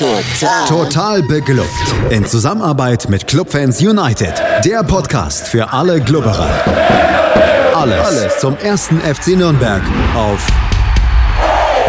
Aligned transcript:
Total. 0.00 0.64
Total 0.66 1.22
beglückt. 1.22 1.68
In 2.08 2.24
Zusammenarbeit 2.24 3.10
mit 3.10 3.26
Clubfans 3.26 3.82
United. 3.82 4.32
Der 4.64 4.82
Podcast 4.82 5.46
für 5.46 5.74
alle 5.74 6.00
Glubberer. 6.00 6.48
Alles, 7.74 8.06
Alles 8.06 8.38
zum 8.38 8.56
ersten 8.56 8.98
FC 9.00 9.36
Nürnberg 9.36 9.82
auf 10.16 10.48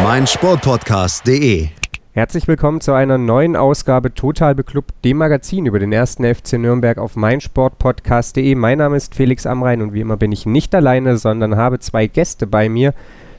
meinsportpodcast.de. 0.03 1.69
Herzlich 2.11 2.49
willkommen 2.49 2.81
zu 2.81 2.91
einer 2.91 3.17
neuen 3.17 3.55
Ausgabe 3.55 4.13
Total 4.13 4.55
Beklubbt, 4.55 4.91
dem 5.05 5.15
Magazin 5.15 5.65
über 5.65 5.79
den 5.79 5.93
ersten 5.93 6.25
FC 6.25 6.57
Nürnberg 6.59 6.97
auf 6.97 7.15
meinsportpodcast.de. 7.15 8.55
Mein 8.55 8.79
Name 8.79 8.97
ist 8.97 9.15
Felix 9.15 9.45
Amrein 9.45 9.81
und 9.81 9.93
wie 9.93 10.01
immer 10.01 10.17
bin 10.17 10.33
ich 10.33 10.45
nicht 10.45 10.75
alleine, 10.75 11.15
sondern 11.15 11.55
habe 11.55 11.79
zwei 11.79 12.07
Gäste 12.07 12.45
bei 12.45 12.67
mir. 12.67 12.93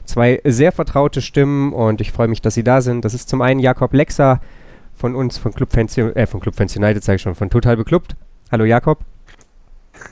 Zwei 0.05 0.41
sehr 0.43 0.71
vertraute 0.71 1.21
Stimmen 1.21 1.73
und 1.73 2.01
ich 2.01 2.11
freue 2.11 2.27
mich, 2.27 2.41
dass 2.41 2.55
Sie 2.55 2.63
da 2.63 2.81
sind. 2.81 3.05
Das 3.05 3.13
ist 3.13 3.29
zum 3.29 3.43
einen 3.43 3.59
Jakob 3.59 3.93
Lexer 3.93 4.41
von 5.03 5.15
uns, 5.15 5.37
von 5.37 5.53
Club 5.53 5.73
Fans, 5.73 5.97
äh, 5.97 6.25
von 6.25 6.39
Club 6.39 6.55
Fans 6.55 6.77
United, 6.77 7.03
sage 7.03 7.17
ich 7.17 7.21
schon, 7.23 7.35
von 7.35 7.49
Total 7.49 7.75
Beklubbt. 7.75 8.15
Hallo 8.53 8.63
Jakob. 8.63 8.99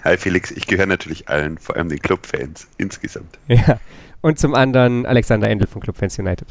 Hi 0.04 0.18
Felix, 0.18 0.52
ich 0.52 0.68
gehöre 0.68 0.86
natürlich 0.86 1.30
allen, 1.30 1.58
vor 1.58 1.78
allem 1.78 1.88
den 1.88 2.00
Clubfans 2.00 2.68
insgesamt. 2.78 3.40
Ja, 3.48 3.80
und 4.20 4.38
zum 4.38 4.54
anderen 4.54 5.06
Alexander 5.06 5.50
Endel 5.50 5.70
von 5.70 5.82
Club 5.82 5.96
Fans 5.96 6.20
United. 6.20 6.50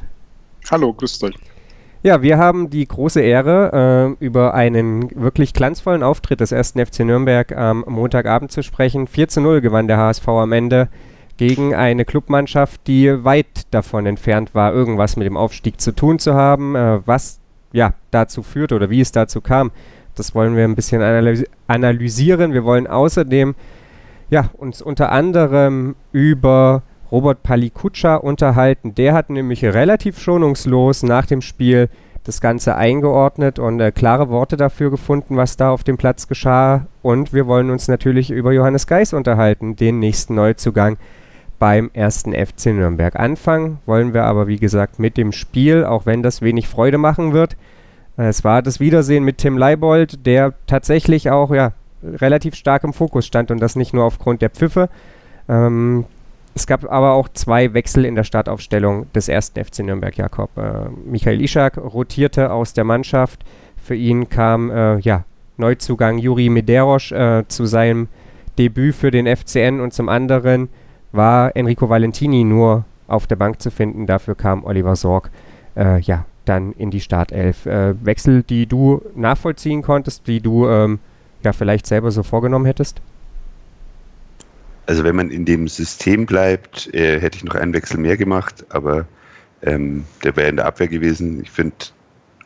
Hallo, 0.70 0.94
grüßt 0.94 1.22
euch. 1.24 1.34
Ja, 2.02 2.22
wir 2.22 2.38
haben 2.38 2.70
die 2.70 2.88
große 2.88 3.20
Ehre, 3.20 4.16
äh, 4.18 4.24
über 4.24 4.54
einen 4.54 5.10
wirklich 5.20 5.52
glanzvollen 5.52 6.02
Auftritt 6.02 6.40
des 6.40 6.50
ersten 6.50 6.82
FC 6.82 7.00
Nürnberg 7.00 7.54
am 7.54 7.84
Montagabend 7.86 8.50
zu 8.50 8.62
sprechen. 8.62 9.06
4 9.06 9.28
zu 9.28 9.42
0 9.42 9.60
gewann 9.60 9.86
der 9.86 9.98
HSV 9.98 10.26
am 10.28 10.52
Ende 10.52 10.88
gegen 11.36 11.74
eine 11.74 12.06
Clubmannschaft, 12.06 12.86
die 12.86 13.22
weit 13.22 13.66
davon 13.70 14.06
entfernt 14.06 14.54
war, 14.54 14.72
irgendwas 14.72 15.16
mit 15.16 15.26
dem 15.26 15.36
Aufstieg 15.36 15.78
zu 15.78 15.92
tun 15.94 16.18
zu 16.18 16.32
haben. 16.32 16.74
Äh, 16.74 17.06
was 17.06 17.39
ja 17.72 17.94
dazu 18.10 18.42
führte 18.42 18.74
oder 18.74 18.90
wie 18.90 19.00
es 19.00 19.12
dazu 19.12 19.40
kam, 19.40 19.70
das 20.14 20.34
wollen 20.34 20.56
wir 20.56 20.64
ein 20.64 20.74
bisschen 20.74 21.02
analysi 21.02 21.46
analysieren. 21.66 22.52
Wir 22.52 22.64
wollen 22.64 22.86
außerdem 22.86 23.54
ja, 24.30 24.50
uns 24.56 24.82
unter 24.82 25.12
anderem 25.12 25.96
über 26.12 26.82
Robert 27.10 27.42
Palikutscha 27.42 28.16
unterhalten. 28.16 28.94
Der 28.94 29.14
hat 29.14 29.30
nämlich 29.30 29.64
relativ 29.64 30.18
schonungslos 30.20 31.02
nach 31.02 31.26
dem 31.26 31.42
Spiel 31.42 31.88
das 32.24 32.40
Ganze 32.40 32.76
eingeordnet 32.76 33.58
und 33.58 33.80
äh, 33.80 33.90
klare 33.90 34.28
Worte 34.28 34.56
dafür 34.56 34.90
gefunden, 34.90 35.36
was 35.36 35.56
da 35.56 35.70
auf 35.70 35.84
dem 35.84 35.96
Platz 35.96 36.28
geschah. 36.28 36.86
Und 37.02 37.32
wir 37.32 37.46
wollen 37.46 37.70
uns 37.70 37.88
natürlich 37.88 38.30
über 38.30 38.52
Johannes 38.52 38.86
Geis 38.86 39.12
unterhalten, 39.12 39.74
den 39.74 39.98
nächsten 39.98 40.34
Neuzugang 40.34 40.98
beim 41.60 41.90
ersten 41.92 42.32
FC 42.32 42.66
Nürnberg 42.66 43.14
anfangen. 43.14 43.78
Wollen 43.86 44.12
wir 44.14 44.24
aber, 44.24 44.48
wie 44.48 44.58
gesagt, 44.58 44.98
mit 44.98 45.16
dem 45.16 45.30
Spiel, 45.30 45.84
auch 45.84 46.06
wenn 46.06 46.24
das 46.24 46.42
wenig 46.42 46.66
Freude 46.66 46.98
machen 46.98 47.32
wird. 47.32 47.56
Es 48.16 48.42
war 48.42 48.62
das 48.62 48.80
Wiedersehen 48.80 49.24
mit 49.24 49.38
Tim 49.38 49.56
Leibold, 49.56 50.26
der 50.26 50.54
tatsächlich 50.66 51.30
auch 51.30 51.52
ja, 51.52 51.72
relativ 52.02 52.54
stark 52.54 52.82
im 52.82 52.92
Fokus 52.92 53.26
stand 53.26 53.50
und 53.50 53.60
das 53.60 53.76
nicht 53.76 53.94
nur 53.94 54.04
aufgrund 54.04 54.42
der 54.42 54.50
Pfiffe. 54.50 54.88
Ähm, 55.48 56.06
es 56.54 56.66
gab 56.66 56.90
aber 56.90 57.12
auch 57.12 57.28
zwei 57.28 57.72
Wechsel 57.74 58.04
in 58.04 58.14
der 58.14 58.24
Startaufstellung 58.24 59.12
des 59.12 59.28
ersten 59.28 59.62
FC 59.62 59.80
Nürnberg 59.80 60.16
Jakob. 60.16 60.50
Äh, 60.56 60.88
Michael 61.04 61.42
Ischak 61.42 61.76
rotierte 61.76 62.50
aus 62.52 62.72
der 62.72 62.84
Mannschaft. 62.84 63.44
Für 63.82 63.94
ihn 63.94 64.28
kam 64.30 64.70
äh, 64.70 64.98
ja, 65.00 65.24
Neuzugang 65.58 66.18
Juri 66.18 66.48
Mederosch 66.48 67.12
äh, 67.12 67.44
zu 67.48 67.66
seinem 67.66 68.08
Debüt 68.58 68.94
für 68.94 69.10
den 69.10 69.26
FCN 69.26 69.80
und 69.80 69.92
zum 69.92 70.08
anderen 70.08 70.70
war 71.12 71.54
Enrico 71.56 71.88
Valentini 71.88 72.44
nur 72.44 72.84
auf 73.06 73.26
der 73.26 73.36
Bank 73.36 73.60
zu 73.60 73.70
finden. 73.70 74.06
Dafür 74.06 74.34
kam 74.34 74.64
Oliver 74.64 74.96
Sorg 74.96 75.30
äh, 75.76 76.00
ja, 76.00 76.24
dann 76.44 76.72
in 76.72 76.90
die 76.90 77.00
Startelf. 77.00 77.66
Äh, 77.66 77.94
Wechsel, 78.04 78.42
die 78.42 78.66
du 78.66 79.02
nachvollziehen 79.14 79.82
konntest, 79.82 80.26
die 80.26 80.40
du 80.40 80.68
ähm, 80.68 80.98
ja 81.42 81.52
vielleicht 81.52 81.86
selber 81.86 82.10
so 82.10 82.22
vorgenommen 82.22 82.66
hättest? 82.66 83.00
Also 84.86 85.04
wenn 85.04 85.16
man 85.16 85.30
in 85.30 85.44
dem 85.44 85.68
System 85.68 86.26
bleibt, 86.26 86.92
äh, 86.94 87.20
hätte 87.20 87.36
ich 87.36 87.44
noch 87.44 87.54
einen 87.54 87.72
Wechsel 87.72 87.98
mehr 87.98 88.16
gemacht, 88.16 88.64
aber 88.70 89.06
ähm, 89.62 90.04
der 90.24 90.36
wäre 90.36 90.48
in 90.48 90.56
der 90.56 90.66
Abwehr 90.66 90.88
gewesen. 90.88 91.42
Ich 91.42 91.50
finde 91.50 91.76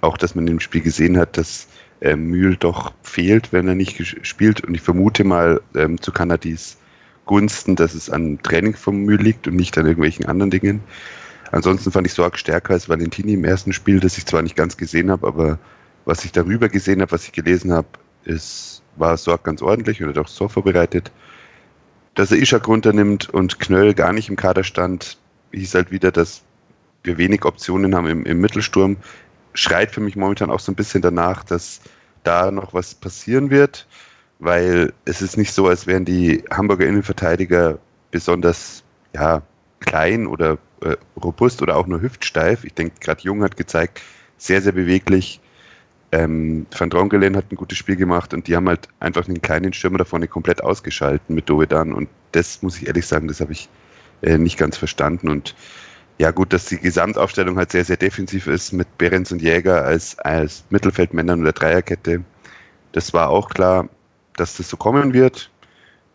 auch, 0.00 0.18
dass 0.18 0.34
man 0.34 0.46
im 0.46 0.60
Spiel 0.60 0.82
gesehen 0.82 1.16
hat, 1.16 1.36
dass 1.36 1.68
äh, 2.00 2.16
Mühl 2.16 2.56
doch 2.56 2.92
fehlt, 3.02 3.52
wenn 3.52 3.68
er 3.68 3.74
nicht 3.74 4.26
spielt. 4.26 4.62
Und 4.62 4.74
ich 4.74 4.82
vermute 4.82 5.24
mal 5.24 5.60
ähm, 5.74 6.00
zu 6.00 6.12
Kanadis 6.12 6.76
Gunsten, 7.26 7.76
dass 7.76 7.94
es 7.94 8.10
an 8.10 8.38
Training 8.42 8.74
vom 8.74 9.04
Mühl 9.04 9.20
liegt 9.20 9.46
und 9.46 9.56
nicht 9.56 9.76
an 9.78 9.86
irgendwelchen 9.86 10.26
anderen 10.26 10.50
Dingen. 10.50 10.80
Ansonsten 11.52 11.92
fand 11.92 12.06
ich 12.06 12.12
Sorg 12.12 12.38
stärker 12.38 12.74
als 12.74 12.88
Valentini 12.88 13.34
im 13.34 13.44
ersten 13.44 13.72
Spiel, 13.72 14.00
das 14.00 14.18
ich 14.18 14.26
zwar 14.26 14.42
nicht 14.42 14.56
ganz 14.56 14.76
gesehen 14.76 15.10
habe, 15.10 15.26
aber 15.26 15.58
was 16.04 16.24
ich 16.24 16.32
darüber 16.32 16.68
gesehen 16.68 17.00
habe, 17.00 17.12
was 17.12 17.24
ich 17.24 17.32
gelesen 17.32 17.72
habe, 17.72 17.88
ist, 18.24 18.82
war 18.96 19.16
Sorg 19.16 19.44
ganz 19.44 19.62
ordentlich 19.62 20.02
und 20.02 20.08
hat 20.08 20.18
auch 20.18 20.28
so 20.28 20.48
vorbereitet. 20.48 21.12
Dass 22.14 22.30
er 22.30 22.38
Ishak 22.38 22.68
runternimmt 22.68 23.30
und 23.30 23.58
Knöll 23.58 23.94
gar 23.94 24.12
nicht 24.12 24.28
im 24.28 24.36
Kader 24.36 24.64
stand, 24.64 25.18
hieß 25.52 25.74
halt 25.74 25.90
wieder, 25.90 26.12
dass 26.12 26.42
wir 27.02 27.18
wenig 27.18 27.44
Optionen 27.44 27.94
haben 27.94 28.06
im, 28.06 28.24
im 28.24 28.40
Mittelsturm. 28.40 28.96
Schreit 29.54 29.90
für 29.90 30.00
mich 30.00 30.16
momentan 30.16 30.50
auch 30.50 30.60
so 30.60 30.72
ein 30.72 30.76
bisschen 30.76 31.02
danach, 31.02 31.44
dass 31.44 31.80
da 32.22 32.50
noch 32.50 32.74
was 32.74 32.94
passieren 32.94 33.50
wird 33.50 33.86
weil 34.44 34.92
es 35.06 35.22
ist 35.22 35.36
nicht 35.36 35.52
so, 35.52 35.66
als 35.66 35.86
wären 35.86 36.04
die 36.04 36.44
Hamburger 36.50 36.86
Innenverteidiger 36.86 37.78
besonders 38.10 38.84
ja, 39.14 39.42
klein 39.80 40.26
oder 40.26 40.58
äh, 40.82 40.96
robust 41.22 41.62
oder 41.62 41.76
auch 41.76 41.86
nur 41.86 42.02
hüftsteif. 42.02 42.64
Ich 42.64 42.74
denke, 42.74 42.94
gerade 43.00 43.22
Jung 43.22 43.42
hat 43.42 43.56
gezeigt, 43.56 44.02
sehr, 44.36 44.60
sehr 44.60 44.72
beweglich. 44.72 45.40
Ähm, 46.12 46.66
Van 46.76 46.90
Drongelen 46.90 47.36
hat 47.36 47.50
ein 47.50 47.56
gutes 47.56 47.78
Spiel 47.78 47.96
gemacht 47.96 48.34
und 48.34 48.46
die 48.46 48.54
haben 48.54 48.68
halt 48.68 48.88
einfach 49.00 49.26
einen 49.26 49.40
kleinen 49.40 49.72
Stürmer 49.72 49.98
da 49.98 50.04
vorne 50.04 50.28
komplett 50.28 50.62
ausgeschalten 50.62 51.34
mit 51.34 51.48
Dovedan 51.48 51.92
und 51.92 52.08
das 52.32 52.62
muss 52.62 52.76
ich 52.76 52.86
ehrlich 52.86 53.06
sagen, 53.06 53.28
das 53.28 53.40
habe 53.40 53.52
ich 53.52 53.68
äh, 54.22 54.36
nicht 54.36 54.58
ganz 54.58 54.76
verstanden 54.76 55.28
und 55.28 55.56
ja 56.18 56.30
gut, 56.30 56.52
dass 56.52 56.66
die 56.66 56.78
Gesamtaufstellung 56.78 57.56
halt 57.56 57.72
sehr, 57.72 57.84
sehr 57.84 57.96
defensiv 57.96 58.46
ist 58.46 58.72
mit 58.72 58.98
Behrens 58.98 59.32
und 59.32 59.42
Jäger 59.42 59.84
als, 59.84 60.18
als 60.20 60.64
Mittelfeldmännern 60.70 61.40
oder 61.40 61.52
Dreierkette. 61.52 62.22
Das 62.92 63.12
war 63.12 63.30
auch 63.30 63.48
klar 63.48 63.88
dass 64.36 64.56
das 64.56 64.68
so 64.68 64.76
kommen 64.76 65.12
wird. 65.12 65.50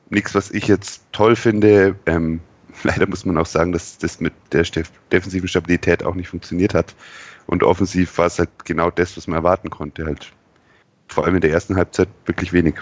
Nichts, 0.09 0.35
was 0.35 0.51
ich 0.51 0.67
jetzt 0.67 1.03
toll 1.11 1.35
finde. 1.35 1.95
Ähm, 2.05 2.41
leider 2.83 3.07
muss 3.07 3.25
man 3.25 3.37
auch 3.37 3.45
sagen, 3.45 3.71
dass 3.71 3.97
das 3.97 4.19
mit 4.19 4.33
der 4.51 4.65
defensiven 5.11 5.47
Stabilität 5.47 6.03
auch 6.03 6.15
nicht 6.15 6.29
funktioniert 6.29 6.73
hat. 6.73 6.95
Und 7.47 7.63
offensiv 7.63 8.17
war 8.17 8.27
es 8.27 8.37
halt 8.37 8.49
genau 8.65 8.91
das, 8.91 9.17
was 9.17 9.27
man 9.27 9.37
erwarten 9.37 9.69
konnte. 9.69 10.05
Halt 10.05 10.31
vor 11.07 11.25
allem 11.25 11.35
in 11.35 11.41
der 11.41 11.51
ersten 11.51 11.75
Halbzeit 11.75 12.09
wirklich 12.25 12.53
wenig. 12.53 12.75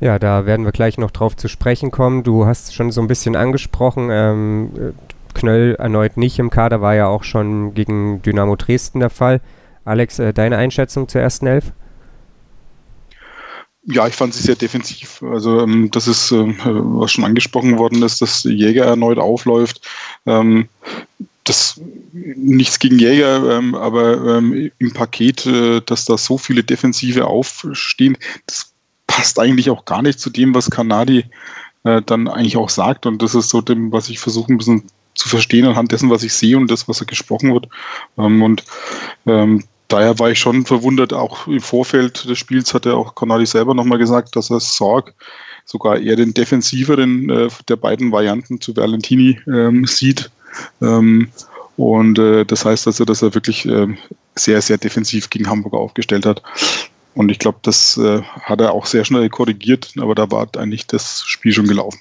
Ja, 0.00 0.18
da 0.18 0.46
werden 0.46 0.64
wir 0.64 0.72
gleich 0.72 0.96
noch 0.96 1.10
drauf 1.10 1.36
zu 1.36 1.48
sprechen 1.48 1.90
kommen. 1.90 2.22
Du 2.22 2.46
hast 2.46 2.74
schon 2.74 2.90
so 2.90 3.02
ein 3.02 3.06
bisschen 3.06 3.36
angesprochen, 3.36 4.08
ähm, 4.10 4.94
Knöll 5.34 5.76
erneut 5.78 6.16
nicht 6.16 6.38
im 6.38 6.50
Kader, 6.50 6.80
war 6.80 6.94
ja 6.94 7.06
auch 7.06 7.22
schon 7.22 7.74
gegen 7.74 8.22
Dynamo 8.22 8.56
Dresden 8.56 9.00
der 9.00 9.10
Fall. 9.10 9.40
Alex, 9.84 10.18
äh, 10.18 10.32
deine 10.32 10.56
Einschätzung 10.56 11.06
zur 11.08 11.20
ersten 11.20 11.46
Elf? 11.46 11.72
Ja, 13.84 14.06
ich 14.06 14.14
fand 14.14 14.34
sie 14.34 14.42
sehr 14.42 14.56
defensiv. 14.56 15.22
Also 15.22 15.60
ähm, 15.60 15.90
das 15.90 16.06
ist, 16.06 16.32
äh, 16.32 16.54
was 16.64 17.12
schon 17.12 17.24
angesprochen 17.24 17.78
worden 17.78 18.02
ist, 18.02 18.20
dass 18.20 18.44
Jäger 18.44 18.84
erneut 18.84 19.18
aufläuft. 19.18 19.86
Ähm, 20.26 20.68
das 21.44 21.80
nichts 22.12 22.78
gegen 22.78 22.98
Jäger, 22.98 23.58
ähm, 23.58 23.74
aber 23.74 24.36
ähm, 24.36 24.70
im 24.78 24.92
Paket, 24.92 25.46
äh, 25.46 25.80
dass 25.80 26.04
da 26.04 26.18
so 26.18 26.36
viele 26.36 26.62
Defensive 26.62 27.26
aufstehen, 27.26 28.18
das 28.46 28.72
passt 29.06 29.38
eigentlich 29.38 29.70
auch 29.70 29.84
gar 29.86 30.02
nicht 30.02 30.20
zu 30.20 30.30
dem, 30.30 30.54
was 30.54 30.70
Kanadi 30.70 31.24
äh, 31.84 32.02
dann 32.02 32.28
eigentlich 32.28 32.58
auch 32.58 32.68
sagt. 32.68 33.06
Und 33.06 33.22
das 33.22 33.34
ist 33.34 33.48
so 33.48 33.62
dem, 33.62 33.90
was 33.90 34.10
ich 34.10 34.20
versuche 34.20 34.52
ein 34.52 34.58
bisschen 34.58 34.84
zu 35.14 35.28
verstehen 35.28 35.66
anhand 35.66 35.92
dessen, 35.92 36.10
was 36.10 36.22
ich 36.22 36.34
sehe 36.34 36.56
und 36.56 36.70
das, 36.70 36.86
was 36.86 36.98
da 36.98 37.04
gesprochen 37.04 37.52
wird. 37.52 37.68
Ähm, 38.18 38.42
und 38.42 38.64
ähm, 39.26 39.64
daher 39.92 40.18
war 40.18 40.30
ich 40.30 40.38
schon 40.38 40.64
verwundert, 40.64 41.12
auch 41.12 41.46
im 41.46 41.60
Vorfeld 41.60 42.28
des 42.28 42.38
Spiels 42.38 42.72
hat 42.72 42.86
er 42.86 42.96
auch 42.96 43.14
Conradi 43.14 43.46
selber 43.46 43.74
nochmal 43.74 43.98
gesagt, 43.98 44.36
dass 44.36 44.50
er 44.50 44.60
Sorg 44.60 45.14
sogar 45.64 45.98
eher 45.98 46.16
den 46.16 46.34
defensiveren 46.34 47.28
äh, 47.30 47.48
der 47.68 47.76
beiden 47.76 48.10
Varianten 48.10 48.60
zu 48.60 48.74
Valentini 48.76 49.38
ähm, 49.46 49.86
sieht. 49.86 50.30
Ähm, 50.80 51.28
und 51.76 52.18
äh, 52.18 52.44
das 52.44 52.64
heißt 52.64 52.86
also, 52.86 53.04
dass 53.04 53.22
er 53.22 53.34
wirklich 53.34 53.66
äh, 53.66 53.86
sehr, 54.34 54.60
sehr 54.62 54.78
defensiv 54.78 55.30
gegen 55.30 55.48
Hamburg 55.48 55.74
aufgestellt 55.74 56.26
hat. 56.26 56.42
Und 57.14 57.30
ich 57.30 57.38
glaube, 57.38 57.58
das 57.62 57.96
äh, 57.96 58.22
hat 58.22 58.60
er 58.60 58.72
auch 58.72 58.86
sehr 58.86 59.04
schnell 59.04 59.28
korrigiert, 59.28 59.92
aber 59.98 60.14
da 60.14 60.30
war 60.30 60.48
eigentlich 60.56 60.86
das 60.86 61.22
Spiel 61.24 61.52
schon 61.52 61.66
gelaufen. 61.66 62.00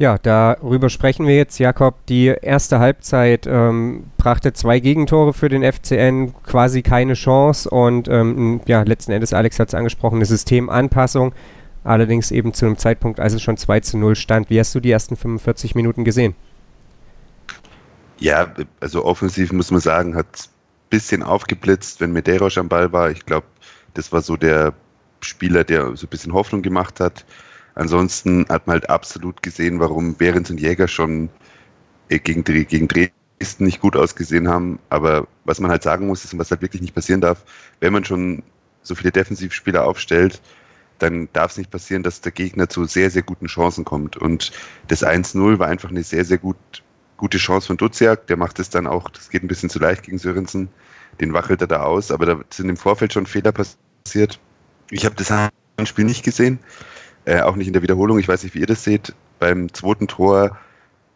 Ja, 0.00 0.16
darüber 0.16 0.90
sprechen 0.90 1.26
wir 1.26 1.36
jetzt, 1.36 1.58
Jakob. 1.58 2.06
Die 2.06 2.26
erste 2.26 2.78
Halbzeit 2.78 3.48
ähm, 3.48 4.04
brachte 4.16 4.52
zwei 4.52 4.78
Gegentore 4.78 5.32
für 5.32 5.48
den 5.48 5.64
FCN, 5.64 6.34
quasi 6.44 6.82
keine 6.82 7.14
Chance 7.14 7.68
und 7.68 8.06
ähm, 8.06 8.60
ja, 8.66 8.82
letzten 8.82 9.10
Endes, 9.10 9.32
Alex 9.32 9.58
hat 9.58 9.68
es 9.68 9.74
angesprochen, 9.74 10.16
eine 10.16 10.24
Systemanpassung, 10.24 11.34
allerdings 11.82 12.30
eben 12.30 12.54
zu 12.54 12.66
einem 12.66 12.78
Zeitpunkt, 12.78 13.18
als 13.18 13.32
es 13.32 13.42
schon 13.42 13.56
2 13.56 13.80
zu 13.80 13.98
0 13.98 14.14
stand. 14.14 14.50
Wie 14.50 14.60
hast 14.60 14.72
du 14.72 14.78
die 14.78 14.92
ersten 14.92 15.16
45 15.16 15.74
Minuten 15.74 16.04
gesehen? 16.04 16.36
Ja, 18.20 18.52
also 18.78 19.04
offensiv 19.04 19.52
muss 19.52 19.72
man 19.72 19.80
sagen, 19.80 20.14
hat 20.14 20.48
bisschen 20.90 21.24
aufgeblitzt, 21.24 22.00
wenn 22.00 22.12
Medeiros 22.12 22.56
am 22.56 22.68
Ball 22.68 22.92
war. 22.92 23.10
Ich 23.10 23.26
glaube, 23.26 23.46
das 23.94 24.12
war 24.12 24.22
so 24.22 24.36
der 24.36 24.72
Spieler, 25.20 25.64
der 25.64 25.96
so 25.96 26.06
ein 26.06 26.10
bisschen 26.10 26.32
Hoffnung 26.32 26.62
gemacht 26.62 27.00
hat. 27.00 27.24
Ansonsten 27.78 28.44
hat 28.48 28.66
man 28.66 28.74
halt 28.74 28.90
absolut 28.90 29.40
gesehen, 29.40 29.78
warum 29.78 30.14
Behrens 30.14 30.50
und 30.50 30.60
Jäger 30.60 30.88
schon 30.88 31.28
äh, 32.08 32.18
gegen, 32.18 32.42
gegen 32.42 32.88
Dresden 32.88 33.64
nicht 33.64 33.80
gut 33.80 33.94
ausgesehen 33.94 34.48
haben. 34.48 34.80
Aber 34.90 35.28
was 35.44 35.60
man 35.60 35.70
halt 35.70 35.84
sagen 35.84 36.08
muss, 36.08 36.24
ist, 36.24 36.32
und 36.32 36.40
was 36.40 36.50
halt 36.50 36.60
wirklich 36.60 36.82
nicht 36.82 36.96
passieren 36.96 37.20
darf, 37.20 37.44
wenn 37.78 37.92
man 37.92 38.04
schon 38.04 38.42
so 38.82 38.96
viele 38.96 39.12
Defensivspieler 39.12 39.84
aufstellt, 39.84 40.42
dann 40.98 41.28
darf 41.32 41.52
es 41.52 41.58
nicht 41.58 41.70
passieren, 41.70 42.02
dass 42.02 42.20
der 42.20 42.32
Gegner 42.32 42.68
zu 42.68 42.84
sehr, 42.84 43.10
sehr 43.10 43.22
guten 43.22 43.46
Chancen 43.46 43.84
kommt. 43.84 44.16
Und 44.16 44.50
das 44.88 45.06
1-0 45.06 45.60
war 45.60 45.68
einfach 45.68 45.90
eine 45.90 46.02
sehr, 46.02 46.24
sehr 46.24 46.38
gut, 46.38 46.56
gute 47.16 47.38
Chance 47.38 47.68
von 47.68 47.76
Duziak. 47.76 48.26
Der 48.26 48.36
macht 48.36 48.58
es 48.58 48.70
dann 48.70 48.88
auch, 48.88 49.08
das 49.08 49.30
geht 49.30 49.44
ein 49.44 49.48
bisschen 49.48 49.70
zu 49.70 49.78
leicht 49.78 50.02
gegen 50.02 50.18
Sörensen. 50.18 50.68
Den 51.20 51.32
wachelt 51.32 51.60
er 51.60 51.68
da 51.68 51.84
aus, 51.84 52.10
aber 52.10 52.26
da 52.26 52.40
sind 52.50 52.68
im 52.68 52.76
Vorfeld 52.76 53.12
schon 53.12 53.26
Fehler 53.26 53.52
passiert. 53.52 54.40
Ich 54.90 55.04
habe 55.04 55.14
das 55.14 55.88
Spiel 55.88 56.06
nicht 56.06 56.24
gesehen, 56.24 56.58
äh, 57.28 57.42
auch 57.42 57.56
nicht 57.56 57.66
in 57.66 57.74
der 57.74 57.82
Wiederholung. 57.82 58.18
Ich 58.18 58.26
weiß 58.26 58.42
nicht, 58.42 58.54
wie 58.54 58.60
ihr 58.60 58.66
das 58.66 58.84
seht. 58.84 59.12
Beim 59.38 59.72
zweiten 59.74 60.08
Tor 60.08 60.56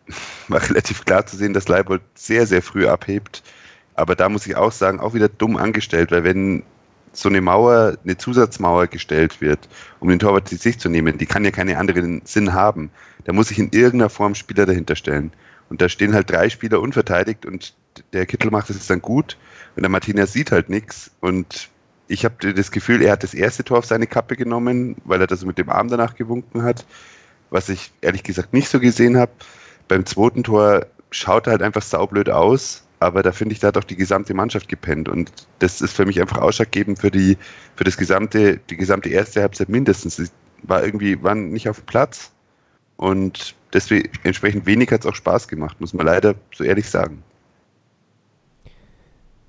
war 0.48 0.62
relativ 0.62 1.04
klar 1.04 1.24
zu 1.24 1.36
sehen, 1.36 1.54
dass 1.54 1.68
Leibold 1.68 2.02
sehr, 2.14 2.46
sehr 2.46 2.60
früh 2.60 2.86
abhebt. 2.86 3.42
Aber 3.94 4.14
da 4.14 4.28
muss 4.28 4.46
ich 4.46 4.56
auch 4.56 4.72
sagen, 4.72 5.00
auch 5.00 5.14
wieder 5.14 5.28
dumm 5.28 5.56
angestellt, 5.56 6.10
weil 6.10 6.24
wenn 6.24 6.62
so 7.14 7.28
eine 7.28 7.40
Mauer, 7.40 7.96
eine 8.04 8.16
Zusatzmauer 8.16 8.86
gestellt 8.86 9.40
wird, 9.40 9.68
um 10.00 10.08
den 10.08 10.18
Torwart 10.18 10.48
zu 10.48 10.56
sich 10.56 10.78
zu 10.78 10.88
nehmen, 10.88 11.18
die 11.18 11.26
kann 11.26 11.44
ja 11.44 11.50
keinen 11.50 11.76
anderen 11.76 12.22
Sinn 12.24 12.52
haben. 12.52 12.90
Da 13.24 13.32
muss 13.32 13.50
ich 13.50 13.58
in 13.58 13.70
irgendeiner 13.72 14.10
Form 14.10 14.34
Spieler 14.34 14.66
dahinter 14.66 14.96
stellen. 14.96 15.32
Und 15.68 15.80
da 15.80 15.88
stehen 15.88 16.14
halt 16.14 16.30
drei 16.30 16.50
Spieler 16.50 16.80
unverteidigt 16.80 17.46
und 17.46 17.74
der 18.12 18.26
Kittel 18.26 18.50
macht 18.50 18.68
das 18.68 18.86
dann 18.86 19.00
gut 19.00 19.38
und 19.76 19.82
der 19.82 19.90
Martinez 19.90 20.32
sieht 20.32 20.52
halt 20.52 20.68
nichts. 20.68 21.10
Und 21.20 21.70
ich 22.12 22.24
habe 22.24 22.52
das 22.52 22.70
Gefühl, 22.70 23.02
er 23.02 23.12
hat 23.12 23.22
das 23.22 23.34
erste 23.34 23.64
Tor 23.64 23.78
auf 23.78 23.86
seine 23.86 24.06
Kappe 24.06 24.36
genommen, 24.36 24.96
weil 25.04 25.20
er 25.20 25.26
das 25.26 25.44
mit 25.44 25.58
dem 25.58 25.70
Arm 25.70 25.88
danach 25.88 26.14
gewunken 26.14 26.62
hat, 26.62 26.84
was 27.50 27.68
ich 27.68 27.92
ehrlich 28.00 28.22
gesagt 28.22 28.52
nicht 28.52 28.68
so 28.68 28.80
gesehen 28.80 29.16
habe. 29.16 29.32
Beim 29.88 30.06
zweiten 30.06 30.42
Tor 30.42 30.86
schaut 31.10 31.46
er 31.46 31.52
halt 31.52 31.62
einfach 31.62 31.82
saublöd 31.82 32.28
aus 32.30 32.84
aber 33.02 33.22
da 33.22 33.32
finde 33.32 33.52
ich, 33.52 33.58
da 33.58 33.68
hat 33.68 33.76
auch 33.76 33.84
die 33.84 33.96
gesamte 33.96 34.32
Mannschaft 34.32 34.68
gepennt. 34.68 35.08
Und 35.08 35.32
das 35.58 35.80
ist 35.80 35.94
für 35.94 36.06
mich 36.06 36.20
einfach 36.20 36.38
ausschlaggebend 36.38 37.00
für 37.00 37.10
die, 37.10 37.36
für 37.74 37.84
das 37.84 37.96
gesamte, 37.96 38.58
die 38.70 38.76
gesamte 38.76 39.08
erste 39.08 39.42
Halbzeit 39.42 39.68
mindestens. 39.68 40.16
Sie 40.16 40.28
war 40.62 40.84
irgendwie, 40.84 41.20
waren 41.22 41.50
nicht 41.50 41.68
auf 41.68 41.80
dem 41.80 41.86
Platz. 41.86 42.30
Und 42.96 43.56
deswegen 43.72 44.08
entsprechend 44.22 44.66
wenig 44.66 44.92
hat 44.92 45.00
es 45.00 45.06
auch 45.06 45.16
Spaß 45.16 45.48
gemacht, 45.48 45.80
muss 45.80 45.92
man 45.92 46.06
leider 46.06 46.36
so 46.54 46.62
ehrlich 46.62 46.88
sagen. 46.88 47.24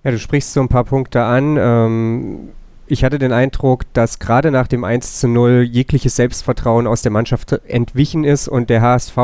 Ja, 0.04 0.12
du 0.12 0.20
sprichst 0.20 0.54
so 0.54 0.60
ein 0.60 0.68
paar 0.68 0.84
Punkte 0.84 1.24
an. 1.24 1.58
Ähm, 1.58 2.50
ich 2.88 3.04
hatte 3.04 3.20
den 3.20 3.32
Eindruck, 3.32 3.84
dass 3.94 4.20
gerade 4.20 4.52
nach 4.52 4.68
dem 4.68 4.84
1 4.84 5.20
zu 5.20 5.28
0 5.28 5.68
jegliches 5.70 6.16
Selbstvertrauen 6.16 6.88
aus 6.88 7.02
der 7.02 7.12
Mannschaft 7.12 7.54
entwichen 7.68 8.24
ist 8.24 8.48
und 8.48 8.70
der 8.70 8.82
HSV 8.82 9.18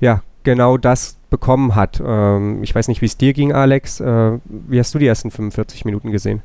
ja 0.00 0.22
genau 0.44 0.76
das 0.76 1.16
bekommen 1.30 1.74
hat. 1.74 2.02
Ähm, 2.04 2.62
ich 2.62 2.74
weiß 2.74 2.88
nicht, 2.88 3.00
wie 3.00 3.06
es 3.06 3.16
dir 3.16 3.32
ging, 3.32 3.52
Alex. 3.52 4.00
Äh, 4.00 4.38
wie 4.44 4.78
hast 4.78 4.94
du 4.94 4.98
die 4.98 5.06
ersten 5.06 5.30
45 5.30 5.84
Minuten 5.86 6.12
gesehen? 6.12 6.42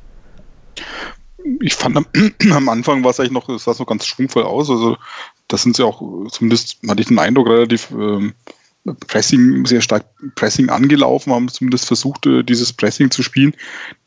Ich 1.60 1.74
fand 1.74 1.96
am, 1.98 2.06
am 2.52 2.68
Anfang 2.70 3.04
war 3.04 3.10
es 3.10 3.20
eigentlich 3.20 3.32
noch, 3.32 3.48
es 3.50 3.64
sah 3.64 3.74
so 3.74 3.84
ganz 3.84 4.06
schwungvoll 4.06 4.44
aus. 4.44 4.70
Also 4.70 4.96
das 5.48 5.62
sind 5.62 5.76
sie 5.76 5.84
auch, 5.84 6.00
zumindest 6.30 6.78
hatte 6.88 7.02
ich 7.02 7.08
den 7.08 7.18
Eindruck, 7.18 7.48
relativ 7.48 7.90
ähm, 7.90 8.32
Pressing, 9.06 9.64
sehr 9.66 9.80
stark 9.80 10.04
Pressing 10.34 10.68
angelaufen, 10.68 11.32
haben 11.32 11.48
zumindest 11.48 11.86
versucht, 11.86 12.26
äh, 12.26 12.42
dieses 12.42 12.72
Pressing 12.72 13.10
zu 13.10 13.22
spielen. 13.22 13.54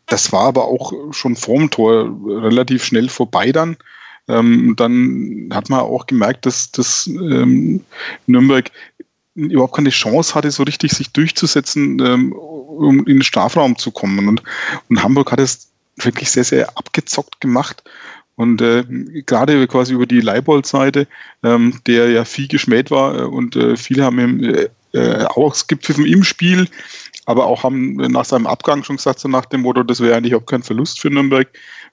Das 0.05 0.31
war 0.31 0.45
aber 0.45 0.65
auch 0.65 0.93
schon 1.11 1.35
vorm 1.35 1.69
Tor 1.69 2.15
relativ 2.25 2.83
schnell 2.83 3.09
vorbei 3.09 3.51
dann. 3.51 3.77
Ähm, 4.27 4.75
dann 4.75 5.49
hat 5.53 5.69
man 5.69 5.79
auch 5.79 6.05
gemerkt, 6.05 6.45
dass, 6.45 6.71
dass 6.71 7.07
ähm, 7.07 7.83
Nürnberg 8.25 8.71
überhaupt 9.35 9.75
keine 9.75 9.89
Chance 9.89 10.35
hatte, 10.35 10.51
so 10.51 10.63
richtig 10.63 10.91
sich 10.93 11.11
durchzusetzen, 11.11 11.99
ähm, 11.99 12.33
um 12.33 12.99
in 12.99 13.17
den 13.17 13.23
Strafraum 13.23 13.77
zu 13.77 13.91
kommen. 13.91 14.27
Und, 14.27 14.43
und 14.89 15.03
Hamburg 15.03 15.31
hat 15.31 15.39
es 15.39 15.69
wirklich 15.97 16.29
sehr, 16.29 16.43
sehr 16.43 16.77
abgezockt 16.77 17.39
gemacht. 17.41 17.83
Und 18.37 18.61
äh, 18.61 18.83
gerade 19.25 19.67
quasi 19.67 19.93
über 19.93 20.05
die 20.05 20.21
Leibold-Seite, 20.21 21.07
ähm, 21.43 21.81
der 21.87 22.11
ja 22.11 22.23
viel 22.23 22.47
geschmäht 22.47 22.91
war 22.91 23.19
äh, 23.19 23.23
und 23.23 23.55
äh, 23.55 23.75
viele 23.75 24.03
haben 24.03 24.19
ihm 24.19 24.43
äh, 24.43 24.69
äh, 24.93 25.25
ausgepfiffen 25.25 26.05
im 26.05 26.23
Spiel, 26.23 26.67
aber 27.25 27.47
auch 27.47 27.63
haben 27.63 27.95
nach 27.95 28.25
seinem 28.25 28.47
Abgang 28.47 28.83
schon 28.83 28.97
gesagt, 28.97 29.19
so 29.19 29.27
nach 29.27 29.45
dem 29.45 29.61
Motto, 29.61 29.83
das 29.83 29.99
wäre 29.99 30.15
eigentlich 30.15 30.35
auch 30.35 30.45
kein 30.45 30.61
Verlust 30.61 31.01
für 31.01 31.09
Nürnberg 31.09 31.47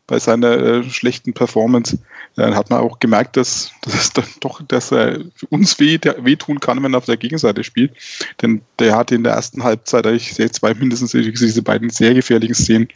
bei 0.06 0.19
seiner 0.19 0.52
äh, 0.52 0.85
schlechten 0.85 1.32
Performance. 1.32 1.99
Äh, 2.37 2.52
hat 2.52 2.69
man 2.69 2.81
auch 2.81 2.99
gemerkt, 2.99 3.37
dass, 3.37 3.73
dass 3.81 3.94
es 3.94 4.12
dann 4.12 4.26
doch, 4.40 4.61
dass 4.69 4.93
er 4.93 5.20
uns 5.49 5.79
weh, 5.81 5.99
der, 5.99 6.25
wehtun 6.25 6.61
kann, 6.61 6.82
wenn 6.82 6.94
er 6.94 6.99
auf 6.99 7.06
der 7.06 7.17
Gegenseite 7.17 7.64
spielt. 7.64 7.93
Denn 8.43 8.61
der 8.79 8.97
hatte 8.97 9.14
in 9.14 9.25
der 9.25 9.32
ersten 9.32 9.64
Halbzeit, 9.64 10.05
ich 10.06 10.35
sehe 10.35 10.50
zwei 10.50 10.75
mindestens 10.75 11.12
diese 11.12 11.62
beiden 11.62 11.90
sehr 11.90 12.12
gefährlichen 12.12 12.55
Szenen 12.55 12.88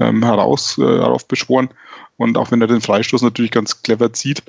ähm, 0.00 0.24
heraus, 0.24 0.78
äh, 0.78 0.82
darauf 0.82 1.26
beschworen. 1.28 1.68
Und 2.18 2.36
auch 2.36 2.50
wenn 2.50 2.60
er 2.60 2.66
den 2.66 2.82
Freistoß 2.82 3.22
natürlich 3.22 3.52
ganz 3.52 3.82
clever 3.82 4.12
zieht. 4.12 4.42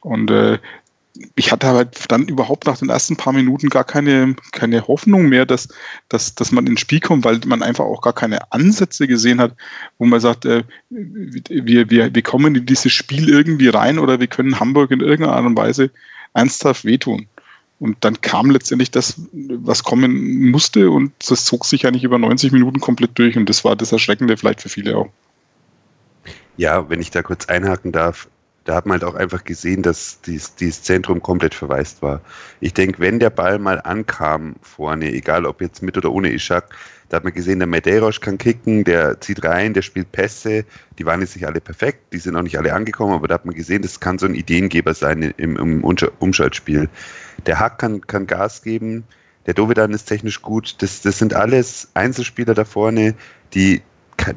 Und 0.00 0.30
äh, 0.30 0.58
ich 1.34 1.50
hatte 1.50 1.66
halt 1.66 2.04
dann 2.08 2.28
überhaupt 2.28 2.66
nach 2.66 2.78
den 2.78 2.88
ersten 2.88 3.16
paar 3.16 3.32
Minuten 3.32 3.68
gar 3.68 3.84
keine, 3.84 4.36
keine 4.52 4.86
Hoffnung 4.86 5.28
mehr, 5.28 5.46
dass, 5.46 5.68
dass, 6.08 6.34
dass 6.34 6.52
man 6.52 6.66
ins 6.66 6.80
Spiel 6.80 7.00
kommt, 7.00 7.24
weil 7.24 7.40
man 7.46 7.62
einfach 7.62 7.84
auch 7.84 8.00
gar 8.00 8.12
keine 8.12 8.52
Ansätze 8.52 9.08
gesehen 9.08 9.40
hat, 9.40 9.54
wo 9.98 10.06
man 10.06 10.20
sagt, 10.20 10.44
äh, 10.44 10.62
wir, 10.90 11.90
wir, 11.90 12.14
wir 12.14 12.22
kommen 12.22 12.54
in 12.54 12.66
dieses 12.66 12.92
Spiel 12.92 13.28
irgendwie 13.28 13.68
rein 13.68 13.98
oder 13.98 14.20
wir 14.20 14.28
können 14.28 14.60
Hamburg 14.60 14.90
in 14.92 15.00
irgendeiner 15.00 15.36
Art 15.36 15.46
und 15.46 15.56
Weise 15.56 15.90
ernsthaft 16.34 16.84
wehtun. 16.84 17.26
Und 17.80 17.96
dann 18.00 18.20
kam 18.20 18.50
letztendlich 18.50 18.90
das, 18.90 19.20
was 19.32 19.84
kommen 19.84 20.50
musste 20.50 20.90
und 20.90 21.12
das 21.28 21.44
zog 21.44 21.64
sich 21.64 21.86
eigentlich 21.86 22.04
über 22.04 22.18
90 22.18 22.52
Minuten 22.52 22.80
komplett 22.80 23.18
durch 23.18 23.36
und 23.36 23.48
das 23.48 23.64
war 23.64 23.76
das 23.76 23.92
Erschreckende 23.92 24.36
vielleicht 24.36 24.62
für 24.62 24.68
viele 24.68 24.96
auch. 24.96 25.08
Ja, 26.58 26.90
wenn 26.90 27.00
ich 27.00 27.12
da 27.12 27.22
kurz 27.22 27.46
einhaken 27.46 27.92
darf, 27.92 28.28
da 28.64 28.74
hat 28.74 28.84
man 28.84 29.00
halt 29.00 29.04
auch 29.04 29.14
einfach 29.14 29.44
gesehen, 29.44 29.82
dass 29.82 30.20
dies, 30.22 30.56
dieses 30.56 30.82
Zentrum 30.82 31.22
komplett 31.22 31.54
verwaist 31.54 32.02
war. 32.02 32.20
Ich 32.60 32.74
denke, 32.74 32.98
wenn 32.98 33.20
der 33.20 33.30
Ball 33.30 33.60
mal 33.60 33.80
ankam 33.80 34.56
vorne, 34.60 35.10
egal 35.12 35.46
ob 35.46 35.60
jetzt 35.60 35.82
mit 35.82 35.96
oder 35.96 36.12
ohne 36.12 36.32
Ishak, 36.32 36.74
da 37.08 37.16
hat 37.16 37.24
man 37.24 37.32
gesehen, 37.32 37.60
der 37.60 37.68
Medeiros 37.68 38.20
kann 38.20 38.38
kicken, 38.38 38.82
der 38.82 39.20
zieht 39.20 39.44
rein, 39.44 39.72
der 39.72 39.82
spielt 39.82 40.10
Pässe, 40.10 40.64
die 40.98 41.06
waren 41.06 41.20
jetzt 41.20 41.36
nicht 41.36 41.46
alle 41.46 41.60
perfekt, 41.60 42.12
die 42.12 42.18
sind 42.18 42.34
auch 42.34 42.42
nicht 42.42 42.58
alle 42.58 42.74
angekommen, 42.74 43.14
aber 43.14 43.28
da 43.28 43.34
hat 43.34 43.46
man 43.46 43.54
gesehen, 43.54 43.82
das 43.82 44.00
kann 44.00 44.18
so 44.18 44.26
ein 44.26 44.34
Ideengeber 44.34 44.94
sein 44.94 45.32
im, 45.36 45.56
im 45.56 45.84
Umschaltspiel. 45.84 46.90
Der 47.46 47.60
Hack 47.60 47.78
kann, 47.78 48.00
kann 48.06 48.26
Gas 48.26 48.62
geben, 48.62 49.04
der 49.46 49.54
Dovedan 49.54 49.92
ist 49.92 50.06
technisch 50.06 50.42
gut, 50.42 50.74
das, 50.82 51.02
das 51.02 51.18
sind 51.18 51.34
alles 51.34 51.88
Einzelspieler 51.94 52.52
da 52.52 52.64
vorne, 52.64 53.14
die 53.54 53.80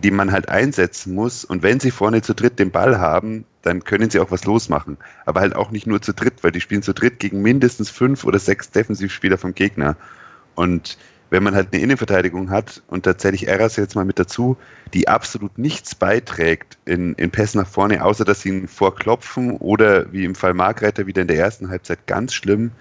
die 0.04 0.12
man 0.12 0.32
halt 0.32 0.50
einsetzen 0.50 1.14
muss. 1.14 1.44
Und 1.44 1.64
wenn 1.64 1.80
sie 1.80 1.92
vorne 1.92 2.22
zu 2.22 2.34
dritt 2.34 2.60
den 2.60 2.72
Ball 2.72 3.00
haben, 3.00 3.46
dann 3.62 3.84
können 3.84 4.10
sie 4.10 4.20
auch 4.20 4.32
was 4.32 4.46
losmachen. 4.46 4.98
Aber 5.26 5.42
halt 5.42 5.56
auch 5.56 5.72
nicht 5.72 5.88
nur 5.88 6.02
zu 6.02 6.14
dritt, 6.14 6.44
weil 6.44 6.52
die 6.52 6.62
spielen 6.62 6.84
zu 6.84 6.94
dritt 6.94 7.20
gegen 7.20 7.42
mindestens 7.42 7.90
fünf 7.90 8.24
oder 8.24 8.40
sechs 8.40 8.72
Defensivspieler 8.72 9.38
vom 9.38 9.54
Gegner. 9.54 9.96
Und 10.56 10.98
wenn 11.30 11.44
man 11.44 11.56
halt 11.56 11.70
eine 11.72 11.82
Innenverteidigung 11.82 12.50
hat, 12.50 12.82
und 12.88 13.06
da 13.06 13.18
zähle 13.18 13.36
ich 13.36 13.48
Eras 13.48 13.78
jetzt 13.78 13.96
mal 13.96 14.04
mit 14.04 14.20
dazu, 14.20 14.58
die 14.94 15.08
absolut 15.08 15.58
nichts 15.58 15.96
beiträgt 15.96 16.78
in, 16.86 17.14
in 17.14 17.32
Pässen 17.32 17.62
nach 17.62 17.68
vorne, 17.68 18.04
außer 18.04 18.26
dass 18.26 18.42
sie 18.42 18.50
ihn 18.50 18.68
vorklopfen 18.68 19.52
oder 19.58 20.12
wie 20.12 20.26
im 20.26 20.36
Fall 20.36 20.54
Margreiter 20.54 21.08
wieder 21.08 21.22
in 21.22 21.30
der 21.30 21.38
ersten 21.38 21.70
Halbzeit 21.70 22.06
ganz 22.06 22.34
schlimm, 22.34 22.72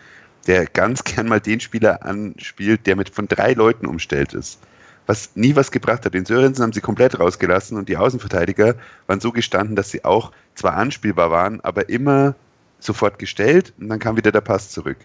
der 0.48 0.66
ganz 0.66 1.04
gern 1.04 1.28
mal 1.28 1.40
den 1.40 1.60
Spieler 1.60 2.04
anspielt, 2.04 2.86
der 2.86 2.96
mit 2.96 3.10
von 3.10 3.28
drei 3.28 3.52
Leuten 3.52 3.86
umstellt 3.86 4.34
ist 4.34 4.58
was 5.06 5.30
nie 5.34 5.56
was 5.56 5.70
gebracht 5.70 6.04
hat. 6.04 6.14
Den 6.14 6.24
Sörensen 6.24 6.62
haben 6.62 6.72
sie 6.72 6.80
komplett 6.80 7.18
rausgelassen 7.18 7.76
und 7.76 7.88
die 7.88 7.96
Außenverteidiger 7.96 8.74
waren 9.06 9.20
so 9.20 9.32
gestanden, 9.32 9.76
dass 9.76 9.90
sie 9.90 10.04
auch 10.04 10.32
zwar 10.54 10.74
anspielbar 10.74 11.30
waren, 11.30 11.60
aber 11.62 11.88
immer 11.88 12.34
sofort 12.78 13.18
gestellt 13.18 13.72
und 13.78 13.88
dann 13.88 13.98
kam 13.98 14.16
wieder 14.16 14.32
der 14.32 14.40
Pass 14.40 14.70
zurück. 14.70 14.98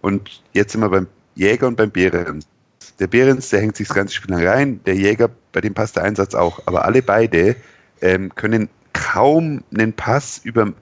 Und 0.00 0.42
jetzt 0.52 0.72
sind 0.72 0.80
wir 0.82 0.90
beim 0.90 1.06
Jäger 1.34 1.66
und 1.66 1.76
beim 1.76 1.90
Behrens. 1.90 2.46
Der 2.98 3.06
Behrens, 3.06 3.48
der 3.48 3.60
hängt 3.60 3.76
sich 3.76 3.88
das 3.88 3.96
ganze 3.96 4.14
Spiel 4.14 4.34
lang 4.34 4.46
rein, 4.46 4.80
der 4.84 4.94
Jäger, 4.94 5.30
bei 5.52 5.60
dem 5.60 5.74
passt 5.74 5.96
der 5.96 6.04
Einsatz 6.04 6.34
auch. 6.34 6.60
Aber 6.66 6.84
alle 6.84 7.02
beide 7.02 7.56
ähm, 8.02 8.34
können 8.34 8.68
kaum 8.92 9.64
einen 9.74 9.92
Pass 9.92 10.40
über 10.44 10.72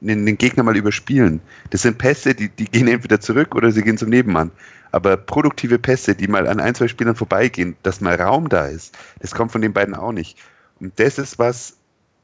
den, 0.00 0.38
Gegner 0.38 0.62
mal 0.62 0.76
überspielen. 0.76 1.40
Das 1.70 1.82
sind 1.82 1.98
Pässe, 1.98 2.34
die, 2.34 2.48
die 2.48 2.66
gehen 2.66 2.88
entweder 2.88 3.20
zurück 3.20 3.54
oder 3.54 3.72
sie 3.72 3.82
gehen 3.82 3.98
zum 3.98 4.10
Nebenmann. 4.10 4.50
Aber 4.92 5.16
produktive 5.16 5.78
Pässe, 5.78 6.14
die 6.14 6.28
mal 6.28 6.46
an 6.48 6.60
ein, 6.60 6.74
zwei 6.74 6.88
Spielern 6.88 7.16
vorbeigehen, 7.16 7.76
dass 7.82 8.00
mal 8.00 8.20
Raum 8.20 8.48
da 8.48 8.66
ist, 8.66 8.96
das 9.20 9.34
kommt 9.34 9.52
von 9.52 9.60
den 9.60 9.72
beiden 9.72 9.94
auch 9.94 10.12
nicht. 10.12 10.38
Und 10.80 10.98
das 10.98 11.18
ist 11.18 11.38
was, 11.38 11.76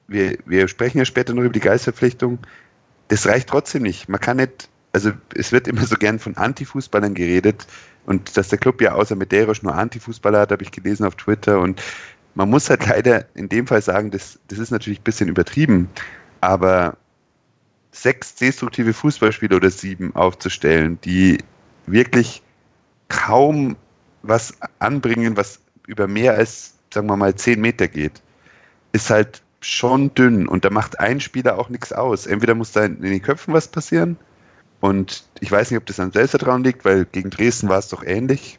wir, 0.09 0.39
wir 0.47 0.69
sprechen 0.69 0.99
ja 0.99 1.05
später 1.05 1.35
noch 1.35 1.43
über 1.43 1.53
die 1.53 1.61
Geistverpflichtung, 1.61 2.39
das 3.09 3.27
reicht 3.27 3.49
trotzdem 3.49 3.83
nicht. 3.83 4.09
Man 4.09 4.21
kann 4.21 4.39
nicht, 4.39 4.69
also 4.93 5.13
es 5.35 5.53
wird 5.53 5.69
immer 5.69 5.85
so 5.85 5.97
gern 5.97 6.19
von 6.19 6.37
Antifußballern 6.37 7.15
geredet 7.15 7.67
und 8.07 8.37
dass 8.37 8.49
der 8.49 8.59
Club 8.59 8.81
ja 8.81 8.93
außer 8.93 9.17
Medeiros 9.17 9.63
nur 9.63 9.75
Antifußballer 9.75 10.41
hat, 10.41 10.53
habe 10.53 10.63
ich 10.63 10.71
gelesen 10.71 11.07
auf 11.07 11.17
Twitter 11.17 11.61
und 11.61 11.83
man 12.35 12.51
muss 12.51 12.69
halt 12.69 12.87
leider 12.87 13.27
in 13.35 13.49
dem 13.49 13.67
Fall 13.67 13.83
sagen, 13.83 14.11
das, 14.11 14.39
das 14.49 14.59
ist 14.59 14.71
natürlich 14.71 15.01
ein 15.01 15.05
bisschen 15.05 15.29
übertrieben, 15.29 15.89
aber 16.41 16.97
sechs 17.93 18.35
destruktive 18.35 18.93
Fußballspieler 18.93 19.57
oder 19.57 19.71
sieben 19.71 20.15
aufzustellen, 20.17 20.99
die 21.05 21.39
wirklich 21.87 22.43
kaum 23.09 23.77
was 24.23 24.55
anbringen, 24.79 25.37
was 25.37 25.61
über 25.87 26.09
mehr 26.09 26.35
als, 26.35 26.75
sagen 26.93 27.09
wir 27.09 27.17
mal, 27.17 27.35
zehn 27.35 27.61
Meter 27.61 27.89
geht, 27.89 28.23
ist 28.93 29.11
halt 29.11 29.43
schon 29.61 30.13
dünn 30.15 30.47
und 30.47 30.65
da 30.65 30.71
macht 30.71 31.01
ein 31.01 31.21
Spieler 31.21 31.59
auch 31.59 31.69
nichts 31.69 31.93
aus. 31.93 32.27
Entweder 32.27 32.55
muss 32.55 32.73
da 32.73 32.85
in 32.85 33.01
den 33.01 33.23
Köpfen 33.23 33.55
was 33.55 33.69
passieren 33.69 34.17
und 34.81 35.25
ich 35.41 35.51
weiß 35.51 35.71
nicht, 35.71 35.79
ob 35.79 35.87
das 35.87 36.01
an 36.01 36.13
Selbstvertrauen 36.13 36.65
liegt, 36.65 36.85
weil 36.85 37.07
gegen 37.07 37.31
Dresden 37.31 37.69
war 37.69 37.79
es 37.79 37.89
doch 37.89 38.03
ähnlich. 38.03 38.59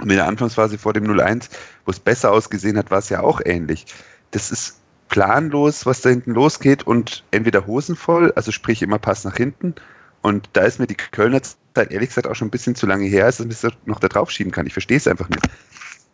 Und 0.00 0.10
in 0.10 0.16
der 0.16 0.26
Anfangsphase 0.26 0.78
vor 0.78 0.92
dem 0.92 1.04
0-1, 1.04 1.48
wo 1.84 1.92
es 1.92 2.00
besser 2.00 2.32
ausgesehen 2.32 2.76
hat, 2.76 2.90
war 2.90 2.98
es 2.98 3.08
ja 3.08 3.20
auch 3.20 3.40
ähnlich. 3.44 3.86
Das 4.32 4.50
ist 4.50 4.80
planlos, 5.08 5.86
was 5.86 6.00
da 6.00 6.10
hinten 6.10 6.32
losgeht 6.32 6.84
und 6.84 7.22
entweder 7.30 7.68
Hosen 7.68 7.94
voll, 7.94 8.32
also 8.34 8.50
sprich 8.50 8.82
immer 8.82 8.98
Pass 8.98 9.22
nach 9.22 9.36
hinten. 9.36 9.76
Und 10.24 10.48
da 10.54 10.62
ist 10.62 10.80
mir 10.80 10.86
die 10.86 10.94
Kölner 10.94 11.42
Zeit 11.42 11.92
ehrlich 11.92 12.08
gesagt 12.08 12.26
auch 12.26 12.34
schon 12.34 12.48
ein 12.48 12.50
bisschen 12.50 12.74
zu 12.74 12.86
lange 12.86 13.04
her, 13.04 13.26
als 13.26 13.36
dass 13.36 13.44
man 13.44 13.52
es 13.52 13.86
noch 13.86 14.00
da 14.00 14.08
drauf 14.08 14.30
schieben 14.30 14.50
kann. 14.50 14.66
Ich 14.66 14.72
verstehe 14.72 14.96
es 14.96 15.06
einfach 15.06 15.28
nicht. 15.28 15.46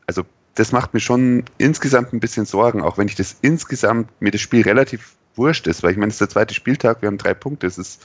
Also 0.08 0.24
das 0.56 0.72
macht 0.72 0.92
mir 0.92 0.98
schon 0.98 1.44
insgesamt 1.58 2.12
ein 2.12 2.18
bisschen 2.18 2.44
Sorgen, 2.44 2.82
auch 2.82 2.98
wenn 2.98 3.06
ich 3.06 3.14
das 3.14 3.36
insgesamt 3.42 4.10
mir 4.20 4.32
das 4.32 4.40
Spiel 4.40 4.62
relativ 4.62 5.14
wurscht 5.36 5.68
ist, 5.68 5.84
weil 5.84 5.92
ich 5.92 5.96
meine, 5.96 6.08
es 6.08 6.14
ist 6.14 6.22
der 6.22 6.28
zweite 6.28 6.54
Spieltag, 6.54 7.02
wir 7.02 7.06
haben 7.06 7.18
drei 7.18 7.34
Punkte, 7.34 7.68
es 7.68 7.78
ist 7.78 8.04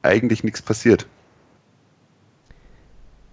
eigentlich 0.00 0.44
nichts 0.44 0.62
passiert. 0.62 1.06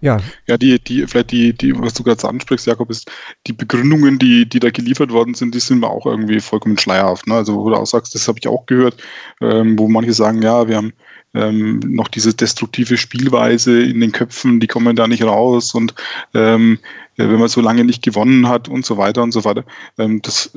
Ja. 0.02 0.20
Ja, 0.46 0.58
die, 0.58 0.78
die, 0.78 1.06
vielleicht 1.06 1.30
die, 1.30 1.54
die, 1.54 1.74
was 1.80 1.94
du 1.94 2.02
gerade 2.02 2.28
ansprichst, 2.28 2.66
Jakob, 2.66 2.90
ist, 2.90 3.10
die 3.46 3.54
Begründungen, 3.54 4.18
die, 4.18 4.46
die 4.46 4.60
da 4.60 4.68
geliefert 4.68 5.10
worden 5.10 5.32
sind, 5.32 5.54
die 5.54 5.60
sind 5.60 5.80
mir 5.80 5.88
auch 5.88 6.04
irgendwie 6.04 6.40
vollkommen 6.40 6.76
schleierhaft. 6.76 7.26
Ne? 7.26 7.36
Also, 7.36 7.56
wo 7.56 7.70
du 7.70 7.76
auch 7.76 7.86
sagst, 7.86 8.14
das 8.14 8.28
habe 8.28 8.38
ich 8.38 8.46
auch 8.46 8.66
gehört, 8.66 9.02
ähm, 9.40 9.78
wo 9.78 9.88
manche 9.88 10.12
sagen, 10.12 10.42
ja, 10.42 10.68
wir 10.68 10.76
haben 10.76 10.92
ähm, 11.36 11.80
noch 11.80 12.08
diese 12.08 12.34
destruktive 12.34 12.96
Spielweise 12.96 13.82
in 13.82 14.00
den 14.00 14.12
Köpfen, 14.12 14.60
die 14.60 14.66
kommen 14.66 14.96
da 14.96 15.06
nicht 15.06 15.22
raus 15.22 15.74
und 15.74 15.94
ähm, 16.34 16.78
äh, 17.16 17.28
wenn 17.28 17.38
man 17.38 17.48
so 17.48 17.60
lange 17.60 17.84
nicht 17.84 18.02
gewonnen 18.02 18.48
hat 18.48 18.68
und 18.68 18.84
so 18.84 18.96
weiter 18.96 19.22
und 19.22 19.32
so 19.32 19.44
weiter. 19.44 19.64
Ähm, 19.98 20.22
das 20.22 20.50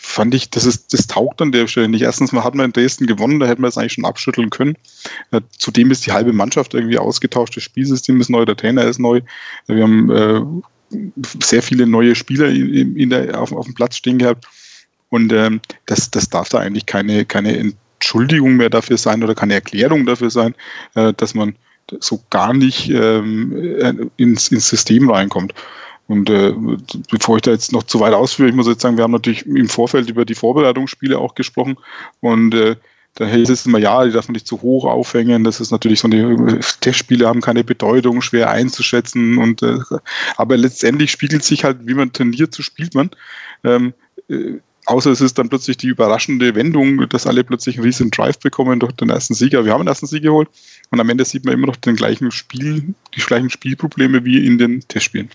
fand 0.00 0.34
ich, 0.34 0.50
das 0.50 0.64
ist, 0.64 0.92
das 0.92 1.06
taugt 1.06 1.40
an 1.42 1.52
der 1.52 1.66
Stelle 1.66 1.88
nicht. 1.88 2.02
Erstens 2.02 2.32
mal 2.32 2.44
hat 2.44 2.54
man 2.54 2.66
in 2.66 2.72
Dresden 2.72 3.06
gewonnen, 3.06 3.40
da 3.40 3.46
hätten 3.46 3.62
wir 3.62 3.68
es 3.68 3.78
eigentlich 3.78 3.94
schon 3.94 4.04
abschütteln 4.04 4.50
können. 4.50 4.76
Äh, 5.30 5.40
zudem 5.58 5.90
ist 5.90 6.06
die 6.06 6.12
halbe 6.12 6.32
Mannschaft 6.32 6.74
irgendwie 6.74 6.98
ausgetauscht, 6.98 7.56
das 7.56 7.62
Spielsystem 7.64 8.20
ist 8.20 8.30
neu, 8.30 8.44
der 8.44 8.56
Trainer 8.56 8.84
ist 8.84 8.98
neu. 8.98 9.20
Wir 9.66 9.82
haben 9.82 10.10
äh, 10.10 10.40
sehr 11.42 11.62
viele 11.62 11.86
neue 11.86 12.14
Spieler 12.14 12.48
in, 12.48 12.96
in 12.96 13.10
der, 13.10 13.40
auf, 13.40 13.52
auf 13.52 13.64
dem 13.66 13.74
Platz 13.74 13.96
stehen 13.96 14.18
gehabt. 14.18 14.46
Und 15.08 15.32
ähm, 15.32 15.60
das, 15.86 16.10
das 16.10 16.28
darf 16.28 16.48
da 16.48 16.58
eigentlich 16.58 16.86
keine, 16.86 17.24
keine 17.24 17.74
Entschuldigung 17.96 18.56
mehr 18.56 18.70
dafür 18.70 18.98
sein 18.98 19.22
oder 19.22 19.34
keine 19.34 19.54
Erklärung 19.54 20.06
dafür 20.06 20.30
sein, 20.30 20.54
äh, 20.94 21.12
dass 21.14 21.34
man 21.34 21.54
so 22.00 22.22
gar 22.30 22.52
nicht 22.52 22.90
ähm, 22.90 23.78
äh, 23.80 23.94
ins, 24.16 24.48
ins 24.48 24.68
System 24.68 25.10
reinkommt. 25.10 25.54
Und 26.08 26.30
äh, 26.30 26.54
bevor 27.10 27.36
ich 27.36 27.42
da 27.42 27.50
jetzt 27.50 27.72
noch 27.72 27.82
zu 27.82 28.00
weit 28.00 28.14
ausführe, 28.14 28.48
ich 28.48 28.54
muss 28.54 28.68
jetzt 28.68 28.82
sagen, 28.82 28.96
wir 28.96 29.04
haben 29.04 29.12
natürlich 29.12 29.44
im 29.46 29.68
Vorfeld 29.68 30.08
über 30.08 30.24
die 30.24 30.34
Vorbereitungsspiele 30.34 31.18
auch 31.18 31.34
gesprochen 31.34 31.76
und 32.20 32.54
äh, 32.54 32.76
da 33.16 33.24
hieß 33.24 33.48
es 33.48 33.64
immer, 33.64 33.78
ja, 33.78 34.04
die 34.04 34.12
darf 34.12 34.28
man 34.28 34.34
nicht 34.34 34.46
zu 34.46 34.60
hoch 34.60 34.84
aufhängen. 34.84 35.42
Das 35.42 35.58
ist 35.58 35.70
natürlich 35.70 36.00
so, 36.00 36.08
die 36.08 36.60
Testspiele 36.82 37.26
haben 37.26 37.40
keine 37.40 37.64
Bedeutung, 37.64 38.20
schwer 38.20 38.50
einzuschätzen. 38.50 39.38
Und 39.38 39.62
äh, 39.62 39.78
aber 40.36 40.58
letztendlich 40.58 41.10
spiegelt 41.10 41.42
sich 41.42 41.64
halt, 41.64 41.78
wie 41.84 41.94
man 41.94 42.12
trainiert, 42.12 42.54
so 42.54 42.62
spielt 42.62 42.94
man. 42.94 43.10
Ähm, 43.64 43.94
äh, 44.28 44.58
außer 44.86 45.10
es 45.10 45.20
ist 45.20 45.38
dann 45.38 45.48
plötzlich 45.48 45.76
die 45.76 45.88
überraschende 45.88 46.54
Wendung, 46.54 47.08
dass 47.08 47.26
alle 47.26 47.44
plötzlich 47.44 47.76
einen 47.76 47.84
riesen 47.84 48.10
Drive 48.10 48.38
bekommen 48.38 48.80
durch 48.80 48.92
den 48.92 49.10
ersten 49.10 49.34
Sieger. 49.34 49.64
Wir 49.64 49.72
haben 49.72 49.82
den 49.82 49.88
ersten 49.88 50.06
Sieg 50.06 50.22
geholt 50.22 50.48
und 50.90 51.00
am 51.00 51.08
Ende 51.10 51.24
sieht 51.24 51.44
man 51.44 51.54
immer 51.54 51.66
noch 51.66 51.76
den 51.76 51.96
gleichen 51.96 52.30
Spiel, 52.30 52.94
die 53.14 53.20
gleichen 53.20 53.50
Spielprobleme 53.50 54.24
wie 54.24 54.46
in 54.46 54.58
den 54.58 54.80
Testspielen. 54.88 55.30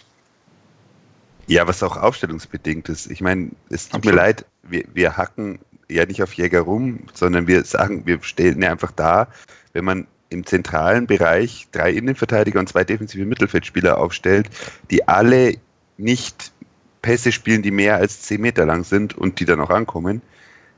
Ja, 1.48 1.68
was 1.68 1.84
auch 1.84 1.98
aufstellungsbedingt 1.98 2.88
ist. 2.90 3.12
Ich 3.12 3.22
meine, 3.22 3.52
es 3.70 3.90
tut 3.90 3.96
Absolut. 3.96 4.06
mir 4.06 4.22
leid, 4.22 4.46
wir, 4.64 4.84
wir 4.94 5.18
hacken 5.18 5.60
ja 5.90 6.06
nicht 6.06 6.24
auf 6.24 6.34
Jäger 6.34 6.62
rum, 6.62 7.02
sondern 7.14 7.48
wir 7.48 7.64
sagen, 7.66 8.06
wir 8.06 8.22
stellen 8.24 8.62
ja 8.62 8.72
einfach 8.72 8.92
da, 8.92 9.28
wenn 9.74 9.84
man 9.84 10.08
im 10.30 10.46
zentralen 10.46 11.08
Bereich 11.08 11.68
drei 11.74 11.92
Innenverteidiger 11.92 12.60
und 12.60 12.70
zwei 12.70 12.86
defensive 12.86 13.26
Mittelfeldspieler 13.26 13.98
aufstellt, 13.98 14.50
die 14.90 15.06
alle 15.08 15.58
nicht 15.98 16.54
Pässe 17.02 17.32
spielen, 17.32 17.62
die 17.62 17.72
mehr 17.72 17.98
als 17.98 18.22
zehn 18.22 18.42
Meter 18.42 18.66
lang 18.66 18.84
sind 18.84 19.18
und 19.18 19.40
die 19.40 19.46
dann 19.46 19.62
auch 19.62 19.70
ankommen, 19.70 20.22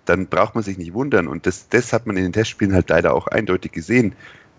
dann 0.06 0.28
braucht 0.28 0.56
man 0.56 0.64
sich 0.64 0.78
nicht 0.78 0.94
wundern. 0.94 1.28
Und 1.28 1.46
das, 1.46 1.70
das 1.70 1.94
hat 1.94 2.06
man 2.06 2.18
in 2.18 2.24
den 2.24 2.34
Testspielen 2.34 2.74
halt 2.74 2.90
leider 2.90 3.14
auch 3.14 3.28
eindeutig 3.28 3.72
gesehen. 3.72 4.16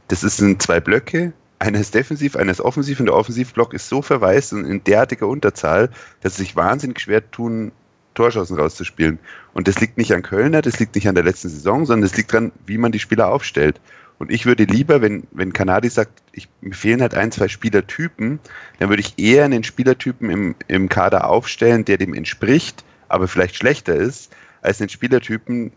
Das 0.08 0.20
sind 0.20 0.62
zwei 0.62 0.80
Blöcke, 0.80 1.32
einer 1.58 1.80
ist 1.80 1.94
defensiv, 1.94 2.36
einer 2.36 2.52
ist 2.52 2.60
offensiv 2.60 3.00
und 3.00 3.06
der 3.06 3.14
Offensivblock 3.14 3.72
ist 3.74 3.88
so 3.88 4.02
verwaist 4.02 4.52
und 4.52 4.64
in 4.64 4.84
derartiger 4.84 5.28
Unterzahl, 5.28 5.88
dass 6.20 6.36
sie 6.36 6.42
sich 6.42 6.56
wahnsinnig 6.56 7.00
schwer 7.00 7.30
tun, 7.30 7.72
Torschancen 8.14 8.58
rauszuspielen. 8.58 9.18
Und 9.54 9.66
das 9.66 9.80
liegt 9.80 9.98
nicht 9.98 10.12
an 10.12 10.22
Kölner, 10.22 10.62
das 10.62 10.78
liegt 10.78 10.94
nicht 10.94 11.08
an 11.08 11.14
der 11.14 11.24
letzten 11.24 11.48
Saison, 11.48 11.86
sondern 11.86 12.06
es 12.06 12.16
liegt 12.16 12.32
daran, 12.32 12.52
wie 12.66 12.78
man 12.78 12.92
die 12.92 12.98
Spieler 12.98 13.28
aufstellt. 13.28 13.80
Und 14.18 14.30
ich 14.30 14.46
würde 14.46 14.64
lieber, 14.64 15.02
wenn, 15.02 15.26
wenn 15.32 15.52
Kanadi 15.52 15.88
sagt, 15.88 16.22
ich, 16.32 16.48
mir 16.60 16.74
fehlen 16.74 17.00
halt 17.00 17.14
ein, 17.14 17.32
zwei 17.32 17.48
Spielertypen, 17.48 18.38
dann 18.78 18.88
würde 18.88 19.02
ich 19.02 19.18
eher 19.18 19.44
einen 19.44 19.64
Spielertypen 19.64 20.30
im, 20.30 20.54
im 20.68 20.88
Kader 20.88 21.28
aufstellen, 21.28 21.84
der 21.84 21.98
dem 21.98 22.14
entspricht, 22.14 22.84
aber 23.08 23.28
vielleicht 23.28 23.56
schlechter 23.56 23.94
ist, 23.94 24.32
als 24.62 24.80
einen 24.80 24.88
Spielertypen 24.88 25.72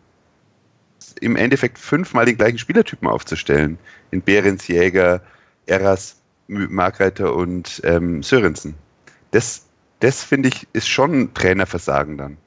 im 1.19 1.35
Endeffekt 1.35 1.79
fünfmal 1.79 2.25
den 2.25 2.37
gleichen 2.37 2.57
Spielertypen 2.57 3.07
aufzustellen. 3.07 3.77
In 4.11 4.21
Behrens 4.21 4.67
Jäger, 4.67 5.21
Eras, 5.65 6.17
Margreiter 6.47 7.35
und 7.35 7.81
ähm, 7.83 8.23
Sörensen. 8.23 8.75
Das, 9.31 9.65
das 9.99 10.23
finde 10.23 10.49
ich, 10.49 10.67
ist 10.73 10.87
schon 10.87 11.33
Trainerversagen 11.33 12.17
dann. 12.17 12.37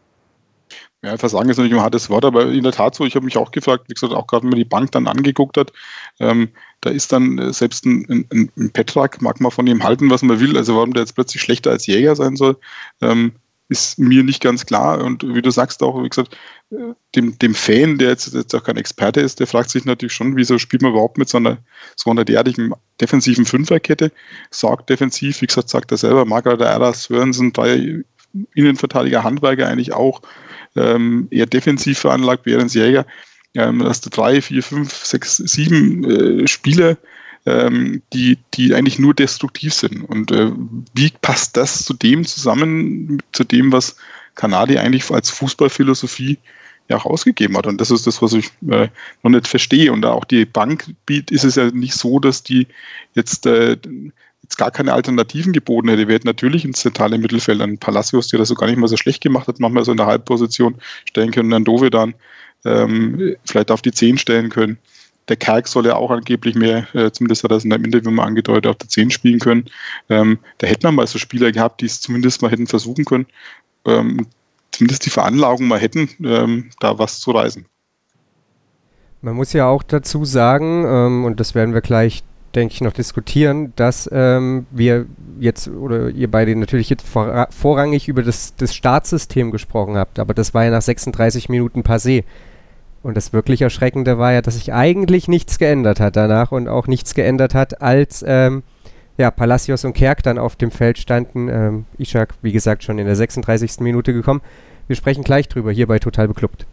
Ja, 1.02 1.16
Versagen 1.16 1.48
ist 1.48 1.56
natürlich 1.56 1.78
ein 1.78 1.82
hartes 1.82 2.10
Wort, 2.10 2.26
aber 2.26 2.46
in 2.46 2.62
der 2.62 2.72
Tat 2.72 2.94
so, 2.94 3.06
ich 3.06 3.14
habe 3.14 3.24
mich 3.24 3.38
auch 3.38 3.52
gefragt, 3.52 3.84
wie 3.88 3.94
gesagt, 3.94 4.12
auch 4.12 4.26
gerade 4.26 4.42
wenn 4.42 4.50
man 4.50 4.58
die 4.58 4.66
Bank 4.66 4.92
dann 4.92 5.06
angeguckt 5.06 5.56
hat, 5.56 5.72
ähm, 6.18 6.50
da 6.82 6.90
ist 6.90 7.10
dann 7.10 7.38
äh, 7.38 7.52
selbst 7.54 7.86
ein, 7.86 8.26
ein, 8.30 8.50
ein 8.54 8.70
Petrak, 8.70 9.22
mag 9.22 9.40
man 9.40 9.50
von 9.50 9.66
ihm 9.66 9.82
halten, 9.82 10.10
was 10.10 10.22
man 10.22 10.40
will, 10.40 10.58
also 10.58 10.76
warum 10.76 10.92
der 10.92 11.02
jetzt 11.02 11.14
plötzlich 11.14 11.40
schlechter 11.40 11.70
als 11.70 11.86
Jäger 11.86 12.16
sein 12.16 12.36
soll, 12.36 12.58
ähm, 13.00 13.32
ist 13.70 13.98
mir 13.98 14.24
nicht 14.24 14.42
ganz 14.42 14.66
klar. 14.66 15.02
Und 15.02 15.22
wie 15.22 15.40
du 15.40 15.50
sagst 15.50 15.82
auch, 15.82 16.02
wie 16.02 16.08
gesagt, 16.08 16.36
dem, 17.14 17.38
dem 17.38 17.54
Fan, 17.54 17.98
der 17.98 18.10
jetzt, 18.10 18.34
jetzt 18.34 18.54
auch 18.54 18.64
kein 18.64 18.76
Experte 18.76 19.20
ist, 19.20 19.40
der 19.40 19.46
fragt 19.46 19.70
sich 19.70 19.84
natürlich 19.84 20.12
schon, 20.12 20.36
wieso 20.36 20.58
spielt 20.58 20.82
man 20.82 20.90
überhaupt 20.90 21.18
mit 21.18 21.28
so 21.28 21.38
einer, 21.38 21.58
so 21.96 22.10
einer 22.10 22.24
derartigen 22.24 22.72
defensiven 23.00 23.46
Fünferkette? 23.46 24.12
Sagt 24.50 24.90
defensiv, 24.90 25.40
wie 25.40 25.46
gesagt, 25.46 25.70
sagt 25.70 25.92
er 25.92 25.98
selber, 25.98 26.24
Margaret 26.24 26.60
Erra, 26.60 26.92
Sörensen, 26.92 27.52
drei 27.52 28.02
Innenverteidiger, 28.54 29.24
Handwerker 29.24 29.68
eigentlich 29.68 29.92
auch 29.92 30.20
ähm, 30.76 31.28
eher 31.30 31.46
defensiv 31.46 31.98
veranlagt, 31.98 32.46
während 32.46 32.74
Jäger. 32.74 33.06
Ähm, 33.54 33.82
hast 33.82 34.06
du 34.06 34.10
drei, 34.10 34.40
vier, 34.40 34.62
fünf, 34.62 34.92
sechs, 34.92 35.36
sieben 35.38 36.04
äh, 36.04 36.46
Spieler, 36.46 36.96
ähm, 37.46 38.02
die, 38.12 38.38
die 38.54 38.74
eigentlich 38.74 38.98
nur 38.98 39.14
destruktiv 39.14 39.74
sind. 39.74 40.04
Und 40.04 40.30
äh, 40.30 40.52
wie 40.94 41.12
passt 41.22 41.56
das 41.56 41.84
zu 41.84 41.94
dem 41.94 42.24
zusammen, 42.24 43.22
zu 43.32 43.44
dem, 43.44 43.72
was 43.72 43.96
Kanadi 44.34 44.78
eigentlich 44.78 45.10
als 45.10 45.30
Fußballphilosophie 45.30 46.38
ja 46.88 46.96
auch 46.96 47.06
ausgegeben 47.06 47.56
hat. 47.56 47.66
Und 47.66 47.80
das 47.80 47.90
ist 47.90 48.06
das, 48.06 48.20
was 48.20 48.34
ich 48.34 48.50
äh, 48.68 48.88
noch 49.22 49.30
nicht 49.30 49.48
verstehe. 49.48 49.92
Und 49.92 50.04
auch 50.04 50.24
die 50.24 50.44
Bank 50.44 50.92
ist 51.08 51.44
es 51.44 51.54
ja 51.54 51.70
nicht 51.70 51.94
so, 51.94 52.18
dass 52.18 52.42
die 52.42 52.66
jetzt, 53.14 53.46
äh, 53.46 53.76
jetzt 54.50 54.56
gar 54.56 54.72
keine 54.72 54.92
Alternativen 54.92 55.52
geboten 55.52 55.88
hätte. 55.88 56.08
Wir 56.08 56.16
hätten 56.16 56.26
natürlich 56.26 56.64
ins 56.64 56.80
zentrale 56.80 57.18
Mittelfeld 57.18 57.60
einen 57.60 57.78
Palacios, 57.78 58.28
der 58.28 58.40
das 58.40 58.48
so 58.48 58.56
gar 58.56 58.66
nicht 58.66 58.78
mal 58.78 58.88
so 58.88 58.96
schlecht 58.96 59.22
gemacht 59.22 59.46
hat, 59.46 59.60
manchmal 59.60 59.84
so 59.84 59.92
in 59.92 59.96
der 59.96 60.06
Halbposition 60.06 60.76
stellen 61.04 61.30
können, 61.30 61.50
dann 61.50 61.64
Dove 61.64 61.90
dann 61.90 62.14
ähm, 62.64 63.36
vielleicht 63.44 63.70
auf 63.70 63.80
die 63.80 63.92
10 63.92 64.18
stellen 64.18 64.50
können. 64.50 64.78
Der 65.28 65.36
Kerk 65.36 65.68
soll 65.68 65.86
ja 65.86 65.94
auch 65.94 66.10
angeblich 66.10 66.56
mehr, 66.56 66.92
äh, 66.94 67.12
zumindest 67.12 67.44
hat 67.44 67.52
er 67.52 67.58
es 67.58 67.64
in 67.64 67.72
einem 67.72 67.84
Interview 67.84 68.10
mal 68.10 68.24
angedeutet, 68.24 68.66
auf 68.66 68.76
der 68.76 68.88
10 68.88 69.10
spielen 69.10 69.38
können. 69.38 69.66
Ähm, 70.08 70.40
da 70.58 70.66
hätten 70.66 70.82
wir 70.82 70.90
mal 70.90 71.06
so 71.06 71.18
Spieler 71.18 71.52
gehabt, 71.52 71.80
die 71.80 71.86
es 71.86 72.00
zumindest 72.00 72.42
mal 72.42 72.50
hätten 72.50 72.66
versuchen 72.66 73.04
können. 73.04 73.26
Ähm, 73.84 74.26
zumindest 74.72 75.06
die 75.06 75.10
Veranlagung 75.10 75.68
mal 75.68 75.78
hätten, 75.78 76.08
ähm, 76.24 76.70
da 76.80 76.98
was 76.98 77.20
zu 77.20 77.30
reisen. 77.30 77.66
Man 79.22 79.36
muss 79.36 79.52
ja 79.52 79.68
auch 79.68 79.84
dazu 79.84 80.24
sagen, 80.24 80.84
ähm, 80.86 81.24
und 81.24 81.38
das 81.38 81.54
werden 81.54 81.74
wir 81.74 81.82
gleich, 81.82 82.24
denke 82.54 82.74
ich, 82.74 82.80
noch 82.80 82.92
diskutieren, 82.92 83.72
dass 83.76 84.08
ähm, 84.12 84.66
wir 84.70 85.06
jetzt 85.38 85.68
oder 85.68 86.10
ihr 86.10 86.30
beide 86.30 86.54
natürlich 86.56 86.90
jetzt 86.90 87.06
vor, 87.06 87.48
vorrangig 87.50 88.08
über 88.08 88.22
das, 88.22 88.54
das 88.56 88.74
Startsystem 88.74 89.50
gesprochen 89.50 89.96
habt, 89.96 90.18
aber 90.18 90.34
das 90.34 90.54
war 90.54 90.64
ja 90.64 90.70
nach 90.70 90.82
36 90.82 91.48
Minuten 91.48 91.82
passé. 91.82 92.24
Und 93.02 93.16
das 93.16 93.32
wirklich 93.32 93.62
Erschreckende 93.62 94.18
war 94.18 94.32
ja, 94.32 94.42
dass 94.42 94.56
sich 94.56 94.74
eigentlich 94.74 95.26
nichts 95.26 95.58
geändert 95.58 96.00
hat 96.00 96.16
danach 96.16 96.52
und 96.52 96.68
auch 96.68 96.86
nichts 96.86 97.14
geändert 97.14 97.54
hat, 97.54 97.80
als 97.80 98.22
ähm, 98.26 98.62
ja, 99.16 99.30
Palacios 99.30 99.84
und 99.84 99.94
Kerk 99.94 100.22
dann 100.22 100.38
auf 100.38 100.56
dem 100.56 100.70
Feld 100.70 100.98
standen. 100.98 101.48
Ähm, 101.48 101.84
Ishak, 101.98 102.34
wie 102.42 102.52
gesagt, 102.52 102.84
schon 102.84 102.98
in 102.98 103.06
der 103.06 103.16
36. 103.16 103.80
Minute 103.80 104.12
gekommen. 104.12 104.42
Wir 104.86 104.96
sprechen 104.96 105.24
gleich 105.24 105.48
drüber 105.48 105.72
hier 105.72 105.86
bei 105.86 105.98
Total 105.98 106.28
Beklubbt. 106.28 106.66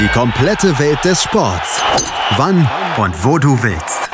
Die 0.00 0.08
komplette 0.08 0.78
Welt 0.78 1.04
des 1.04 1.22
Sports. 1.24 1.82
Wann 2.38 2.66
und 2.96 3.22
wo 3.22 3.36
du 3.38 3.62
willst. 3.62 4.08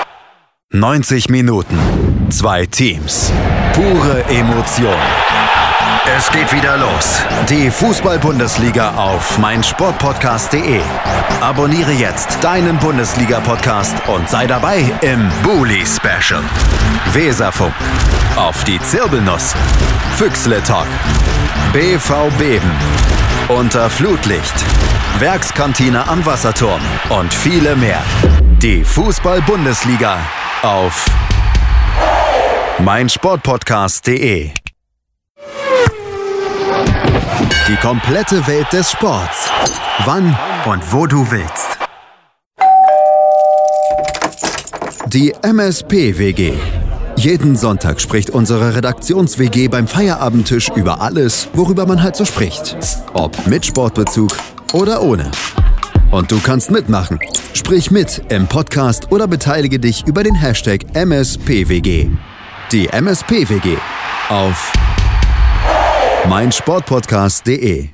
90 0.70 1.28
Minuten. 1.28 1.78
Zwei 2.28 2.66
Teams. 2.66 3.32
Pure 3.72 4.24
Emotion. 4.28 4.96
Es 6.18 6.28
geht 6.32 6.52
wieder 6.52 6.76
los. 6.76 7.22
Die 7.48 7.70
Fußball-Bundesliga 7.70 8.96
auf 8.96 9.38
meinsportpodcast.de. 9.38 10.80
Abonniere 11.40 11.92
jetzt 11.92 12.42
deinen 12.42 12.78
Bundesliga-Podcast 12.78 13.94
und 14.08 14.28
sei 14.28 14.48
dabei 14.48 14.92
im 15.02 15.30
Bully 15.44 15.84
Special. 15.86 16.42
Weserfunk. 17.12 17.74
Auf 18.34 18.64
die 18.64 18.80
Zirbelnuss. 18.80 19.54
Füchsle 20.16 20.60
Talk. 20.64 20.88
BV 21.72 22.28
Beben. 22.38 22.72
Unter 23.48 23.88
Flutlicht. 23.88 24.64
Werkskantine 25.18 26.06
am 26.08 26.26
Wasserturm 26.26 26.82
und 27.08 27.32
viele 27.32 27.74
mehr. 27.74 28.02
Die 28.60 28.84
Fußball-Bundesliga 28.84 30.18
auf 30.60 31.06
meinsportpodcast.de. 32.80 34.50
Die 37.66 37.76
komplette 37.76 38.46
Welt 38.46 38.70
des 38.74 38.90
Sports. 38.90 39.50
Wann 40.04 40.36
und 40.66 40.92
wo 40.92 41.06
du 41.06 41.26
willst. 41.30 41.78
Die 45.06 45.32
MSP-WG. 45.40 46.52
Jeden 47.16 47.56
Sonntag 47.56 48.02
spricht 48.02 48.28
unsere 48.28 48.76
Redaktions-WG 48.76 49.68
beim 49.68 49.88
Feierabendtisch 49.88 50.68
über 50.74 51.00
alles, 51.00 51.48
worüber 51.54 51.86
man 51.86 52.02
halt 52.02 52.16
so 52.16 52.26
spricht. 52.26 52.76
Ob 53.14 53.46
mit 53.46 53.64
Sportbezug 53.64 54.36
oder 54.76 55.02
ohne. 55.02 55.30
Und 56.10 56.30
du 56.30 56.38
kannst 56.38 56.70
mitmachen. 56.70 57.18
Sprich 57.54 57.90
mit 57.90 58.22
im 58.28 58.46
Podcast 58.46 59.10
oder 59.10 59.26
beteilige 59.26 59.78
dich 59.78 60.06
über 60.06 60.22
den 60.22 60.34
Hashtag 60.34 60.80
MSPWG. 60.94 62.10
Die 62.70 62.88
MSPWG 62.88 63.78
auf 64.28 64.72
meinsportpodcast.de. 66.28 67.88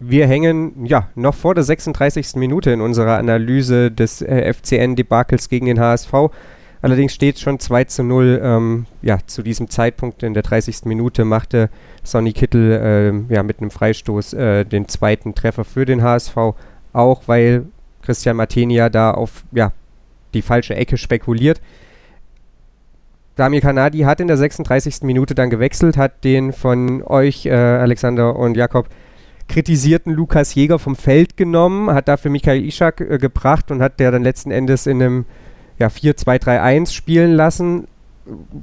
Wir 0.00 0.26
hängen 0.28 0.84
ja 0.84 1.08
noch 1.14 1.34
vor 1.34 1.54
der 1.54 1.64
36. 1.64 2.36
Minute 2.36 2.72
in 2.72 2.82
unserer 2.82 3.16
Analyse 3.16 3.90
des 3.90 4.20
äh, 4.20 4.52
FCN-Debakels 4.52 5.48
gegen 5.48 5.66
den 5.66 5.80
HSV. 5.80 6.12
Allerdings 6.80 7.12
steht 7.12 7.36
es 7.36 7.40
schon 7.40 7.58
2 7.58 7.84
zu 7.84 8.04
0. 8.04 8.40
Ähm, 8.42 8.86
ja, 9.02 9.18
zu 9.26 9.42
diesem 9.42 9.68
Zeitpunkt 9.68 10.22
in 10.22 10.34
der 10.34 10.42
30. 10.42 10.84
Minute 10.84 11.24
machte 11.24 11.70
Sonny 12.02 12.32
Kittel 12.32 13.24
äh, 13.30 13.34
ja, 13.34 13.42
mit 13.42 13.60
einem 13.60 13.70
Freistoß 13.70 14.34
äh, 14.34 14.64
den 14.64 14.88
zweiten 14.88 15.34
Treffer 15.34 15.64
für 15.64 15.84
den 15.84 16.02
HSV. 16.02 16.36
Auch 16.92 17.22
weil 17.26 17.66
Christian 18.02 18.36
Martenia 18.36 18.88
da 18.88 19.10
auf 19.10 19.44
ja, 19.52 19.72
die 20.34 20.42
falsche 20.42 20.74
Ecke 20.74 20.96
spekuliert. 20.96 21.60
Damir 23.36 23.60
Kanadi 23.60 24.00
hat 24.00 24.20
in 24.20 24.26
der 24.26 24.36
36. 24.36 25.02
Minute 25.02 25.34
dann 25.34 25.48
gewechselt, 25.48 25.96
hat 25.96 26.24
den 26.24 26.52
von 26.52 27.02
euch, 27.04 27.46
äh, 27.46 27.52
Alexander 27.52 28.34
und 28.34 28.56
Jakob, 28.56 28.88
kritisierten 29.48 30.12
Lukas 30.12 30.54
Jäger 30.54 30.78
vom 30.78 30.96
Feld 30.96 31.36
genommen, 31.36 31.90
hat 31.90 32.08
dafür 32.08 32.30
Michael 32.30 32.64
Ischak 32.64 33.00
äh, 33.00 33.18
gebracht 33.18 33.70
und 33.70 33.80
hat 33.80 34.00
der 34.00 34.10
dann 34.10 34.22
letzten 34.22 34.50
Endes 34.50 34.86
in 34.86 35.02
einem 35.02 35.24
ja, 35.78 35.88
4-2-3-1 35.88 36.92
spielen 36.92 37.32
lassen. 37.32 37.88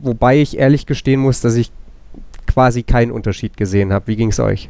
Wobei 0.02 0.40
ich 0.42 0.58
ehrlich 0.58 0.86
gestehen 0.86 1.20
muss, 1.20 1.42
dass 1.42 1.56
ich 1.56 1.72
quasi 2.46 2.84
keinen 2.84 3.12
Unterschied 3.12 3.58
gesehen 3.58 3.92
habe. 3.92 4.08
Wie 4.08 4.16
ging 4.16 4.30
es 4.30 4.40
euch? 4.40 4.70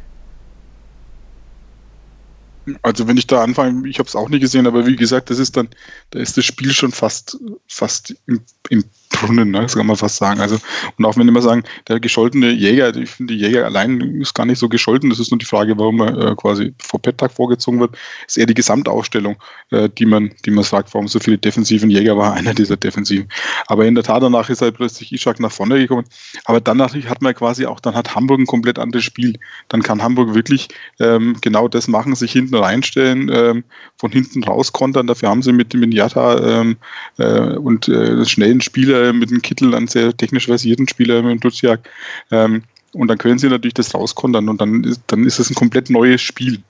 Also 2.82 3.06
wenn 3.06 3.16
ich 3.16 3.26
da 3.26 3.44
anfange, 3.44 3.88
ich 3.88 3.98
habe 3.98 4.08
es 4.08 4.16
auch 4.16 4.28
nicht 4.28 4.40
gesehen, 4.40 4.66
aber 4.66 4.86
wie 4.86 4.96
gesagt, 4.96 5.30
das 5.30 5.38
ist 5.38 5.56
dann, 5.56 5.68
da 6.10 6.18
ist 6.18 6.36
das 6.36 6.44
Spiel 6.44 6.72
schon 6.72 6.90
fast, 6.90 7.38
fast 7.68 8.16
im, 8.26 8.40
im 8.70 8.84
Brunnen, 9.10 9.50
ne? 9.50 9.62
das 9.62 9.74
kann 9.74 9.86
man 9.86 9.96
fast 9.96 10.16
sagen. 10.16 10.40
Also, 10.40 10.58
und 10.98 11.04
auch 11.04 11.16
wenn 11.16 11.28
immer 11.28 11.42
sagen, 11.42 11.62
der 11.88 12.00
gescholtene 12.00 12.50
Jäger, 12.50 12.94
ich 12.96 13.10
finde, 13.10 13.34
Jäger 13.34 13.64
allein 13.64 14.00
ist 14.20 14.34
gar 14.34 14.46
nicht 14.46 14.58
so 14.58 14.68
gescholten. 14.68 15.10
Das 15.10 15.18
ist 15.18 15.30
nur 15.30 15.38
die 15.38 15.46
Frage, 15.46 15.78
warum 15.78 16.00
er 16.00 16.18
äh, 16.18 16.34
quasi 16.34 16.74
vor 16.82 17.00
Pettag 17.00 17.32
vorgezogen 17.32 17.80
wird, 17.80 17.96
ist 18.26 18.36
eher 18.36 18.46
die 18.46 18.54
Gesamtausstellung, 18.54 19.36
äh, 19.70 19.88
die 19.88 20.06
man, 20.06 20.32
die 20.44 20.50
man 20.50 20.64
sagt, 20.64 20.92
warum 20.94 21.08
so 21.08 21.18
viele 21.18 21.38
defensiven 21.38 21.90
Jäger 21.90 22.16
war, 22.16 22.34
einer 22.34 22.54
dieser 22.54 22.76
defensiven. 22.76 23.28
Aber 23.66 23.86
in 23.86 23.94
der 23.94 24.04
Tat, 24.04 24.22
danach 24.22 24.50
ist 24.50 24.62
halt 24.62 24.76
plötzlich 24.76 25.12
Ishak 25.12 25.40
nach 25.40 25.52
vorne 25.52 25.78
gekommen. 25.78 26.04
Aber 26.44 26.60
dann 26.60 26.82
hat 26.82 27.22
man 27.22 27.34
quasi 27.34 27.66
auch, 27.66 27.80
dann 27.80 27.94
hat 27.94 28.14
Hamburg 28.14 28.40
ein 28.40 28.46
komplett 28.46 28.78
anderes 28.78 29.04
Spiel. 29.04 29.38
Dann 29.68 29.82
kann 29.82 30.02
Hamburg 30.02 30.34
wirklich 30.34 30.68
ähm, 31.00 31.36
genau 31.40 31.68
das 31.68 31.88
machen, 31.88 32.14
sich 32.14 32.32
hinten 32.32 32.54
reinstellen, 32.54 33.30
ähm, 33.32 33.64
von 33.98 34.10
hinten 34.10 34.44
rauskontern. 34.44 35.06
Dafür 35.06 35.30
haben 35.30 35.42
sie 35.42 35.52
mit, 35.52 35.74
mit 35.74 35.94
Jatta 35.94 36.60
ähm, 36.60 36.76
äh, 37.18 37.56
und 37.56 37.88
äh, 37.88 38.24
schnellen 38.24 38.60
Spieler 38.60 38.95
mit 39.12 39.30
dem 39.30 39.42
Kittel, 39.42 39.74
einen 39.74 39.88
sehr 39.88 40.16
technisch 40.16 40.46
versierten 40.46 40.88
Spieler 40.88 41.22
mit 41.22 41.32
dem 41.32 41.40
Duziak. 41.40 41.88
Ähm, 42.30 42.62
und 42.92 43.08
dann 43.08 43.18
können 43.18 43.38
sie 43.38 43.48
natürlich 43.48 43.74
das 43.74 43.94
rauskontern 43.94 44.48
und 44.48 44.60
dann 44.60 44.84
ist, 44.84 45.02
dann 45.08 45.24
ist 45.24 45.38
es 45.38 45.50
ein 45.50 45.54
komplett 45.54 45.90
neues 45.90 46.22
Spiel. 46.22 46.62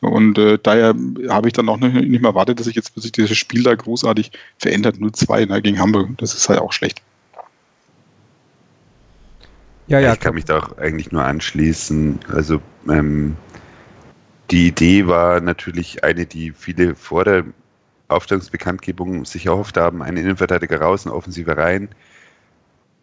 Und 0.00 0.38
äh, 0.38 0.58
daher 0.62 0.94
habe 1.28 1.48
ich 1.48 1.52
dann 1.52 1.68
auch 1.68 1.78
nicht, 1.78 1.94
nicht 1.94 2.22
mehr 2.22 2.30
erwartet, 2.30 2.58
dass 2.58 2.66
sich 2.66 2.76
jetzt 2.76 2.94
plötzlich 2.94 3.12
dieses 3.12 3.36
Spiel 3.36 3.62
da 3.62 3.74
großartig 3.74 4.32
verändert. 4.58 4.96
0-2 4.96 5.46
ne, 5.46 5.60
gegen 5.60 5.78
Hamburg. 5.78 6.08
Das 6.18 6.34
ist 6.34 6.48
halt 6.48 6.60
auch 6.60 6.72
schlecht. 6.72 7.02
Ja, 9.88 9.98
ja. 9.98 10.12
Ich 10.14 10.20
kann 10.20 10.34
mich 10.34 10.44
da 10.44 10.58
auch 10.58 10.78
eigentlich 10.78 11.12
nur 11.12 11.24
anschließen. 11.24 12.20
Also 12.32 12.62
ähm, 12.88 13.36
die 14.50 14.68
Idee 14.68 15.06
war 15.06 15.40
natürlich 15.40 16.02
eine, 16.04 16.26
die 16.26 16.52
viele 16.52 16.94
vor 16.94 17.24
der 17.24 17.44
Aufstellungsbekanntgebung 18.10 19.24
sich 19.24 19.46
erhofft 19.46 19.76
haben, 19.76 20.02
einen 20.02 20.16
Innenverteidiger 20.16 20.80
raus, 20.80 21.06
eine 21.06 21.14
Offensive 21.14 21.56
rein. 21.56 21.88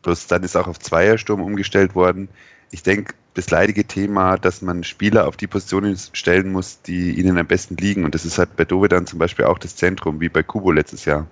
Bloß 0.04 0.28
dann 0.28 0.44
ist 0.44 0.56
auch 0.56 0.68
auf 0.68 0.80
Zweiersturm 0.80 1.42
umgestellt 1.42 1.96
worden. 1.96 2.30
Ich 2.72 2.84
denke, 2.84 3.14
das 3.34 3.50
leidige 3.50 3.86
Thema, 3.86 4.38
dass 4.38 4.62
man 4.62 4.84
Spieler 4.84 5.28
auf 5.28 5.38
die 5.38 5.48
Positionen 5.48 5.98
stellen 6.14 6.52
muss, 6.52 6.82
die 6.82 7.12
ihnen 7.12 7.38
am 7.38 7.48
besten 7.48 7.78
liegen. 7.78 8.04
Und 8.04 8.16
das 8.16 8.26
ist 8.26 8.38
halt 8.38 8.56
bei 8.56 8.66
Dove 8.66 8.88
dann 8.90 9.08
zum 9.08 9.20
Beispiel 9.20 9.46
auch 9.46 9.60
das 9.60 9.76
Zentrum, 9.76 10.20
wie 10.20 10.30
bei 10.30 10.44
Kubo 10.44 10.72
letztes 10.72 11.06
Jahr. 11.06 11.28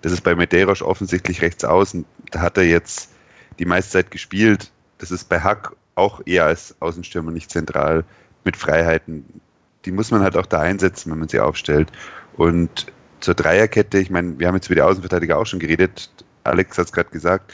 Das 0.00 0.12
ist 0.12 0.22
bei 0.22 0.34
Medeiros 0.34 0.82
offensichtlich 0.82 1.42
rechts 1.42 1.64
außen. 1.64 2.04
Da 2.30 2.40
hat 2.40 2.56
er 2.56 2.64
jetzt 2.64 3.10
die 3.58 3.64
meiste 3.64 3.92
Zeit 3.92 4.10
gespielt. 4.10 4.72
Das 4.98 5.10
ist 5.10 5.28
bei 5.28 5.40
Hack 5.40 5.76
auch 5.94 6.20
eher 6.26 6.46
als 6.46 6.74
Außenstürmer 6.80 7.30
nicht 7.30 7.50
zentral 7.50 8.04
mit 8.44 8.56
Freiheiten 8.56 9.24
die 9.84 9.92
muss 9.92 10.10
man 10.10 10.22
halt 10.22 10.36
auch 10.36 10.46
da 10.46 10.60
einsetzen, 10.60 11.10
wenn 11.10 11.18
man 11.18 11.28
sie 11.28 11.40
aufstellt. 11.40 11.90
Und 12.36 12.86
zur 13.22 13.34
Dreierkette, 13.34 13.98
ich 13.98 14.10
meine, 14.10 14.38
wir 14.38 14.48
haben 14.48 14.54
jetzt 14.54 14.66
über 14.66 14.74
die 14.74 14.82
Außenverteidiger 14.82 15.38
auch 15.38 15.46
schon 15.46 15.60
geredet, 15.60 16.10
Alex 16.44 16.76
hat 16.78 16.86
es 16.86 16.92
gerade 16.92 17.10
gesagt, 17.10 17.52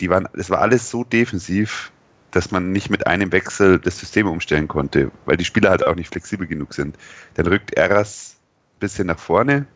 die 0.00 0.08
waren, 0.08 0.28
das 0.34 0.50
war 0.50 0.60
alles 0.60 0.90
so 0.90 1.04
defensiv, 1.04 1.92
dass 2.30 2.50
man 2.50 2.72
nicht 2.72 2.88
mit 2.88 3.06
einem 3.06 3.30
Wechsel 3.32 3.78
das 3.78 3.98
System 3.98 4.26
umstellen 4.26 4.68
konnte, 4.68 5.10
weil 5.26 5.36
die 5.36 5.44
Spieler 5.44 5.70
halt 5.70 5.86
auch 5.86 5.94
nicht 5.94 6.10
flexibel 6.10 6.46
genug 6.46 6.72
sind. 6.72 6.96
Dann 7.34 7.46
rückt 7.46 7.74
Eras 7.74 8.36
ein 8.76 8.80
bisschen 8.80 9.06
nach 9.08 9.18
vorne 9.18 9.66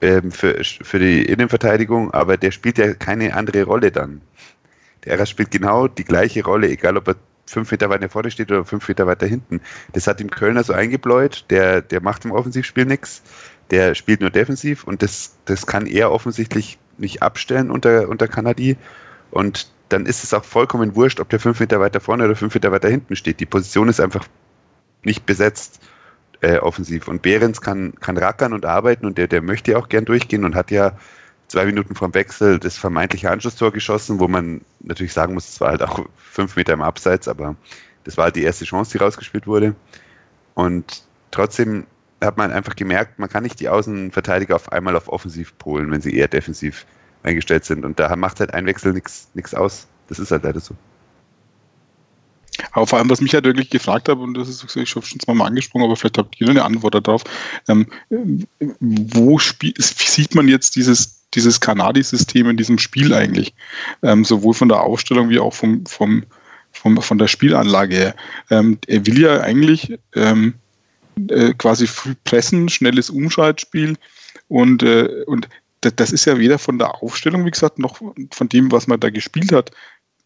ähm, 0.00 0.30
für, 0.30 0.62
für 0.62 0.98
die 0.98 1.24
Innenverteidigung, 1.24 2.12
aber 2.14 2.36
der 2.36 2.52
spielt 2.52 2.78
ja 2.78 2.94
keine 2.94 3.34
andere 3.34 3.64
Rolle 3.64 3.90
dann. 3.90 4.20
Der 5.04 5.14
Eras 5.14 5.30
spielt 5.30 5.50
genau 5.50 5.88
die 5.88 6.04
gleiche 6.04 6.44
Rolle, 6.44 6.68
egal 6.68 6.96
ob 6.96 7.08
er 7.08 7.16
fünf 7.46 7.70
Meter 7.70 7.88
weiter 7.90 8.08
vorne 8.08 8.30
steht 8.30 8.50
oder 8.50 8.64
fünf 8.64 8.86
Meter 8.88 9.06
weiter 9.06 9.26
hinten. 9.26 9.60
Das 9.92 10.06
hat 10.06 10.20
ihm 10.20 10.30
Kölner 10.30 10.62
so 10.62 10.72
eingebläut, 10.72 11.46
der, 11.50 11.82
der 11.82 12.00
macht 12.00 12.24
im 12.24 12.30
Offensivspiel 12.30 12.84
nichts, 12.84 13.22
der 13.70 13.94
spielt 13.94 14.20
nur 14.20 14.30
defensiv 14.30 14.84
und 14.84 15.02
das, 15.02 15.36
das 15.44 15.66
kann 15.66 15.86
er 15.86 16.10
offensichtlich 16.10 16.78
nicht 16.96 17.22
abstellen 17.22 17.70
unter, 17.70 18.08
unter 18.08 18.28
Kanadi. 18.28 18.76
Und 19.30 19.70
dann 19.88 20.06
ist 20.06 20.24
es 20.24 20.34
auch 20.34 20.44
vollkommen 20.44 20.94
wurscht, 20.94 21.20
ob 21.20 21.28
der 21.28 21.40
fünf 21.40 21.60
Meter 21.60 21.80
weiter 21.80 22.00
vorne 22.00 22.24
oder 22.24 22.36
fünf 22.36 22.54
Meter 22.54 22.72
weiter 22.72 22.88
hinten 22.88 23.16
steht. 23.16 23.40
Die 23.40 23.46
Position 23.46 23.88
ist 23.88 24.00
einfach 24.00 24.26
nicht 25.02 25.26
besetzt 25.26 25.80
äh, 26.40 26.58
offensiv. 26.58 27.08
Und 27.08 27.22
Behrens 27.22 27.60
kann, 27.60 27.94
kann 28.00 28.16
rackern 28.16 28.52
und 28.52 28.64
arbeiten 28.64 29.06
und 29.06 29.18
der, 29.18 29.28
der 29.28 29.42
möchte 29.42 29.72
ja 29.72 29.78
auch 29.78 29.88
gern 29.88 30.04
durchgehen 30.04 30.44
und 30.44 30.54
hat 30.54 30.70
ja 30.70 30.92
zwei 31.48 31.64
Minuten 31.64 31.94
vorm 31.94 32.14
Wechsel 32.14 32.58
das 32.58 32.76
vermeintliche 32.76 33.30
Anschlusstor 33.30 33.72
geschossen, 33.72 34.20
wo 34.20 34.28
man 34.28 34.60
natürlich 34.80 35.12
sagen 35.12 35.34
muss, 35.34 35.48
es 35.48 35.60
war 35.60 35.70
halt 35.70 35.82
auch 35.82 36.06
fünf 36.16 36.56
Meter 36.56 36.74
im 36.74 36.82
Abseits, 36.82 37.26
aber 37.26 37.56
das 38.04 38.16
war 38.16 38.24
halt 38.24 38.36
die 38.36 38.42
erste 38.42 38.64
Chance, 38.64 38.92
die 38.92 38.98
rausgespielt 38.98 39.46
wurde. 39.46 39.74
Und 40.54 41.04
trotzdem 41.30 41.86
hat 42.20 42.36
man 42.36 42.50
einfach 42.50 42.76
gemerkt, 42.76 43.18
man 43.18 43.28
kann 43.28 43.42
nicht 43.42 43.60
die 43.60 43.68
Außenverteidiger 43.68 44.56
auf 44.56 44.72
einmal 44.72 44.96
auf 44.96 45.08
offensiv 45.08 45.56
polen, 45.58 45.90
wenn 45.90 46.00
sie 46.00 46.14
eher 46.14 46.28
defensiv 46.28 46.86
eingestellt 47.22 47.64
sind. 47.64 47.84
Und 47.84 47.98
da 48.00 48.14
macht 48.16 48.40
halt 48.40 48.54
ein 48.54 48.66
Wechsel 48.66 48.92
nichts 48.92 49.54
aus. 49.54 49.86
Das 50.08 50.18
ist 50.18 50.30
halt 50.30 50.44
leider 50.44 50.60
so. 50.60 50.74
Aber 52.72 52.86
vor 52.86 52.98
allem, 52.98 53.08
was 53.10 53.20
mich 53.20 53.34
halt 53.34 53.44
wirklich 53.44 53.70
gefragt 53.70 54.08
habe, 54.08 54.20
und 54.20 54.34
das 54.34 54.48
ist 54.48 54.76
ich 54.76 54.88
schon 54.88 55.02
zweimal 55.02 55.46
angesprochen, 55.46 55.84
aber 55.84 55.96
vielleicht 55.96 56.18
habt 56.18 56.40
ihr 56.40 56.48
eine 56.48 56.64
Antwort 56.64 56.94
darauf, 56.94 57.22
ähm, 57.68 57.86
wo 58.80 59.38
sieht 59.38 60.34
man 60.34 60.48
jetzt 60.48 60.74
dieses 60.74 61.18
dieses 61.34 61.60
Kanadi-System 61.60 62.50
in 62.50 62.56
diesem 62.56 62.78
Spiel 62.78 63.12
eigentlich. 63.12 63.54
Ähm, 64.02 64.24
sowohl 64.24 64.54
von 64.54 64.68
der 64.68 64.80
Aufstellung 64.80 65.28
wie 65.28 65.38
auch 65.38 65.52
vom, 65.52 65.84
vom, 65.86 66.24
vom, 66.72 67.00
von 67.00 67.18
der 67.18 67.28
Spielanlage 67.28 67.94
her. 67.94 68.14
Ähm, 68.50 68.78
er 68.86 69.06
will 69.06 69.20
ja 69.20 69.40
eigentlich 69.40 69.98
ähm, 70.14 70.54
äh, 71.28 71.54
quasi 71.54 71.86
früh 71.86 72.14
pressen, 72.24 72.68
schnelles 72.68 73.10
Umschaltspiel 73.10 73.96
und, 74.48 74.82
äh, 74.82 75.24
und 75.26 75.48
das 75.80 76.12
ist 76.12 76.24
ja 76.24 76.38
weder 76.38 76.58
von 76.58 76.78
der 76.78 77.02
Aufstellung, 77.02 77.44
wie 77.44 77.50
gesagt, 77.50 77.78
noch 77.78 78.00
von 78.32 78.48
dem, 78.48 78.72
was 78.72 78.88
man 78.88 78.98
da 78.98 79.10
gespielt 79.10 79.52
hat, 79.52 79.70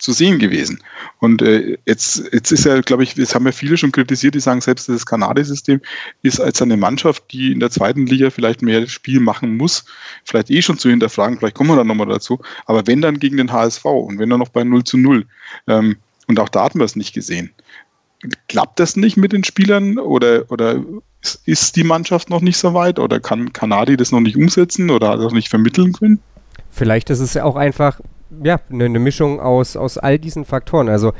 zu 0.02 0.12
sehen 0.12 0.40
gewesen. 0.40 0.82
Und 1.20 1.42
äh, 1.42 1.78
jetzt, 1.86 2.24
jetzt 2.32 2.50
ist 2.50 2.64
ja, 2.64 2.80
glaube 2.80 3.04
ich, 3.04 3.14
das 3.14 3.34
haben 3.34 3.46
ja 3.46 3.52
viele 3.52 3.76
schon 3.76 3.92
kritisiert, 3.92 4.34
die 4.34 4.40
sagen, 4.40 4.60
selbst 4.60 4.88
das 4.88 5.06
Kanadisystem 5.06 5.80
ist 6.22 6.40
als 6.40 6.60
eine 6.60 6.76
Mannschaft, 6.76 7.32
die 7.32 7.52
in 7.52 7.60
der 7.60 7.70
zweiten 7.70 8.06
Liga 8.06 8.30
vielleicht 8.30 8.62
mehr 8.62 8.88
Spiel 8.88 9.20
machen 9.20 9.56
muss, 9.56 9.84
vielleicht 10.24 10.50
eh 10.50 10.60
schon 10.60 10.76
zu 10.76 10.90
hinterfragen, 10.90 11.38
vielleicht 11.38 11.54
kommen 11.54 11.70
wir 11.70 11.76
dann 11.76 11.86
nochmal 11.86 12.08
dazu, 12.08 12.40
aber 12.66 12.84
wenn 12.88 13.00
dann 13.00 13.20
gegen 13.20 13.36
den 13.36 13.52
HSV 13.52 13.84
und 13.84 14.18
wenn 14.18 14.28
dann 14.28 14.40
noch 14.40 14.48
bei 14.48 14.64
0 14.64 14.82
zu 14.82 14.96
0. 14.96 15.24
Ähm, 15.68 15.96
und 16.26 16.40
auch 16.40 16.48
da 16.48 16.64
hatten 16.64 16.80
wir 16.80 16.84
es 16.84 16.96
nicht 16.96 17.14
gesehen. 17.14 17.52
Klappt 18.48 18.78
das 18.78 18.96
nicht 18.96 19.16
mit 19.16 19.32
den 19.32 19.44
Spielern 19.44 19.98
oder, 19.98 20.44
oder 20.50 20.80
ist 21.44 21.76
die 21.76 21.84
Mannschaft 21.84 22.30
noch 22.30 22.40
nicht 22.40 22.56
so 22.56 22.74
weit 22.74 22.98
oder 22.98 23.20
kann 23.20 23.52
Kanadi 23.52 23.96
das 23.96 24.12
noch 24.12 24.20
nicht 24.20 24.36
umsetzen 24.36 24.90
oder 24.90 25.10
hat 25.10 25.20
das 25.20 25.32
nicht 25.32 25.48
vermitteln 25.48 25.92
können? 25.92 26.20
Vielleicht 26.70 27.10
ist 27.10 27.20
es 27.20 27.34
ja 27.34 27.44
auch 27.44 27.56
einfach 27.56 28.00
ja, 28.42 28.60
eine, 28.70 28.84
eine 28.84 28.98
Mischung 28.98 29.40
aus, 29.40 29.76
aus 29.76 29.98
all 29.98 30.18
diesen 30.18 30.44
Faktoren. 30.44 30.88
Also 30.88 31.12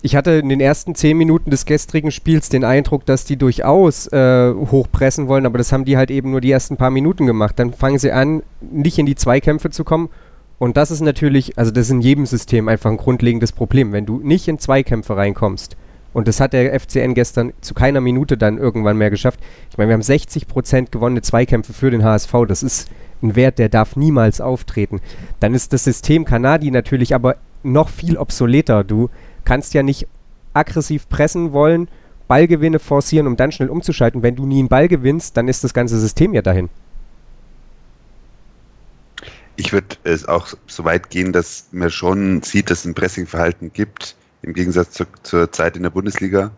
ich 0.00 0.14
hatte 0.14 0.32
in 0.32 0.48
den 0.48 0.60
ersten 0.60 0.94
zehn 0.94 1.16
Minuten 1.16 1.50
des 1.50 1.66
gestrigen 1.66 2.12
Spiels 2.12 2.48
den 2.48 2.64
Eindruck, 2.64 3.04
dass 3.06 3.24
die 3.24 3.36
durchaus 3.36 4.06
äh, 4.12 4.54
hochpressen 4.54 5.26
wollen, 5.26 5.46
aber 5.46 5.58
das 5.58 5.72
haben 5.72 5.84
die 5.84 5.96
halt 5.96 6.10
eben 6.10 6.30
nur 6.30 6.40
die 6.40 6.52
ersten 6.52 6.76
paar 6.76 6.90
Minuten 6.90 7.26
gemacht. 7.26 7.58
Dann 7.58 7.72
fangen 7.72 7.98
sie 7.98 8.12
an, 8.12 8.42
nicht 8.60 8.98
in 8.98 9.06
die 9.06 9.16
Zweikämpfe 9.16 9.70
zu 9.70 9.82
kommen. 9.82 10.08
Und 10.58 10.76
das 10.76 10.90
ist 10.90 11.00
natürlich, 11.00 11.58
also 11.58 11.70
das 11.70 11.86
ist 11.86 11.90
in 11.90 12.00
jedem 12.00 12.26
System 12.26 12.68
einfach 12.68 12.90
ein 12.90 12.96
grundlegendes 12.96 13.52
Problem. 13.52 13.92
Wenn 13.92 14.06
du 14.06 14.20
nicht 14.20 14.46
in 14.48 14.58
Zweikämpfe 14.58 15.16
reinkommst, 15.16 15.76
und 16.12 16.28
das 16.28 16.40
hat 16.40 16.52
der 16.52 16.78
FCN 16.78 17.14
gestern 17.14 17.52
zu 17.60 17.74
keiner 17.74 18.00
Minute 18.00 18.36
dann 18.36 18.58
irgendwann 18.58 18.96
mehr 18.96 19.10
geschafft. 19.10 19.40
Ich 19.70 19.78
meine, 19.78 19.90
wir 19.90 19.94
haben 19.94 20.02
60% 20.02 20.90
gewonnene 20.90 21.22
Zweikämpfe 21.22 21.72
für 21.72 21.90
den 21.90 22.02
HSV. 22.02 22.32
Das 22.48 22.62
ist 22.62 22.88
ein 23.22 23.36
Wert, 23.36 23.58
der 23.58 23.68
darf 23.68 23.96
niemals 23.96 24.40
auftreten. 24.40 25.00
Dann 25.40 25.54
ist 25.54 25.72
das 25.72 25.84
System 25.84 26.24
Kanadi 26.24 26.70
natürlich 26.70 27.14
aber 27.14 27.36
noch 27.62 27.88
viel 27.88 28.16
obsoleter. 28.16 28.84
Du 28.84 29.10
kannst 29.44 29.74
ja 29.74 29.82
nicht 29.82 30.06
aggressiv 30.54 31.08
pressen 31.08 31.52
wollen, 31.52 31.88
Ballgewinne 32.26 32.78
forcieren, 32.78 33.26
um 33.26 33.36
dann 33.36 33.52
schnell 33.52 33.70
umzuschalten. 33.70 34.22
Wenn 34.22 34.36
du 34.36 34.46
nie 34.46 34.60
einen 34.60 34.68
Ball 34.68 34.88
gewinnst, 34.88 35.36
dann 35.36 35.48
ist 35.48 35.64
das 35.64 35.74
ganze 35.74 35.98
System 35.98 36.34
ja 36.34 36.42
dahin. 36.42 36.68
Ich 39.56 39.72
würde 39.72 39.96
es 40.04 40.26
auch 40.28 40.48
so 40.68 40.84
weit 40.84 41.10
gehen, 41.10 41.32
dass 41.32 41.66
man 41.72 41.90
schon 41.90 42.42
sieht, 42.42 42.70
dass 42.70 42.80
es 42.80 42.84
ein 42.84 42.94
Pressingverhalten 42.94 43.72
gibt, 43.72 44.14
im 44.42 44.54
Gegensatz 44.54 44.92
zu, 44.92 45.04
zur 45.22 45.50
Zeit 45.52 45.76
in 45.76 45.82
der 45.82 45.90
Bundesliga. 45.90 46.50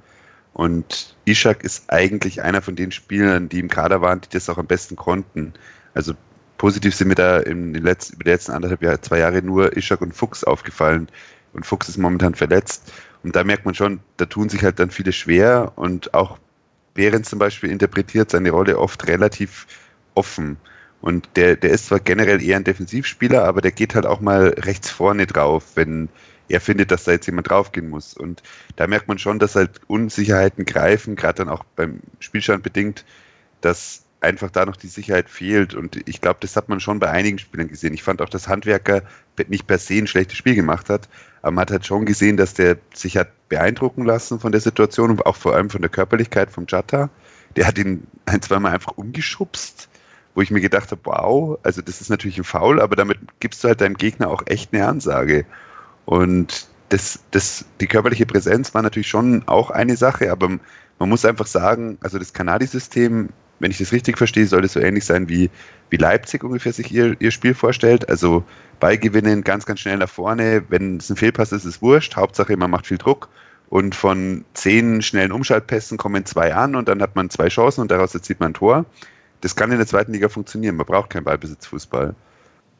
Und 0.53 1.17
Ishak 1.25 1.65
ist 1.65 1.85
eigentlich 1.89 2.43
einer 2.43 2.63
von 2.63 2.77
den 2.77 2.93
Spielern, 2.93 3.49
die 3.49 3.61
im 3.61 3.69
Kader 3.69 4.01
waren, 4.01 4.21
die 4.21 4.29
das 4.31 4.49
auch 4.49 4.59
am 4.59 4.67
besten 4.67 4.97
konnten. 4.97 5.55
Also 5.95 6.15
positiv 6.59 6.95
sind 6.95 7.09
mir 7.09 7.15
da 7.15 7.39
in 7.39 7.73
den 7.73 7.83
letzten, 7.83 8.15
über 8.15 8.25
die 8.25 8.31
letzten 8.31 8.53
anderthalb 8.53 8.83
Jahre, 8.83 9.01
zwei 9.01 9.19
Jahre 9.19 9.43
nur 9.43 9.77
Ishak 9.77 10.01
und 10.01 10.15
Fuchs 10.15 10.45
aufgefallen. 10.45 11.09
Und 11.53 11.67
Fuchs 11.67 11.89
ist 11.89 11.99
momentan 11.99 12.35
verletzt. 12.35 12.93
Und 13.23 13.37
da 13.37 13.45
merkt 13.45 13.65
man 13.65 13.75
schon, 13.75 14.01
da 14.17 14.27
tun 14.27 14.49
sich 14.49 14.63
halt 14.63 14.79
dann 14.79 14.91
viele 14.91 15.13
schwer 15.13 15.73
und 15.77 16.15
auch 16.15 16.39
Behrens 16.95 17.31
zum 17.31 17.39
Beispiel 17.39 17.71
interpretiert 17.71 18.31
seine 18.31 18.51
Rolle 18.51 18.79
oft 18.79 19.07
relativ 19.07 19.67
offen. 20.15 20.57
Und 21.01 21.29
der, 21.37 21.57
der 21.57 21.71
ist 21.71 21.87
zwar 21.87 22.01
generell 22.01 22.43
eher 22.43 22.57
ein 22.57 22.65
Defensivspieler, 22.65 23.45
aber 23.45 23.61
der 23.61 23.73
geht 23.73 23.95
halt 23.95 24.07
auch 24.07 24.21
mal 24.21 24.49
rechts 24.59 24.91
vorne 24.91 25.27
drauf, 25.27 25.65
wenn 25.75 26.09
er 26.51 26.61
findet, 26.61 26.91
dass 26.91 27.05
da 27.05 27.13
jetzt 27.13 27.27
jemand 27.27 27.49
draufgehen 27.49 27.89
muss. 27.89 28.15
Und 28.15 28.43
da 28.77 28.87
merkt 28.87 29.09
man 29.09 29.19
schon, 29.19 29.39
dass 29.39 29.55
halt 29.55 29.81
Unsicherheiten 29.87 30.65
greifen, 30.65 31.17
gerade 31.17 31.45
dann 31.45 31.49
auch 31.49 31.65
beim 31.77 32.01
Spielstand 32.19 32.63
bedingt, 32.63 33.05
dass 33.61 34.03
einfach 34.21 34.51
da 34.51 34.67
noch 34.67 34.77
die 34.77 34.89
Sicherheit 34.89 35.31
fehlt. 35.31 35.75
Und 35.75 36.09
ich 36.09 36.21
glaube, 36.21 36.39
das 36.41 36.57
hat 36.57 36.69
man 36.69 36.81
schon 36.81 36.99
bei 36.99 37.11
einigen 37.11 37.39
Spielern 37.39 37.69
gesehen. 37.69 37.95
Ich 37.95 38.03
fand 38.03 38.21
auch, 38.21 38.29
dass 38.29 38.49
Handwerker 38.49 39.03
nicht 39.49 39.67
per 39.67 39.79
se 39.79 39.95
ein 39.95 40.07
schlechtes 40.07 40.37
Spiel 40.37 40.55
gemacht 40.55 40.91
hat, 40.91 41.09
aber 41.41 41.53
man 41.53 41.63
hat 41.63 41.71
halt 41.71 41.87
schon 41.87 42.05
gesehen, 42.05 42.37
dass 42.37 42.53
der 42.53 42.77
sich 42.93 43.17
hat 43.17 43.31
beeindrucken 43.49 44.05
lassen 44.05 44.39
von 44.39 44.53
der 44.53 44.61
Situation 44.61 45.11
und 45.11 45.25
auch 45.25 45.37
vor 45.37 45.55
allem 45.55 45.71
von 45.71 45.81
der 45.81 45.91
Körperlichkeit 45.91 46.51
vom 46.51 46.67
Jata. 46.69 47.09
Der 47.57 47.67
hat 47.67 47.79
ihn 47.79 48.07
ein, 48.27 48.43
zweimal 48.43 48.75
einfach 48.75 48.93
umgeschubst, 48.99 49.89
wo 50.35 50.43
ich 50.43 50.51
mir 50.51 50.61
gedacht 50.61 50.91
habe, 50.91 51.01
wow, 51.05 51.59
also 51.63 51.81
das 51.81 52.03
ist 52.03 52.11
natürlich 52.11 52.37
ein 52.37 52.45
Foul, 52.45 52.81
aber 52.81 52.97
damit 52.97 53.19
gibst 53.41 53.65
du 53.65 53.69
halt 53.69 53.81
deinem 53.81 53.97
Gegner 53.97 54.29
auch 54.29 54.43
echt 54.47 54.75
eine 54.75 54.87
Ansage. 54.87 55.47
Und 56.11 56.67
das, 56.89 57.21
das, 57.31 57.65
die 57.81 57.87
körperliche 57.87 58.27
Präsenz 58.27 58.75
war 58.75 58.83
natürlich 58.83 59.09
schon 59.09 59.45
auch 59.47 59.71
eine 59.71 59.97
Sache, 59.97 60.33
aber 60.33 60.49
man 60.99 61.09
muss 61.09 61.25
einfach 61.25 61.47
sagen, 61.47 61.99
also 62.01 62.19
das 62.19 62.33
Kanadi-System 62.33 63.29
wenn 63.61 63.71
ich 63.71 63.79
das 63.79 63.93
richtig 63.93 64.19
verstehe, 64.19 64.47
soll 64.47 64.65
es 64.65 64.73
so 64.73 64.81
ähnlich 64.81 65.05
sein 65.05 65.29
wie, 65.29 65.51
wie 65.91 65.97
Leipzig 65.97 66.43
ungefähr 66.43 66.73
sich 66.73 66.93
ihr, 66.93 67.15
ihr 67.21 67.31
Spiel 67.31 67.55
vorstellt. 67.55 68.09
Also 68.09 68.43
Ballgewinnen 68.81 69.45
ganz, 69.45 69.67
ganz 69.67 69.81
schnell 69.81 69.99
nach 69.99 70.09
vorne. 70.09 70.65
Wenn 70.69 70.97
es 70.97 71.11
ein 71.11 71.17
Fehlpass 71.17 71.53
ist, 71.53 71.65
ist 71.65 71.77
es 71.77 71.83
wurscht. 71.83 72.17
Hauptsache, 72.17 72.57
man 72.57 72.71
macht 72.71 72.87
viel 72.87 72.99
Druck. 72.99 73.29
Und 73.69 73.95
von 73.95 74.45
zehn 74.55 75.01
schnellen 75.01 75.31
Umschaltpässen 75.31 75.97
kommen 75.97 76.27
zwei 76.27 76.53
an 76.55 76.75
und 76.75 76.89
dann 76.89 77.01
hat 77.01 77.15
man 77.15 77.31
zwei 77.31 77.49
Chancen 77.49 77.83
und 77.83 77.91
daraus 77.91 78.15
erzielt 78.15 78.41
man 78.41 78.51
ein 78.51 78.55
Tor. 78.55 78.85
Das 79.43 79.55
kann 79.55 79.71
in 79.71 79.79
der 79.79 79.87
zweiten 79.87 80.13
Liga 80.13 80.29
funktionieren. 80.29 80.77
Man 80.77 80.87
braucht 80.87 81.11
keinen 81.11 81.25
Ballbesitzfußball. 81.25 82.15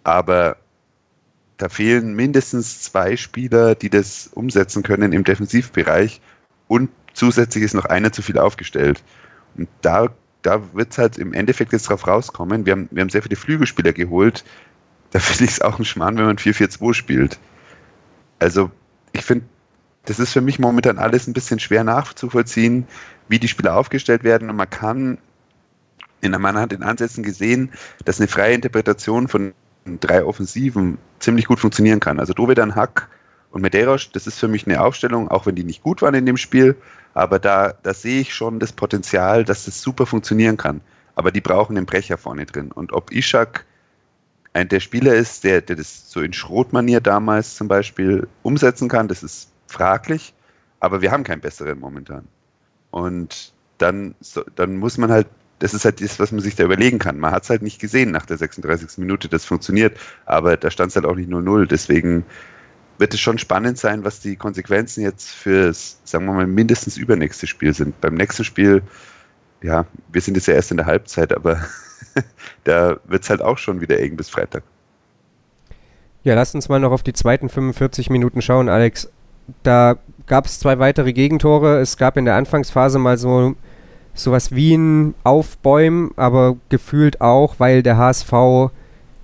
Aber 0.03 0.57
da 1.61 1.69
fehlen 1.69 2.15
mindestens 2.15 2.83
zwei 2.83 3.17
Spieler, 3.17 3.75
die 3.75 3.91
das 3.91 4.31
umsetzen 4.35 4.83
können 4.83 5.13
im 5.13 5.25
Defensivbereich 5.25 6.21
und 6.69 6.91
zusätzlich 7.15 7.65
ist 7.65 7.75
noch 7.75 7.87
einer 7.87 8.13
zu 8.13 8.23
viel 8.23 8.39
aufgestellt. 8.39 9.03
Und 9.57 9.69
da 9.83 10.09
da 10.43 10.75
wird 10.75 10.93
es 10.93 10.99
halt 10.99 11.19
im 11.19 11.33
Endeffekt 11.33 11.73
jetzt 11.73 11.89
drauf 11.89 12.07
rauskommen. 12.07 12.67
Wir 12.67 12.73
haben, 12.73 12.89
wir 12.91 13.03
haben 13.03 13.11
sehr 13.11 13.23
viele 13.23 13.37
Flügelspieler 13.37 13.93
geholt. 13.93 14.45
Da 15.11 15.19
finde 15.19 15.45
ich 15.45 15.51
es 15.51 15.61
auch 15.61 15.79
ein 15.79 15.85
Schmarrn, 15.85 16.17
wenn 16.17 16.27
man 16.27 16.37
4-4-2 16.37 16.95
spielt. 16.95 17.39
Also, 18.39 18.71
ich 19.13 19.25
finde, 19.25 19.45
das 20.07 20.19
ist 20.19 20.33
für 20.33 20.41
mich 20.41 20.59
momentan 20.59 20.99
alles 20.99 21.27
ein 21.27 21.33
bisschen 21.33 21.59
schwer 21.59 21.85
nachzuvollziehen, 21.85 22.87
wie 23.29 23.39
die 23.39 23.49
Spieler 23.49 23.77
aufgestellt 23.77 24.25
werden. 24.25 24.49
Und 24.49 24.57
man 24.57 24.71
kann, 24.71 25.19
in 26.21 26.33
man 26.33 26.57
hat 26.57 26.73
in 26.73 26.83
Ansätzen 26.83 27.23
gesehen, 27.23 27.73
dass 28.05 28.19
eine 28.19 28.29
freie 28.29 28.55
Interpretation 28.55 29.29
von 29.29 29.53
drei 29.85 30.25
Offensiven 30.25 30.99
ziemlich 31.19 31.47
gut 31.47 31.61
funktionieren 31.61 32.01
kann. 32.01 32.21
Also 32.21 32.33
Dovedan, 32.33 32.75
Hack 32.75 33.09
und 33.51 33.63
Medeiros, 33.63 34.11
das 34.13 34.27
ist 34.27 34.39
für 34.39 34.49
mich 34.49 34.67
eine 34.67 34.81
Aufstellung, 34.81 35.29
auch 35.29 35.47
wenn 35.47 35.55
die 35.55 35.65
nicht 35.65 35.83
gut 35.83 36.03
waren 36.03 36.15
in 36.15 36.27
dem 36.27 36.37
Spiel, 36.37 36.77
aber 37.15 37.39
da, 37.39 37.75
da 37.83 37.93
sehe 37.93 38.21
ich 38.21 38.35
schon 38.35 38.61
das 38.61 38.73
Potenzial, 38.73 39.45
dass 39.45 39.65
das 39.65 39.81
super 39.83 40.07
funktionieren 40.07 40.57
kann. 40.57 40.81
Aber 41.17 41.33
die 41.33 41.41
brauchen 41.41 41.75
den 41.75 41.87
Brecher 41.87 42.17
vorne 42.17 42.47
drin. 42.47 42.71
Und 42.73 42.93
ob 42.93 43.11
Ishak 43.11 43.67
ein 44.53 44.69
der 44.69 44.81
Spieler 44.81 45.15
ist, 45.15 45.45
der, 45.45 45.61
der 45.61 45.77
das 45.77 46.11
so 46.11 46.21
in 46.21 46.33
Schrotmanier 46.33 47.01
damals 47.01 47.57
zum 47.57 47.69
Beispiel 47.69 48.27
umsetzen 48.43 48.89
kann, 48.89 49.09
das 49.09 49.23
ist 49.23 49.51
fraglich. 49.67 50.35
Aber 50.81 51.03
wir 51.03 51.11
haben 51.11 51.25
keinen 51.25 51.41
besseren 51.41 51.79
momentan. 51.79 52.27
Und 52.91 53.53
dann, 53.79 54.15
dann 54.55 54.77
muss 54.77 54.99
man 54.99 55.11
halt, 55.11 55.27
das 55.61 55.75
ist 55.75 55.85
halt 55.85 56.01
das, 56.01 56.19
was 56.19 56.33
man 56.33 56.41
sich 56.41 56.57
da 56.57 56.65
überlegen 56.65 56.99
kann. 56.99 57.19
Man 57.19 57.33
hat 57.33 57.45
es 57.45 57.51
halt 57.51 57.63
nicht 57.63 57.81
gesehen 57.81 58.11
nach 58.11 58.27
der 58.27 58.39
36. 58.39 58.99
Minute, 58.99 59.29
das 59.29 59.45
funktioniert, 59.45 59.97
aber 60.25 60.57
da 60.57 60.71
stand 60.71 60.91
es 60.91 60.97
halt 60.97 61.05
auch 61.07 61.15
nicht 61.15 61.31
0-0. 61.31 61.67
Deswegen 61.67 62.25
wird 62.99 63.15
es 63.15 63.21
schon 63.21 63.39
spannend 63.39 63.79
sein, 63.79 64.03
was 64.05 64.21
die 64.21 64.37
Konsequenzen 64.37 65.03
jetzt 65.03 65.31
fürs, 65.31 66.01
sagen 66.05 66.25
wir 66.25 66.33
mal, 66.33 66.47
mindestens 66.47 66.97
übernächste 66.97 67.47
Spiel 67.47 67.75
sind. 67.75 68.01
Beim 68.01 68.15
nächsten 68.15 68.43
Spiel, 68.43 68.83
ja, 69.63 69.85
wir 70.11 70.21
sind 70.23 70.35
jetzt 70.37 70.47
ja 70.47 70.55
erst 70.55 70.71
in 70.71 70.79
der 70.79 70.87
Halbzeit, 70.87 71.33
aber 71.35 71.61
da 72.65 72.99
wird 73.07 73.23
es 73.23 73.31
halt 73.31 73.43
auch 73.43 73.59
schon 73.59 73.83
wieder 73.83 73.99
eng 74.01 74.17
bis 74.17 74.31
Freitag. 74.31 74.63
Ja, 76.25 76.35
lass 76.35 76.55
uns 76.55 76.71
mal 76.71 76.81
noch 76.81 76.93
auf 76.93 77.03
die 77.03 77.13
zweiten 77.13 77.51
45 77.51 78.09
Minuten 78.09 78.41
schauen, 78.41 78.71
Alex. 78.71 79.11
Da 79.63 79.99
gab 80.27 80.47
es 80.47 80.59
zwei 80.59 80.79
weitere 80.79 81.13
Gegentore. 81.13 81.81
Es 81.81 81.99
gab 81.99 82.17
in 82.17 82.25
der 82.25 82.37
Anfangsphase 82.37 82.99
mal 82.99 83.19
so 83.19 83.57
sowas 84.23 84.53
wie 84.53 84.75
ein 84.75 85.15
Aufbäumen, 85.25 86.13
aber 86.17 86.57
gefühlt 86.69 87.21
auch, 87.21 87.57
weil 87.59 87.83
der 87.83 87.97
HSV 87.97 88.33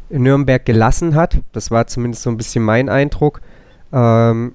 Nürnberg 0.08 0.64
gelassen 0.64 1.14
hat. 1.14 1.38
Das 1.52 1.70
war 1.70 1.86
zumindest 1.86 2.22
so 2.22 2.30
ein 2.30 2.36
bisschen 2.36 2.64
mein 2.64 2.88
Eindruck 2.88 3.40
ähm, 3.92 4.54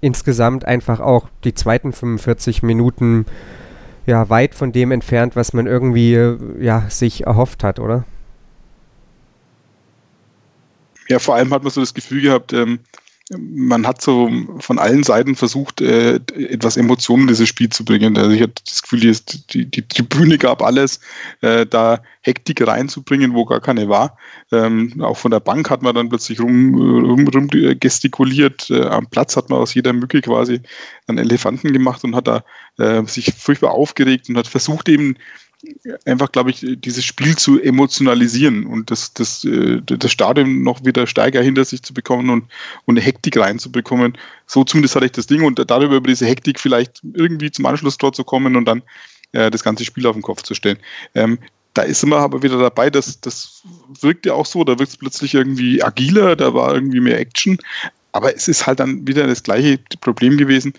insgesamt 0.00 0.64
einfach 0.64 1.00
auch 1.00 1.28
die 1.44 1.54
zweiten 1.54 1.92
45 1.92 2.62
Minuten 2.62 3.26
ja 4.06 4.28
weit 4.28 4.54
von 4.54 4.72
dem 4.72 4.92
entfernt, 4.92 5.34
was 5.34 5.52
man 5.52 5.66
irgendwie 5.66 6.36
ja 6.60 6.84
sich 6.88 7.26
erhofft 7.26 7.64
hat, 7.64 7.80
oder? 7.80 8.04
Ja, 11.08 11.18
vor 11.18 11.36
allem 11.36 11.52
hat 11.52 11.62
man 11.62 11.72
so 11.72 11.80
das 11.80 11.94
Gefühl 11.94 12.22
gehabt, 12.22 12.52
ähm, 12.52 12.80
man 13.30 13.86
hat 13.86 14.00
so 14.02 14.30
von 14.58 14.78
allen 14.78 15.02
Seiten 15.02 15.34
versucht, 15.34 15.80
äh, 15.80 16.16
etwas 16.36 16.76
Emotionen 16.76 17.22
in 17.22 17.28
dieses 17.28 17.48
Spiel 17.48 17.68
zu 17.68 17.84
bringen. 17.84 18.16
Also 18.16 18.30
ich 18.30 18.40
hatte 18.40 18.62
das 18.64 18.82
Gefühl, 18.82 19.00
die, 19.00 19.46
die, 19.50 19.70
die 19.70 19.88
Tribüne 19.88 20.38
gab 20.38 20.62
alles, 20.62 21.00
äh, 21.40 21.66
da 21.66 22.02
Hektik 22.20 22.64
reinzubringen, 22.64 23.34
wo 23.34 23.44
gar 23.44 23.60
keine 23.60 23.88
war. 23.88 24.16
Ähm, 24.52 25.02
auch 25.02 25.16
von 25.16 25.32
der 25.32 25.40
Bank 25.40 25.70
hat 25.70 25.82
man 25.82 25.94
dann 25.96 26.08
plötzlich 26.08 26.40
rum, 26.40 26.74
rum, 26.74 27.26
rum 27.26 27.48
gestikuliert. 27.80 28.70
Äh, 28.70 28.82
am 28.82 29.08
Platz 29.08 29.36
hat 29.36 29.50
man 29.50 29.58
aus 29.58 29.74
jeder 29.74 29.92
Mücke 29.92 30.20
quasi 30.20 30.60
einen 31.08 31.18
Elefanten 31.18 31.72
gemacht 31.72 32.04
und 32.04 32.14
hat 32.14 32.28
da 32.28 32.44
äh, 32.78 33.02
sich 33.06 33.32
furchtbar 33.36 33.72
aufgeregt 33.72 34.28
und 34.28 34.38
hat 34.38 34.46
versucht 34.46 34.88
eben 34.88 35.16
einfach, 36.04 36.32
glaube 36.32 36.50
ich, 36.50 36.64
dieses 36.64 37.04
Spiel 37.04 37.36
zu 37.36 37.60
emotionalisieren 37.60 38.66
und 38.66 38.90
das, 38.90 39.12
das, 39.12 39.44
äh, 39.44 39.80
das 39.82 40.10
Stadion 40.10 40.62
noch 40.62 40.84
wieder 40.84 41.06
stärker 41.06 41.42
hinter 41.42 41.64
sich 41.64 41.82
zu 41.82 41.94
bekommen 41.94 42.30
und, 42.30 42.44
und 42.84 42.96
eine 42.96 43.04
Hektik 43.04 43.36
reinzubekommen. 43.36 44.16
So 44.46 44.64
zumindest 44.64 44.96
hatte 44.96 45.06
ich 45.06 45.12
das 45.12 45.26
Ding 45.26 45.44
und 45.44 45.58
darüber 45.70 45.96
über 45.96 46.08
diese 46.08 46.26
Hektik 46.26 46.60
vielleicht 46.60 47.02
irgendwie 47.14 47.50
zum 47.50 47.66
Anschlusstor 47.66 48.12
zu 48.12 48.24
kommen 48.24 48.56
und 48.56 48.64
dann 48.64 48.82
äh, 49.32 49.50
das 49.50 49.62
ganze 49.62 49.84
Spiel 49.84 50.06
auf 50.06 50.16
den 50.16 50.22
Kopf 50.22 50.42
zu 50.42 50.54
stellen. 50.54 50.78
Ähm, 51.14 51.38
da 51.74 51.82
ist 51.82 52.02
immer 52.02 52.18
aber 52.18 52.42
wieder 52.42 52.58
dabei, 52.58 52.88
dass 52.88 53.20
das 53.20 53.62
wirkt 54.00 54.26
ja 54.26 54.32
auch 54.32 54.46
so, 54.46 54.64
da 54.64 54.78
wirkt 54.78 54.92
es 54.92 54.96
plötzlich 54.96 55.34
irgendwie 55.34 55.82
agiler, 55.82 56.34
da 56.34 56.54
war 56.54 56.74
irgendwie 56.74 57.00
mehr 57.00 57.20
Action, 57.20 57.58
aber 58.12 58.34
es 58.34 58.48
ist 58.48 58.66
halt 58.66 58.80
dann 58.80 59.06
wieder 59.06 59.26
das 59.26 59.42
gleiche 59.42 59.78
Problem 60.00 60.38
gewesen 60.38 60.72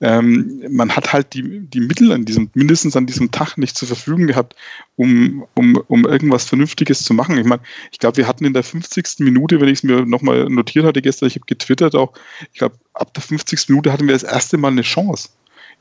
ähm, 0.00 0.62
man 0.70 0.94
hat 0.94 1.12
halt 1.12 1.34
die, 1.34 1.60
die 1.60 1.80
Mittel 1.80 2.12
an 2.12 2.24
diesem, 2.24 2.50
mindestens 2.54 2.96
an 2.96 3.06
diesem 3.06 3.30
Tag 3.30 3.56
nicht 3.56 3.76
zur 3.76 3.88
Verfügung 3.88 4.26
gehabt, 4.26 4.56
um, 4.96 5.46
um, 5.54 5.76
um 5.88 6.04
irgendwas 6.04 6.44
Vernünftiges 6.44 7.02
zu 7.02 7.14
machen. 7.14 7.38
Ich 7.38 7.44
meine, 7.44 7.62
ich 7.90 7.98
glaube, 7.98 8.16
wir 8.16 8.26
hatten 8.26 8.44
in 8.44 8.52
der 8.52 8.62
50. 8.62 9.20
Minute, 9.20 9.60
wenn 9.60 9.68
ich 9.68 9.78
es 9.78 9.82
mir 9.82 10.04
nochmal 10.06 10.48
notiert 10.48 10.84
hatte 10.84 11.02
gestern, 11.02 11.28
ich 11.28 11.34
habe 11.36 11.46
getwittert 11.46 11.94
auch, 11.94 12.12
ich 12.52 12.58
glaube, 12.58 12.76
ab 12.94 13.12
der 13.14 13.22
50. 13.22 13.68
Minute 13.68 13.92
hatten 13.92 14.06
wir 14.06 14.14
das 14.14 14.22
erste 14.22 14.58
Mal 14.58 14.72
eine 14.72 14.82
Chance 14.82 15.28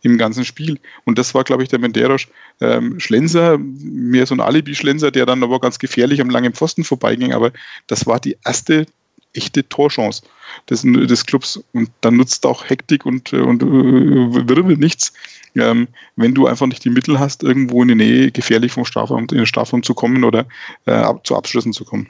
im 0.04 0.18
ganzen 0.18 0.46
Spiel. 0.46 0.80
Und 1.06 1.18
das 1.18 1.34
war, 1.34 1.44
glaube 1.44 1.64
ich, 1.64 1.70
der 1.70 1.80
Menderos 1.80 2.28
ähm, 2.60 3.00
Schlenzer, 3.00 3.58
mehr 3.58 4.26
so 4.26 4.36
ein 4.36 4.40
Alibi-Schlenzer, 4.40 5.12
der 5.12 5.26
dann 5.26 5.44
aber 5.44 5.60
ganz 5.60 5.80
gefährlich 5.80 6.22
am 6.22 6.30
langen 6.30 6.54
Pfosten 6.54 6.84
vorbeiging. 6.84 7.34
Aber 7.34 7.52
das 7.88 8.08
war 8.08 8.20
die 8.20 8.38
erste 8.44 8.86
echte 9.34 9.68
Torchance 9.68 10.24
des, 10.70 10.82
des 10.84 11.26
Clubs. 11.26 11.64
Und 11.74 11.90
dann 12.02 12.18
nutzt 12.18 12.46
auch 12.46 12.70
Hektik 12.70 13.06
und, 13.06 13.34
und 13.34 13.64
äh, 13.64 13.66
Wirbel 13.66 14.78
nichts, 14.78 15.14
ähm, 15.56 15.88
wenn 16.16 16.34
du 16.34 16.48
einfach 16.48 16.68
nicht 16.68 16.84
die 16.84 16.90
Mittel 16.90 17.20
hast, 17.20 17.44
irgendwo 17.44 17.82
in 17.82 17.90
die 17.90 17.96
Nähe 17.96 18.32
gefährlich 18.32 18.72
vom 18.72 18.86
Strafraum, 18.86 19.22
in 19.32 19.38
den 19.38 19.46
Strafraum 19.46 19.84
zu 19.84 19.94
kommen 19.94 20.24
oder 20.24 20.46
äh, 20.86 20.92
ab, 20.92 21.26
zu 21.26 21.36
Abschlüssen 21.36 21.74
zu 21.74 21.86
kommen. 21.86 22.08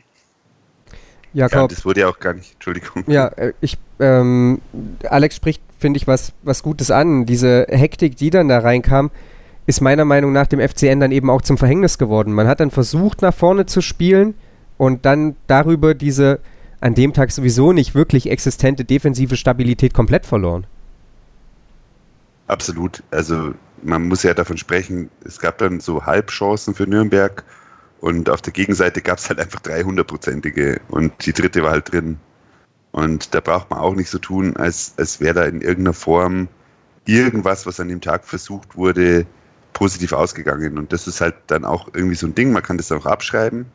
Jakob. 1.33 1.61
Ja, 1.61 1.67
das 1.67 1.85
wurde 1.85 2.01
ja 2.01 2.09
auch 2.09 2.19
gar 2.19 2.33
nicht, 2.33 2.53
Entschuldigung. 2.53 3.05
Ja, 3.07 3.27
äh, 3.27 3.53
ich, 3.61 3.77
ähm, 3.99 4.59
Alex 5.09 5.37
spricht, 5.37 5.61
finde 5.79 5.97
ich, 5.97 6.07
was, 6.07 6.33
was 6.43 6.61
Gutes 6.61 6.91
an. 6.91 7.25
Diese 7.25 7.67
Hektik, 7.69 8.17
die 8.17 8.29
dann 8.29 8.49
da 8.49 8.59
reinkam, 8.59 9.11
ist 9.65 9.81
meiner 9.81 10.05
Meinung 10.05 10.33
nach 10.33 10.47
dem 10.47 10.59
FCN 10.59 10.99
dann 10.99 11.11
eben 11.11 11.29
auch 11.29 11.41
zum 11.41 11.57
Verhängnis 11.57 11.97
geworden. 11.97 12.33
Man 12.33 12.47
hat 12.47 12.59
dann 12.59 12.71
versucht, 12.71 13.21
nach 13.21 13.33
vorne 13.33 13.65
zu 13.65 13.81
spielen 13.81 14.33
und 14.77 15.05
dann 15.05 15.35
darüber 15.47 15.93
diese 15.93 16.39
an 16.81 16.95
dem 16.95 17.13
Tag 17.13 17.31
sowieso 17.31 17.71
nicht 17.71 17.95
wirklich 17.95 18.29
existente 18.29 18.83
defensive 18.83 19.37
Stabilität 19.37 19.93
komplett 19.93 20.25
verloren. 20.25 20.65
Absolut. 22.47 23.01
Also 23.11 23.53
man 23.83 24.07
muss 24.07 24.23
ja 24.23 24.33
davon 24.33 24.57
sprechen, 24.57 25.09
es 25.23 25.39
gab 25.39 25.57
dann 25.59 25.79
so 25.79 26.05
Halbchancen 26.05 26.75
für 26.75 26.87
Nürnberg 26.87 27.43
und 28.01 28.29
auf 28.29 28.41
der 28.41 28.51
Gegenseite 28.51 29.01
gab 29.01 29.19
es 29.19 29.29
halt 29.29 29.39
einfach 29.39 29.61
300-prozentige 29.61 30.81
und 30.89 31.13
die 31.25 31.33
dritte 31.33 31.63
war 31.63 31.71
halt 31.71 31.91
drin. 31.91 32.17
Und 32.91 33.33
da 33.33 33.39
braucht 33.39 33.69
man 33.69 33.79
auch 33.79 33.95
nicht 33.95 34.09
so 34.09 34.17
tun, 34.17 34.55
als, 34.57 34.93
als 34.97 35.21
wäre 35.21 35.33
da 35.35 35.43
in 35.45 35.61
irgendeiner 35.61 35.93
Form 35.93 36.49
irgendwas, 37.05 37.65
was 37.65 37.79
an 37.79 37.87
dem 37.87 38.01
Tag 38.01 38.25
versucht 38.25 38.75
wurde, 38.75 39.25
positiv 39.73 40.11
ausgegangen. 40.11 40.77
Und 40.77 40.91
das 40.91 41.07
ist 41.07 41.21
halt 41.21 41.35
dann 41.47 41.63
auch 41.63 41.87
irgendwie 41.93 42.15
so 42.15 42.27
ein 42.27 42.35
Ding, 42.35 42.51
man 42.51 42.63
kann 42.63 42.77
das 42.77 42.91
auch 42.91 43.05
abschreiben. 43.05 43.65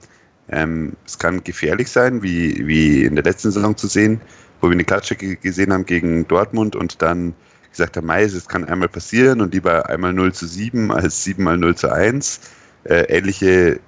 Ähm, 0.48 0.92
es 1.04 1.18
kann 1.18 1.42
gefährlich 1.42 1.90
sein, 1.90 2.22
wie, 2.22 2.66
wie 2.66 3.04
in 3.04 3.16
der 3.16 3.24
letzten 3.24 3.50
Saison 3.50 3.76
zu 3.76 3.88
sehen, 3.88 4.20
wo 4.60 4.68
wir 4.68 4.72
eine 4.72 4.84
Klatsche 4.84 5.16
gesehen 5.16 5.72
haben 5.72 5.86
gegen 5.86 6.26
Dortmund 6.28 6.76
und 6.76 7.02
dann 7.02 7.34
gesagt 7.70 7.96
haben, 7.96 8.06
Mais, 8.06 8.32
es 8.32 8.48
kann 8.48 8.64
einmal 8.64 8.88
passieren 8.88 9.40
und 9.40 9.52
lieber 9.52 9.88
einmal 9.88 10.12
0 10.12 10.32
zu 10.32 10.46
7 10.46 10.92
als 10.92 11.24
7 11.24 11.42
mal 11.42 11.58
0 11.58 11.74
zu 11.74 11.92
1. 11.92 12.40
Äh, 12.84 13.02
ähnliche 13.16 13.80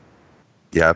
ja, 0.74 0.94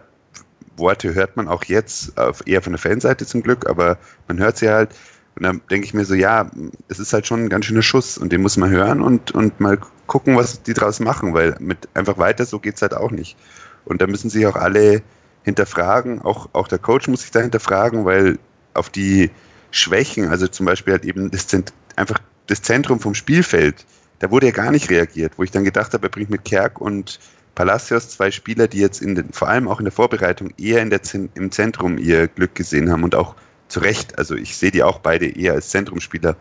Worte 0.77 1.14
hört 1.14 1.37
man 1.37 1.48
auch 1.48 1.64
jetzt, 1.64 2.18
auf, 2.18 2.42
eher 2.46 2.62
von 2.62 2.72
der 2.72 2.81
Fanseite 2.81 3.27
zum 3.27 3.42
Glück, 3.42 3.68
aber 3.68 3.98
man 4.29 4.38
hört 4.38 4.59
sie 4.59 4.68
halt. 4.68 4.90
Und 5.37 5.44
dann 5.44 5.62
denke 5.70 5.87
ich 5.87 5.94
mir 5.94 6.05
so, 6.05 6.14
ja, 6.14 6.51
es 6.88 6.98
ist 6.98 7.12
halt 7.12 7.27
schon 7.27 7.44
ein 7.44 7.48
ganz 7.48 7.64
schöner 7.64 7.83
Schuss 7.83 8.18
und 8.18 8.33
den 8.33 8.42
muss 8.42 8.59
man 8.59 8.68
hören 8.68 9.01
und, 9.01 9.31
und 9.31 9.59
mal 9.61 9.79
gucken, 10.07 10.37
was 10.37 10.62
die 10.62 10.75
draus 10.75 11.01
machen, 11.01 11.33
weil 11.33 11.57
mit 11.59 11.88
einfach 11.94 12.18
weiter 12.18 12.44
so 12.44 12.59
geht 12.59 12.77
es 12.77 12.83
halt 12.83 12.94
auch 12.94 13.11
nicht. 13.11 13.38
Und 13.87 14.03
da 14.03 14.07
müssen 14.07 14.29
sich 14.29 14.46
auch 14.46 14.57
alle 14.57 15.03
hinterfragen, 15.44 16.22
auch, 16.22 16.48
auch 16.52 16.68
der 16.68 16.78
Coach 16.78 17.09
muss 17.09 17.22
sich 17.22 17.31
da 17.31 17.40
hinterfragen, 17.40 18.05
weil 18.05 18.38
auf 18.74 18.90
die 18.90 19.31
Schwächen, 19.70 20.28
also 20.28 20.46
zum 20.46 20.66
Beispiel 20.66 20.94
halt 20.94 21.05
eben 21.05 21.31
das 21.31 21.46
Zent 21.46 21.72
einfach 21.96 22.18
das 22.46 22.62
Zentrum 22.62 23.00
vom 23.00 23.14
Spielfeld, 23.14 23.85
da 24.18 24.31
wurde 24.31 24.46
ja 24.46 24.52
gar 24.52 24.70
nicht 24.70 24.90
reagiert, 24.90 25.33
wo 25.37 25.42
ich 25.42 25.50
dann 25.50 25.64
gedacht 25.64 25.92
habe, 25.94 26.07
er 26.07 26.11
bringt 26.11 26.31
mit 26.31 26.44
Kerk 26.44 26.81
und 26.81 27.18
Palacios 27.55 28.09
zwei 28.11 28.31
Spieler, 28.31 28.68
die 28.68 28.78
jetzt 28.78 29.02
in 29.02 29.14
den, 29.14 29.33
vor 29.33 29.48
allem 29.48 29.68
auch 29.68 29.78
in 29.78 29.85
der 29.85 29.92
Vorbereitung 29.92 30.52
eher 30.59 30.81
in 30.81 30.90
der, 30.90 31.00
im 31.35 31.50
Zentrum 31.50 31.98
ihr 31.98 32.28
Glück 32.28 32.55
gesehen 32.55 32.90
haben 32.90 33.05
und 33.05 33.14
auch 33.14 33.35
zu 33.68 33.81
Recht, 33.81 34.18
also 34.18 34.35
ich 34.35 34.57
sehe 34.57 34.70
die 34.70 34.83
auch 34.83 34.98
beide 34.98 35.26
eher 35.26 35.55
als 35.55 35.70
Zentrumspieler, 35.70 36.37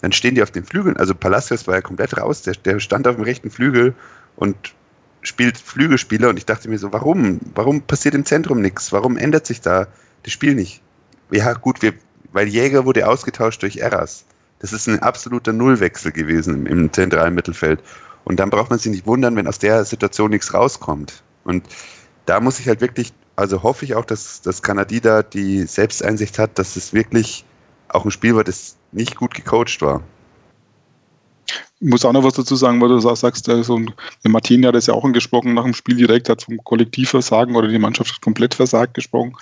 dann 0.00 0.12
stehen 0.12 0.34
die 0.34 0.42
auf 0.42 0.50
den 0.50 0.64
Flügeln, 0.64 0.96
also 0.96 1.14
Palacios 1.14 1.66
war 1.66 1.76
ja 1.76 1.82
komplett 1.82 2.16
raus, 2.16 2.42
der, 2.42 2.54
der 2.54 2.80
stand 2.80 3.06
auf 3.06 3.16
dem 3.16 3.24
rechten 3.24 3.50
Flügel 3.50 3.94
und 4.36 4.56
spielt 5.22 5.58
Flügelspieler 5.58 6.28
und 6.30 6.36
ich 6.36 6.46
dachte 6.46 6.68
mir 6.68 6.78
so, 6.78 6.92
warum? 6.92 7.40
Warum 7.54 7.82
passiert 7.82 8.14
im 8.14 8.24
Zentrum 8.24 8.60
nichts? 8.60 8.92
Warum 8.92 9.16
ändert 9.16 9.46
sich 9.46 9.60
da 9.60 9.86
das 10.22 10.32
Spiel 10.32 10.54
nicht? 10.54 10.82
Ja, 11.30 11.52
gut, 11.52 11.82
wir, 11.82 11.94
weil 12.32 12.48
Jäger 12.48 12.84
wurde 12.84 13.06
ausgetauscht 13.06 13.62
durch 13.62 13.76
Eras. 13.78 14.24
Das 14.60 14.72
ist 14.72 14.88
ein 14.88 15.00
absoluter 15.00 15.52
Nullwechsel 15.52 16.12
gewesen 16.12 16.66
im, 16.66 16.66
im 16.66 16.92
zentralen 16.92 17.34
Mittelfeld. 17.34 17.82
Und 18.24 18.38
dann 18.38 18.50
braucht 18.50 18.70
man 18.70 18.78
sich 18.78 18.92
nicht 18.92 19.06
wundern, 19.06 19.36
wenn 19.36 19.46
aus 19.46 19.58
der 19.58 19.84
Situation 19.84 20.30
nichts 20.30 20.52
rauskommt. 20.52 21.22
Und 21.44 21.64
da 22.26 22.40
muss 22.40 22.60
ich 22.60 22.68
halt 22.68 22.80
wirklich, 22.80 23.12
also 23.36 23.62
hoffe 23.62 23.84
ich 23.84 23.94
auch, 23.94 24.04
dass, 24.04 24.42
dass 24.42 24.62
Kanadida 24.62 25.22
die 25.22 25.62
Selbsteinsicht 25.64 26.38
hat, 26.38 26.58
dass 26.58 26.76
es 26.76 26.92
wirklich 26.92 27.44
auch 27.88 28.04
ein 28.04 28.10
Spiel 28.10 28.36
war, 28.36 28.44
das 28.44 28.76
nicht 28.92 29.16
gut 29.16 29.34
gecoacht 29.34 29.80
war. 29.80 30.02
Muss 31.82 32.04
auch 32.04 32.12
noch 32.12 32.24
was 32.24 32.34
dazu 32.34 32.56
sagen, 32.56 32.80
weil 32.80 32.90
du 32.90 33.00
sagst, 33.00 33.48
also, 33.48 33.80
der 34.22 34.30
Martin 34.30 34.66
hat 34.66 34.74
das 34.74 34.86
ja 34.86 34.92
auch 34.92 35.04
angesprochen 35.04 35.54
nach 35.54 35.64
dem 35.64 35.72
Spiel 35.72 35.96
direkt, 35.96 36.28
hat 36.28 36.42
vom 36.42 36.58
Kollektivversagen 36.62 37.56
oder 37.56 37.68
die 37.68 37.78
Mannschaft 37.78 38.12
hat 38.12 38.20
komplett 38.20 38.54
versagt 38.54 38.92
gesprochen. 38.92 39.34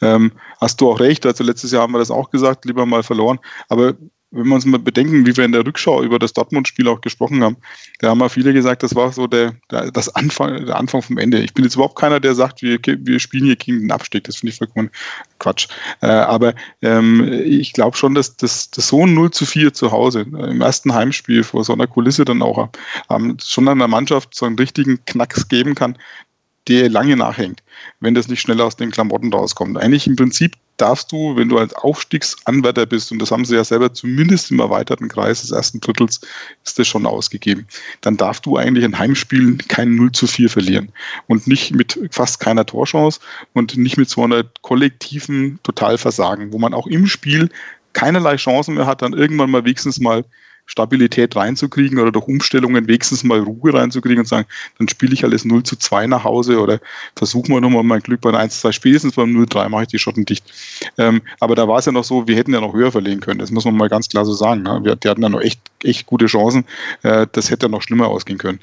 Ähm, 0.00 0.32
hast 0.60 0.80
du 0.80 0.90
auch 0.90 0.98
recht, 0.98 1.24
also 1.24 1.44
letztes 1.44 1.70
Jahr 1.70 1.82
haben 1.82 1.92
wir 1.92 2.00
das 2.00 2.10
auch 2.10 2.30
gesagt, 2.30 2.64
lieber 2.64 2.84
mal 2.84 3.04
verloren. 3.04 3.38
Aber 3.68 3.94
wenn 4.34 4.48
wir 4.48 4.54
uns 4.54 4.64
mal 4.64 4.78
bedenken, 4.78 5.26
wie 5.26 5.36
wir 5.36 5.44
in 5.44 5.52
der 5.52 5.64
Rückschau 5.64 6.02
über 6.02 6.18
das 6.18 6.32
Dortmund-Spiel 6.32 6.88
auch 6.88 7.00
gesprochen 7.00 7.42
haben, 7.42 7.56
da 8.00 8.10
haben 8.10 8.20
ja 8.20 8.28
viele 8.28 8.52
gesagt, 8.52 8.82
das 8.82 8.94
war 8.94 9.12
so 9.12 9.26
der, 9.26 9.54
der, 9.70 9.90
das 9.90 10.14
Anfang, 10.14 10.66
der 10.66 10.76
Anfang 10.76 11.02
vom 11.02 11.18
Ende. 11.18 11.40
Ich 11.40 11.54
bin 11.54 11.64
jetzt 11.64 11.74
überhaupt 11.74 11.96
keiner, 11.96 12.20
der 12.20 12.34
sagt, 12.34 12.62
wir, 12.62 12.78
wir 12.84 13.20
spielen 13.20 13.44
hier 13.44 13.56
gegen 13.56 13.80
den 13.80 13.92
Abstieg. 13.92 14.24
Das 14.24 14.36
finde 14.36 14.52
ich 14.52 14.58
vollkommen 14.58 14.90
Quatsch. 15.38 15.68
Äh, 16.00 16.06
aber 16.06 16.54
ähm, 16.82 17.22
ich 17.44 17.72
glaube 17.72 17.96
schon, 17.96 18.14
dass, 18.14 18.36
dass, 18.36 18.70
dass 18.70 18.88
so 18.88 19.06
ein 19.06 19.14
0 19.14 19.30
zu 19.30 19.46
4 19.46 19.72
zu 19.72 19.92
Hause 19.92 20.20
äh, 20.20 20.50
im 20.50 20.60
ersten 20.60 20.92
Heimspiel 20.92 21.44
vor 21.44 21.64
so 21.64 21.72
einer 21.72 21.86
Kulisse 21.86 22.24
dann 22.24 22.42
auch 22.42 22.68
ähm, 23.10 23.36
schon 23.42 23.68
einer 23.68 23.88
Mannschaft 23.88 24.34
so 24.34 24.46
einen 24.46 24.58
richtigen 24.58 25.04
Knacks 25.04 25.48
geben 25.48 25.74
kann, 25.74 25.96
der 26.68 26.88
lange 26.88 27.16
nachhängt, 27.16 27.62
wenn 28.00 28.14
das 28.14 28.28
nicht 28.28 28.40
schnell 28.40 28.60
aus 28.60 28.76
den 28.76 28.90
Klamotten 28.90 29.32
rauskommt. 29.32 29.76
Eigentlich 29.76 30.06
im 30.06 30.16
Prinzip 30.16 30.56
darfst 30.76 31.12
du, 31.12 31.36
wenn 31.36 31.48
du 31.48 31.58
als 31.58 31.74
Aufstiegsanwärter 31.74 32.86
bist, 32.86 33.12
und 33.12 33.20
das 33.20 33.30
haben 33.30 33.44
sie 33.44 33.54
ja 33.54 33.64
selber 33.64 33.92
zumindest 33.92 34.50
im 34.50 34.58
erweiterten 34.58 35.08
Kreis 35.08 35.42
des 35.42 35.50
ersten 35.50 35.80
Drittels, 35.80 36.20
ist 36.64 36.78
das 36.78 36.88
schon 36.88 37.06
ausgegeben, 37.06 37.66
dann 38.00 38.16
darfst 38.16 38.46
du 38.46 38.56
eigentlich 38.56 38.84
in 38.84 38.98
Heimspielen 38.98 39.58
kein 39.68 39.94
0 39.94 40.12
zu 40.12 40.26
4 40.26 40.50
verlieren. 40.50 40.90
Und 41.26 41.46
nicht 41.46 41.74
mit 41.74 41.98
fast 42.10 42.40
keiner 42.40 42.66
Torchance 42.66 43.20
und 43.52 43.76
nicht 43.76 43.96
mit 43.96 44.08
so 44.08 44.24
einer 44.24 44.44
kollektiven 44.62 45.60
Totalversagen, 45.62 46.52
wo 46.52 46.58
man 46.58 46.74
auch 46.74 46.86
im 46.86 47.06
Spiel 47.06 47.50
keinerlei 47.92 48.36
Chancen 48.36 48.74
mehr 48.74 48.86
hat, 48.86 49.02
dann 49.02 49.12
irgendwann 49.12 49.50
mal 49.50 49.64
wenigstens 49.64 50.00
mal 50.00 50.24
Stabilität 50.66 51.36
reinzukriegen 51.36 51.98
oder 51.98 52.10
durch 52.10 52.26
Umstellungen 52.26 52.86
wenigstens 52.86 53.22
mal 53.22 53.40
Ruhe 53.40 53.74
reinzukriegen 53.74 54.20
und 54.20 54.26
sagen, 54.26 54.46
dann 54.78 54.88
spiele 54.88 55.12
ich 55.12 55.24
alles 55.24 55.44
0 55.44 55.62
zu 55.62 55.76
2 55.76 56.06
nach 56.06 56.24
Hause 56.24 56.60
oder 56.60 56.80
versuchen 57.16 57.54
wir 57.54 57.60
nochmal 57.60 57.82
mein 57.82 58.00
Glück 58.00 58.20
bei 58.20 58.32
1 58.32 58.54
zu 58.54 58.60
2, 58.62 58.72
spätestens 58.72 59.14
beim 59.14 59.36
0-3 59.36 59.68
mache 59.68 59.82
ich 59.82 59.88
die 59.88 59.98
Schotten 59.98 60.24
dicht. 60.24 60.44
Ähm, 60.96 61.22
aber 61.40 61.54
da 61.54 61.68
war 61.68 61.78
es 61.78 61.86
ja 61.86 61.92
noch 61.92 62.04
so, 62.04 62.26
wir 62.26 62.36
hätten 62.36 62.54
ja 62.54 62.60
noch 62.60 62.74
höher 62.74 62.92
verlieren 62.92 63.20
können, 63.20 63.40
das 63.40 63.50
muss 63.50 63.64
man 63.64 63.76
mal 63.76 63.88
ganz 63.88 64.08
klar 64.08 64.24
so 64.24 64.32
sagen. 64.32 64.62
Ne? 64.62 64.80
Wir, 64.82 64.96
die 64.96 65.08
hatten 65.08 65.22
ja 65.22 65.28
noch 65.28 65.40
echt, 65.40 65.60
echt 65.82 66.06
gute 66.06 66.26
Chancen, 66.26 66.64
äh, 67.02 67.26
das 67.30 67.50
hätte 67.50 67.66
ja 67.66 67.70
noch 67.70 67.82
schlimmer 67.82 68.08
ausgehen 68.08 68.38
können. 68.38 68.60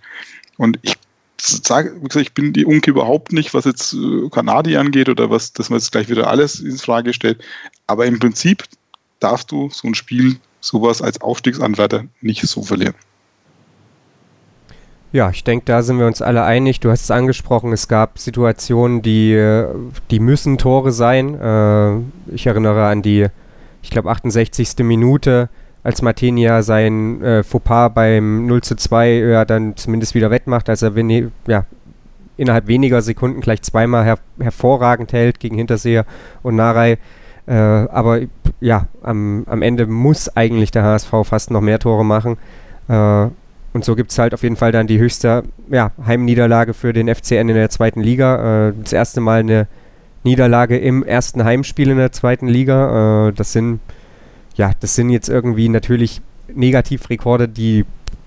Und 0.57 0.79
ich 0.81 0.95
sage, 1.39 1.95
wie 2.01 2.07
gesagt, 2.07 2.27
ich 2.27 2.33
bin 2.33 2.53
die 2.53 2.65
Unke 2.65 2.91
überhaupt 2.91 3.31
nicht, 3.31 3.53
was 3.53 3.65
jetzt 3.65 3.93
äh, 3.93 4.29
Kanadi 4.29 4.77
angeht 4.77 5.09
oder 5.09 5.29
was, 5.29 5.53
dass 5.53 5.69
man 5.69 5.79
jetzt 5.79 5.91
gleich 5.91 6.09
wieder 6.09 6.27
alles 6.27 6.59
ins 6.59 6.83
Frage 6.83 7.13
stellt. 7.13 7.43
Aber 7.87 8.05
im 8.05 8.19
Prinzip 8.19 8.63
darfst 9.19 9.51
du 9.51 9.69
so 9.71 9.87
ein 9.87 9.95
Spiel, 9.95 10.37
sowas 10.61 11.01
als 11.01 11.19
Aufstiegsanwärter 11.19 12.05
nicht 12.21 12.41
so 12.43 12.61
verlieren. 12.61 12.95
Ja, 15.13 15.29
ich 15.29 15.43
denke, 15.43 15.65
da 15.65 15.81
sind 15.81 15.99
wir 15.99 16.07
uns 16.07 16.21
alle 16.21 16.43
einig. 16.43 16.79
Du 16.79 16.89
hast 16.89 17.01
es 17.01 17.11
angesprochen, 17.11 17.73
es 17.73 17.89
gab 17.89 18.17
Situationen, 18.17 19.01
die, 19.01 19.33
die 20.09 20.19
müssen 20.21 20.57
Tore 20.57 20.93
sein. 20.93 21.35
Äh, 21.35 22.33
ich 22.33 22.47
erinnere 22.47 22.85
an 22.85 23.01
die, 23.01 23.27
ich 23.81 23.89
glaube, 23.89 24.09
68. 24.09 24.77
Minute, 24.79 25.49
als 25.83 26.01
Martinia 26.01 26.61
sein 26.63 27.21
äh, 27.21 27.43
Fauxpas 27.43 27.89
beim 27.93 28.45
0 28.45 28.61
zu 28.61 28.75
2 28.75 29.11
ja, 29.11 29.45
dann 29.45 29.75
zumindest 29.75 30.15
wieder 30.15 30.31
wettmacht, 30.31 30.69
als 30.69 30.81
er 30.81 30.93
ja, 31.47 31.65
innerhalb 32.37 32.67
weniger 32.67 33.01
Sekunden 33.01 33.41
gleich 33.41 33.61
zweimal 33.63 34.05
her 34.05 34.19
hervorragend 34.39 35.11
hält 35.11 35.39
gegen 35.39 35.57
Hinterseher 35.57 36.05
und 36.41 36.55
Narei. 36.55 36.99
Äh, 37.47 37.53
aber 37.53 38.21
ja, 38.59 38.87
am, 39.01 39.43
am 39.47 39.61
Ende 39.61 39.87
muss 39.87 40.35
eigentlich 40.35 40.71
der 40.71 40.83
HSV 40.83 41.11
fast 41.23 41.51
noch 41.51 41.61
mehr 41.61 41.79
Tore 41.79 42.05
machen. 42.05 42.37
Äh, 42.87 43.27
und 43.73 43.85
so 43.85 43.95
gibt 43.95 44.11
es 44.11 44.19
halt 44.19 44.33
auf 44.33 44.43
jeden 44.43 44.57
Fall 44.57 44.71
dann 44.71 44.87
die 44.87 44.99
höchste 44.99 45.43
ja, 45.69 45.91
Heimniederlage 46.05 46.73
für 46.73 46.93
den 46.93 47.13
FCN 47.13 47.49
in 47.49 47.55
der 47.55 47.69
zweiten 47.69 48.01
Liga. 48.01 48.69
Äh, 48.69 48.73
das 48.81 48.93
erste 48.93 49.21
Mal 49.21 49.39
eine 49.39 49.67
Niederlage 50.23 50.77
im 50.77 51.03
ersten 51.03 51.43
Heimspiel 51.43 51.89
in 51.89 51.97
der 51.97 52.11
zweiten 52.11 52.47
Liga. 52.47 53.29
Äh, 53.29 53.33
das 53.33 53.53
sind 53.53 53.79
ja, 54.55 54.71
das 54.79 54.95
sind 54.95 55.09
jetzt 55.09 55.29
irgendwie 55.29 55.69
natürlich 55.69 56.21
Negativrekorde, 56.53 57.47
die 57.47 57.85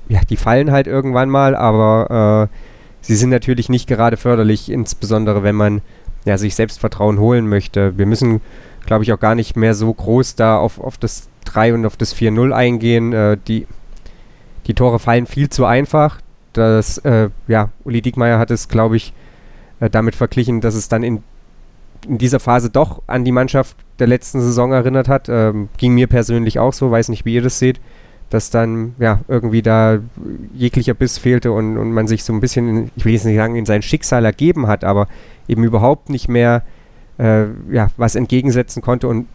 ja, 0.09 0.21
die 0.29 0.37
fallen 0.37 0.71
halt 0.71 0.87
irgendwann 0.87 1.31
mal, 1.31 1.55
aber 1.55 2.51
äh, 2.51 2.57
sie 3.01 3.17
sind 3.17 3.31
natürlich 3.31 3.69
nicht 3.69 3.87
gerade 3.87 4.17
förderlich, 4.17 4.71
insbesondere 4.71 5.43
wenn 5.43 5.55
man 5.55 5.81
ja, 6.25 6.39
sich 6.39 6.55
Selbstvertrauen 6.55 7.19
holen 7.19 7.49
möchte. 7.49 7.97
Wir 7.99 8.07
müssen, 8.07 8.41
glaube 8.87 9.05
ich, 9.05 9.13
auch 9.13 9.21
gar 9.21 9.35
nicht 9.35 9.57
mehr 9.57 9.75
so 9.75 9.93
groß 9.93 10.35
da 10.37 10.59
auf, 10.59 10.81
auf 10.81 10.99
das 10.99 11.29
3 11.47 11.75
und 11.75 11.87
auf 11.87 11.97
das 11.97 12.15
4-0 12.15 12.53
eingehen. 12.53 13.13
Äh, 13.13 13.39
die, 13.49 13.67
die 14.67 14.75
Tore 14.75 14.99
fallen 14.99 15.27
viel 15.27 15.49
zu 15.49 15.65
einfach. 15.65 16.21
Das, 16.53 16.99
äh, 16.99 17.31
ja, 17.49 17.71
Uli 17.85 18.03
Diekmeyer 18.03 18.39
hat 18.39 18.51
es, 18.51 18.69
glaube 18.69 18.97
ich, 18.97 19.13
äh, 19.81 19.91
damit 19.91 20.15
verglichen, 20.15 20.61
dass 20.61 20.75
es 20.75 20.89
dann 20.89 21.03
in, 21.03 21.23
in 22.07 22.19
dieser 22.19 22.41
Phase 22.41 22.71
doch 22.71 23.03
an 23.07 23.25
die 23.25 23.33
Mannschaft 23.33 23.77
der 23.99 24.07
letzten 24.07 24.41
Saison 24.41 24.73
erinnert 24.73 25.09
hat. 25.09 25.29
Ähm, 25.29 25.69
ging 25.77 25.95
mir 25.95 26.07
persönlich 26.07 26.59
auch 26.59 26.73
so, 26.73 26.91
weiß 26.91 27.09
nicht, 27.09 27.25
wie 27.25 27.35
ihr 27.35 27.43
das 27.43 27.59
seht 27.59 27.81
dass 28.35 28.51
dann 28.51 28.97
ja 28.99 29.21
irgendwie 29.29 29.63
da 29.63 29.99
jeglicher 30.55 30.95
Biss 30.95 31.19
fehlte 31.19 31.53
und, 31.53 31.79
und 31.79 31.93
man 31.93 32.09
sich 32.09 32.25
so 32.25 32.33
ein 32.33 32.41
bisschen, 32.41 32.91
ich 32.97 33.05
will 33.05 33.13
jetzt 33.13 33.25
nicht 33.25 33.37
sagen, 33.37 33.55
in 33.55 33.65
sein 33.65 33.81
Schicksal 33.81 34.25
ergeben 34.25 34.67
hat, 34.67 34.83
aber 34.83 35.07
eben 35.47 35.63
überhaupt 35.63 36.11
nicht 36.11 36.29
mehr 36.29 36.63
äh, 37.19 37.47
ja, 37.71 37.91
was 37.97 38.15
entgegensetzen 38.15 38.83
konnte. 38.83 39.09
Und 39.09 39.27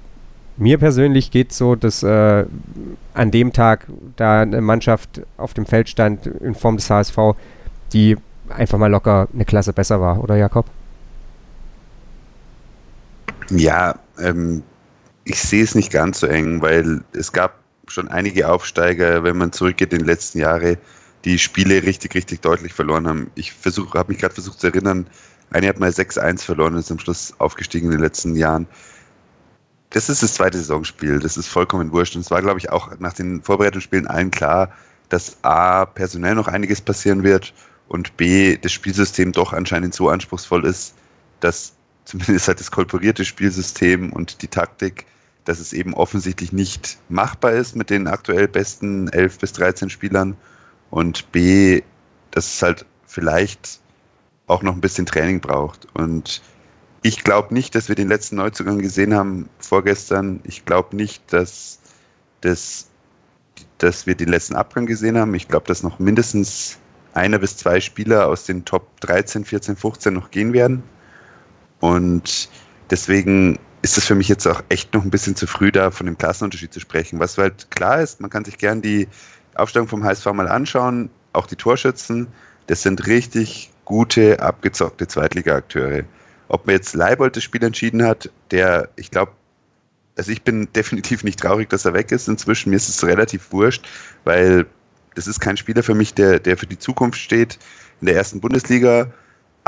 mir 0.57 0.77
persönlich 0.77 1.31
geht 1.31 1.51
es 1.51 1.57
so, 1.57 1.75
dass 1.75 2.03
äh, 2.03 2.45
an 3.13 3.31
dem 3.31 3.53
Tag 3.53 3.87
da 4.15 4.41
eine 4.41 4.61
Mannschaft 4.61 5.21
auf 5.37 5.53
dem 5.53 5.65
Feld 5.65 5.89
stand 5.89 6.27
in 6.27 6.55
Form 6.55 6.77
des 6.77 6.89
HSV, 6.89 7.17
die 7.93 8.17
einfach 8.49 8.77
mal 8.77 8.91
locker 8.91 9.27
eine 9.33 9.45
Klasse 9.45 9.73
besser 9.73 10.01
war, 10.01 10.23
oder 10.23 10.35
Jakob? 10.35 10.65
Ja, 13.51 13.95
ähm, 14.19 14.63
ich 15.23 15.39
sehe 15.39 15.63
es 15.63 15.75
nicht 15.75 15.91
ganz 15.91 16.19
so 16.19 16.27
eng, 16.27 16.61
weil 16.61 17.01
es 17.13 17.31
gab 17.31 17.55
schon 17.87 18.07
einige 18.07 18.49
Aufsteiger, 18.49 19.23
wenn 19.23 19.37
man 19.37 19.51
zurückgeht 19.51 19.93
in 19.93 19.99
den 19.99 20.07
letzten 20.07 20.39
Jahren, 20.39 20.77
die 21.25 21.37
Spiele 21.37 21.83
richtig, 21.83 22.15
richtig 22.15 22.41
deutlich 22.41 22.73
verloren 22.73 23.07
haben. 23.07 23.31
Ich 23.35 23.53
habe 23.65 24.11
mich 24.11 24.19
gerade 24.19 24.33
versucht 24.33 24.59
zu 24.59 24.67
erinnern, 24.67 25.07
eine 25.51 25.67
hat 25.67 25.79
mal 25.79 25.89
6-1 25.89 26.43
verloren 26.43 26.73
und 26.73 26.79
ist 26.79 26.91
am 26.91 26.99
Schluss 26.99 27.33
aufgestiegen 27.39 27.87
in 27.87 27.91
den 27.93 28.01
letzten 28.01 28.35
Jahren. 28.35 28.67
Das 29.91 30.09
ist 30.09 30.21
das 30.21 30.35
zweite 30.35 30.57
Saisonspiel, 30.57 31.19
das 31.19 31.37
ist 31.37 31.47
vollkommen 31.47 31.91
wurscht. 31.91 32.15
Und 32.15 32.21
es 32.21 32.31
war, 32.31 32.41
glaube 32.41 32.59
ich, 32.59 32.69
auch 32.69 32.97
nach 32.99 33.13
den 33.13 33.41
Vorbereitungsspielen 33.41 34.07
allen 34.07 34.29
klar, 34.29 34.71
dass 35.09 35.37
A, 35.43 35.85
personell 35.85 36.35
noch 36.35 36.47
einiges 36.47 36.79
passieren 36.79 37.23
wird 37.23 37.53
und 37.87 38.15
B, 38.17 38.57
das 38.57 38.71
Spielsystem 38.71 39.31
doch 39.31 39.53
anscheinend 39.53 39.95
so 39.95 40.09
anspruchsvoll 40.09 40.65
ist, 40.65 40.93
dass 41.39 41.73
zumindest 42.05 42.47
halt 42.47 42.59
das 42.59 42.69
kolporierte 42.69 43.25
Spielsystem 43.25 44.13
und 44.13 44.41
die 44.43 44.47
Taktik 44.47 45.05
dass 45.49 45.59
es 45.59 45.73
eben 45.73 45.95
offensichtlich 45.95 46.53
nicht 46.53 46.99
machbar 47.09 47.53
ist 47.53 47.75
mit 47.75 47.89
den 47.89 48.07
aktuell 48.07 48.47
besten 48.47 49.07
11 49.07 49.39
bis 49.39 49.53
13 49.53 49.89
Spielern 49.89 50.37
und 50.91 51.31
B, 51.31 51.81
dass 52.29 52.53
es 52.53 52.61
halt 52.61 52.85
vielleicht 53.07 53.79
auch 54.49 54.63
noch 54.63 54.73
ein 54.73 54.81
bisschen 54.81 55.05
Training 55.05 55.39
braucht. 55.39 55.87
Und 55.93 56.41
ich 57.01 57.23
glaube 57.23 57.53
nicht, 57.53 57.75
dass 57.75 57.87
wir 57.87 57.95
den 57.95 58.09
letzten 58.09 58.35
Neuzugang 58.37 58.79
gesehen 58.79 59.13
haben 59.13 59.49
vorgestern. 59.59 60.41
Ich 60.43 60.65
glaube 60.65 60.95
nicht, 60.95 61.21
dass, 61.31 61.79
dass, 62.41 62.89
dass 63.77 64.05
wir 64.05 64.15
den 64.15 64.29
letzten 64.29 64.55
Abgang 64.55 64.85
gesehen 64.85 65.17
haben. 65.17 65.33
Ich 65.35 65.47
glaube, 65.47 65.67
dass 65.67 65.83
noch 65.83 65.99
mindestens 65.99 66.77
einer 67.13 67.39
bis 67.39 67.57
zwei 67.57 67.79
Spieler 67.79 68.27
aus 68.27 68.45
den 68.45 68.65
Top 68.65 68.99
13, 69.01 69.45
14, 69.45 69.75
15 69.75 70.13
noch 70.13 70.31
gehen 70.31 70.53
werden. 70.53 70.83
Und 71.79 72.49
deswegen 72.89 73.57
ist 73.81 73.97
es 73.97 74.05
für 74.05 74.15
mich 74.15 74.27
jetzt 74.27 74.45
auch 74.45 74.61
echt 74.69 74.93
noch 74.93 75.03
ein 75.03 75.09
bisschen 75.09 75.35
zu 75.35 75.47
früh, 75.47 75.71
da 75.71 75.91
von 75.91 76.05
dem 76.05 76.17
Klassenunterschied 76.17 76.73
zu 76.73 76.79
sprechen. 76.79 77.19
Was 77.19 77.37
halt 77.37 77.71
klar 77.71 78.01
ist, 78.01 78.19
man 78.19 78.29
kann 78.29 78.43
sich 78.43 78.57
gern 78.57 78.81
die 78.81 79.07
Aufstellung 79.55 79.87
vom 79.87 80.03
HSV 80.03 80.25
mal 80.33 80.47
anschauen, 80.47 81.09
auch 81.33 81.47
die 81.47 81.55
Torschützen. 81.55 82.27
Das 82.67 82.81
sind 82.81 83.07
richtig 83.07 83.71
gute, 83.89 84.39
abgezockte 84.39 85.05
Zweitliga-Akteure. 85.05 86.03
Ob 86.47 86.65
man 86.65 86.77
jetzt 86.77 86.95
Leibold 86.95 87.35
das 87.35 87.43
Spiel 87.43 87.63
entschieden 87.63 88.01
hat, 88.05 88.29
der, 88.51 88.87
ich 88.95 89.11
glaube, 89.11 89.33
also 90.17 90.31
ich 90.31 90.43
bin 90.43 90.69
definitiv 90.75 91.25
nicht 91.25 91.41
traurig, 91.41 91.69
dass 91.69 91.83
er 91.83 91.93
weg 91.93 92.11
ist 92.13 92.29
inzwischen. 92.29 92.69
Mir 92.69 92.77
ist 92.77 92.87
es 92.87 93.05
relativ 93.05 93.51
wurscht, 93.51 93.85
weil 94.23 94.65
das 95.15 95.27
ist 95.27 95.41
kein 95.41 95.57
Spieler 95.57 95.83
für 95.83 95.95
mich, 95.95 96.13
der, 96.13 96.39
der 96.39 96.55
für 96.55 96.67
die 96.67 96.79
Zukunft 96.79 97.19
steht 97.19 97.59
in 97.99 98.07
der 98.07 98.15
ersten 98.15 98.39
Bundesliga 98.39 99.11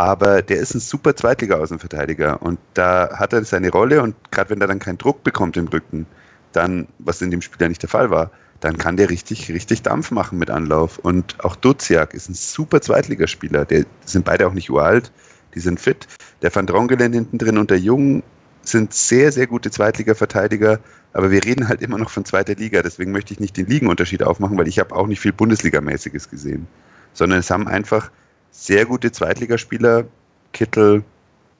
aber 0.01 0.41
der 0.41 0.57
ist 0.57 0.73
ein 0.73 0.79
super 0.79 1.15
Zweitliga-Außenverteidiger 1.15 2.41
und 2.41 2.59
da 2.73 3.09
hat 3.13 3.33
er 3.33 3.43
seine 3.43 3.69
Rolle 3.69 4.01
und 4.01 4.15
gerade 4.31 4.49
wenn 4.49 4.61
er 4.61 4.67
dann 4.67 4.79
keinen 4.79 4.97
Druck 4.97 5.23
bekommt 5.23 5.57
im 5.57 5.67
Rücken, 5.67 6.07
dann, 6.53 6.87
was 6.97 7.21
in 7.21 7.29
dem 7.29 7.41
Spiel 7.41 7.61
ja 7.61 7.69
nicht 7.69 7.83
der 7.83 7.89
Fall 7.89 8.09
war, 8.09 8.31
dann 8.61 8.77
kann 8.77 8.95
der 8.95 9.09
richtig, 9.09 9.51
richtig 9.51 9.81
Dampf 9.81 10.11
machen 10.11 10.39
mit 10.39 10.49
Anlauf. 10.49 10.99
Und 10.99 11.43
auch 11.43 11.55
Duziak 11.55 12.13
ist 12.13 12.29
ein 12.29 12.35
super 12.35 12.79
Zweitligaspieler. 12.79 13.65
Die 13.65 13.85
sind 14.05 14.23
beide 14.23 14.47
auch 14.47 14.53
nicht 14.53 14.69
uralt, 14.69 15.11
die 15.53 15.59
sind 15.59 15.79
fit. 15.79 16.07
Der 16.41 16.55
Van 16.55 16.67
Drongelen 16.67 17.11
hinten 17.11 17.37
drin 17.37 17.57
und 17.57 17.69
der 17.69 17.79
Jung 17.79 18.23
sind 18.63 18.93
sehr, 18.93 19.31
sehr 19.31 19.47
gute 19.47 19.71
Zweitliga-Verteidiger, 19.71 20.79
aber 21.13 21.31
wir 21.31 21.43
reden 21.43 21.67
halt 21.67 21.81
immer 21.81 21.97
noch 21.97 22.11
von 22.11 22.25
zweiter 22.25 22.53
Liga, 22.53 22.83
deswegen 22.83 23.11
möchte 23.11 23.33
ich 23.33 23.39
nicht 23.39 23.57
den 23.57 23.65
Ligenunterschied 23.65 24.23
aufmachen, 24.23 24.57
weil 24.57 24.67
ich 24.67 24.79
habe 24.79 24.95
auch 24.95 25.07
nicht 25.07 25.19
viel 25.19 25.33
Bundesligamäßiges 25.33 26.29
gesehen, 26.29 26.67
sondern 27.13 27.39
es 27.39 27.49
haben 27.49 27.67
einfach 27.67 28.11
sehr 28.51 28.85
gute 28.85 29.11
Zweitligaspieler. 29.11 30.05
Kittel 30.53 31.03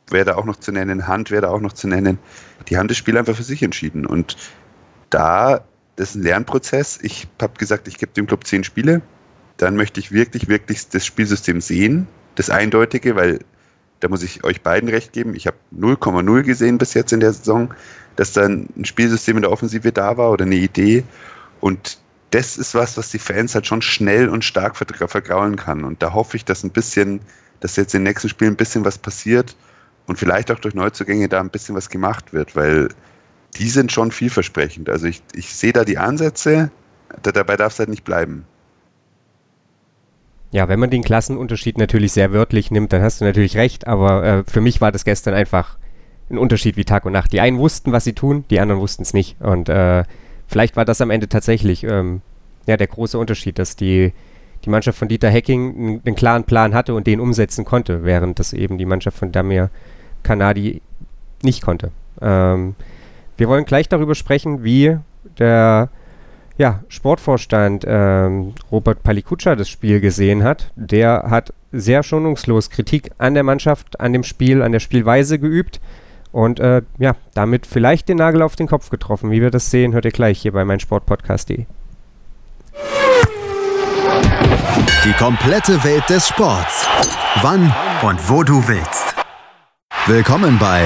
wäre 0.10 0.26
da 0.26 0.36
auch 0.36 0.46
noch 0.46 0.58
zu 0.58 0.72
nennen, 0.72 1.08
Hand 1.08 1.32
wäre 1.32 1.42
da 1.44 1.50
auch 1.50 1.62
noch 1.62 1.74
zu 1.74 1.88
nennen. 1.88 2.20
Die 2.70 2.78
haben 2.78 2.88
das 2.88 2.98
Spiel 2.98 3.18
einfach 3.18 3.36
für 3.36 3.44
sich 3.44 3.64
entschieden. 3.64 4.06
Und 4.06 4.38
da, 5.10 5.64
das 6.02 6.10
ist 6.10 6.16
ein 6.16 6.24
Lernprozess. 6.24 6.98
Ich 7.04 7.28
habe 7.40 7.54
gesagt, 7.60 7.88
ich 7.88 8.00
gebe 8.00 8.12
dem 8.14 8.26
Club 8.26 8.48
zehn 8.48 8.64
Spiele. 8.64 9.04
Dann 9.58 9.76
möchte 9.76 10.00
ich 10.00 10.12
wirklich, 10.12 10.48
wirklich 10.48 10.90
das 10.90 11.06
Spielsystem 11.06 11.62
sehen, 11.62 12.08
das 12.34 12.50
Eindeutige, 12.50 13.16
weil 13.16 13.38
da 14.00 14.08
muss 14.08 14.24
ich 14.24 14.44
euch 14.44 14.64
beiden 14.64 14.90
recht 14.90 15.14
geben. 15.14 15.36
Ich 15.36 15.46
habe 15.46 15.58
0,0 15.78 16.42
gesehen 16.42 16.80
bis 16.80 16.96
jetzt 16.96 17.14
in 17.14 17.20
der 17.20 17.34
Saison, 17.34 17.72
dass 18.16 18.34
dann 18.34 18.68
ein 18.76 18.86
Spielsystem 18.86 19.36
in 19.36 19.44
der 19.44 19.52
Offensive 19.52 19.92
da 19.92 20.18
war 20.18 20.32
oder 20.32 20.44
eine 20.44 20.56
Idee. 20.56 21.04
Und 21.60 22.00
das 22.32 22.58
ist 22.58 22.74
was, 22.74 22.98
was 22.98 23.12
die 23.12 23.20
Fans 23.20 23.54
halt 23.54 23.68
schon 23.68 23.84
schnell 23.84 24.28
und 24.28 24.44
stark 24.44 24.78
vergraulen 24.78 25.56
kann. 25.56 25.84
Und 25.84 26.02
da 26.02 26.14
hoffe 26.14 26.36
ich, 26.36 26.46
dass 26.46 26.64
ein 26.64 26.72
bisschen, 26.72 27.20
dass 27.60 27.76
jetzt 27.76 27.94
in 27.94 28.00
den 28.00 28.10
nächsten 28.10 28.30
Spielen 28.30 28.54
ein 28.54 28.58
bisschen 28.58 28.84
was 28.84 28.98
passiert 28.98 29.56
und 30.08 30.18
vielleicht 30.18 30.50
auch 30.50 30.58
durch 30.58 30.74
Neuzugänge 30.74 31.30
da 31.30 31.40
ein 31.40 31.52
bisschen 31.52 31.76
was 31.76 31.92
gemacht 31.92 32.34
wird, 32.34 32.56
weil 32.56 32.90
die 33.56 33.70
sind 33.70 33.92
schon 33.92 34.12
vielversprechend. 34.12 34.90
Also 34.90 35.08
ich, 35.08 35.22
ich 35.34 35.54
sehe 35.54 35.74
da 35.74 35.84
die 35.84 35.98
Ansätze, 35.98 36.72
da, 37.22 37.32
dabei 37.32 37.58
darf 37.58 37.74
es 37.74 37.80
halt 37.80 37.90
nicht 37.90 38.04
bleiben. 38.04 38.46
Ja, 40.52 40.68
wenn 40.68 40.80
man 40.80 40.90
den 40.90 41.04
Klassenunterschied 41.04 41.78
natürlich 41.78 42.12
sehr 42.12 42.34
wörtlich 42.34 42.72
nimmt, 42.72 42.92
dann 42.92 43.02
hast 43.02 43.22
du 43.22 43.26
natürlich 43.26 43.56
recht, 43.56 43.88
aber 43.88 44.24
äh, 44.24 44.44
für 44.46 44.60
mich 44.60 44.82
war 44.82 44.92
das 44.92 45.06
gestern 45.06 45.34
einfach 45.34 45.78
ein 46.30 46.38
Unterschied 46.38 46.78
wie 46.78 46.86
Tag 46.86 47.06
und 47.06 47.14
Nacht. 47.14 47.32
Die 47.32 47.40
einen 47.40 47.58
wussten, 47.58 47.92
was 47.92 48.04
sie 48.04 48.14
tun, 48.14 48.46
die 48.50 48.60
anderen 48.60 48.82
wussten 48.82 49.04
es 49.04 49.14
nicht. 49.14 49.40
Und 49.42 49.70
äh, 49.70 50.04
vielleicht 50.48 50.76
war 50.76 50.86
das 50.86 51.02
am 51.02 51.10
Ende 51.10 51.30
tatsächlich 51.30 51.84
ähm, 51.84 52.22
ja, 52.68 52.78
der 52.78 52.88
große 52.88 53.18
Unterschied, 53.18 53.60
dass 53.60 53.76
die, 53.76 54.14
die 54.66 54.70
Mannschaft 54.70 54.98
von 54.98 55.08
Dieter 55.08 55.30
Hecking 55.30 55.76
einen, 55.76 56.02
einen, 56.06 56.16
klaren 56.16 56.44
Plan 56.44 56.74
hatte 56.74 56.94
und 56.94 57.08
den 57.08 57.20
umsetzen 57.20 57.66
konnte, 57.66 58.04
während 58.04 58.40
das 58.40 58.54
eben 58.54 58.78
die 58.78 58.86
Mannschaft 58.86 59.18
von 59.18 59.32
Damir 59.32 59.70
Kanadi 60.24 60.82
nicht 61.44 61.62
konnte. 61.62 61.92
Ähm, 62.22 62.76
wir 63.42 63.50
wollen 63.50 63.66
gleich 63.66 63.90
darüber 63.90 64.14
sprechen, 64.14 64.64
wie 64.64 65.00
der 65.40 65.90
ja, 66.58 66.84
Sportvorstand 66.90 67.84
ähm, 67.88 68.54
Robert 68.72 69.02
Palikutscha 69.02 69.56
das 69.56 69.68
Spiel 69.68 70.00
gesehen 70.00 70.44
hat. 70.44 70.72
Der 70.76 71.24
hat 71.28 71.52
sehr 71.72 72.04
schonungslos 72.04 72.70
Kritik 72.70 73.10
an 73.18 73.34
der 73.34 73.42
Mannschaft, 73.42 74.00
an 74.00 74.14
dem 74.14 74.22
Spiel, 74.22 74.62
an 74.62 74.74
der 74.74 74.80
Spielweise 74.80 75.40
geübt 75.40 75.82
Und 76.32 76.60
äh, 76.60 76.84
ja, 77.00 77.16
damit 77.34 77.66
vielleicht 77.66 78.10
den 78.10 78.18
Nagel 78.18 78.44
auf 78.44 78.56
den 78.56 78.68
Kopf 78.68 78.92
getroffen. 78.92 79.32
Wie 79.32 79.42
wir 79.42 79.50
das 79.50 79.72
sehen, 79.72 79.94
hört 79.94 80.06
ihr 80.06 80.12
gleich 80.12 80.40
hier 80.40 80.52
bei 80.52 80.64
meinsportpodcast.de. 80.64 81.66
Die 85.04 85.14
komplette 85.14 85.84
Welt 85.84 86.08
des 86.08 86.28
Sports. 86.28 86.88
Wann 87.42 87.74
und 88.04 88.30
wo 88.30 88.44
du 88.44 88.68
willst. 88.68 89.16
Willkommen 90.06 90.60
bei 90.60 90.86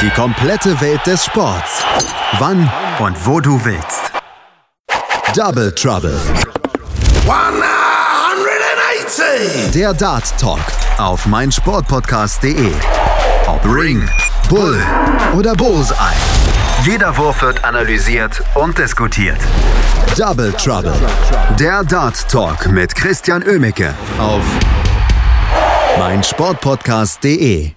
Die 0.00 0.10
komplette 0.10 0.80
Welt 0.80 1.04
des 1.06 1.24
Sports. 1.24 1.84
Wann 2.38 2.70
und 2.98 3.16
wo 3.26 3.40
du 3.40 3.62
willst. 3.64 4.12
Double 5.34 5.74
Trouble. 5.74 6.18
180! 7.26 9.70
Der 9.72 9.92
Dart 9.94 10.38
Talk 10.38 10.60
auf 10.98 11.26
meinsportpodcast.de. 11.26 12.72
Ob 13.46 13.64
Ring, 13.64 14.08
Bull 14.48 14.82
oder 15.36 15.54
Bullseye. 15.54 15.96
Jeder 16.84 17.16
Wurf 17.16 17.42
wird 17.42 17.64
analysiert 17.64 18.42
und 18.54 18.78
diskutiert. 18.78 19.38
Double 20.16 20.52
Trouble. 20.52 20.94
Der 21.58 21.82
Dart 21.84 22.28
Talk 22.30 22.66
mit 22.68 22.94
Christian 22.94 23.42
Ömicke 23.42 23.94
auf 24.18 24.44
meinsportpodcast.de. 25.98 27.72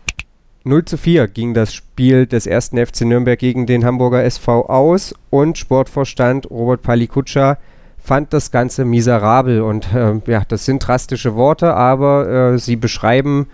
0 0.69 0.85
zu 0.85 0.97
4 0.97 1.27
ging 1.27 1.53
das 1.53 1.73
Spiel 1.73 2.27
des 2.27 2.45
ersten 2.45 2.77
FC 2.77 3.01
Nürnberg 3.01 3.39
gegen 3.39 3.65
den 3.65 3.83
Hamburger 3.83 4.23
SV 4.23 4.67
aus 4.67 5.13
und 5.31 5.57
Sportvorstand 5.57 6.49
Robert 6.49 6.83
Palikutscher 6.83 7.57
fand 7.97 8.33
das 8.33 8.51
Ganze 8.51 8.85
miserabel 8.85 9.61
und 9.61 9.93
äh, 9.93 10.13
ja, 10.27 10.43
das 10.47 10.65
sind 10.65 10.87
drastische 10.87 11.35
Worte, 11.35 11.73
aber 11.73 12.53
äh, 12.53 12.59
sie 12.59 12.75
beschreiben 12.75 13.47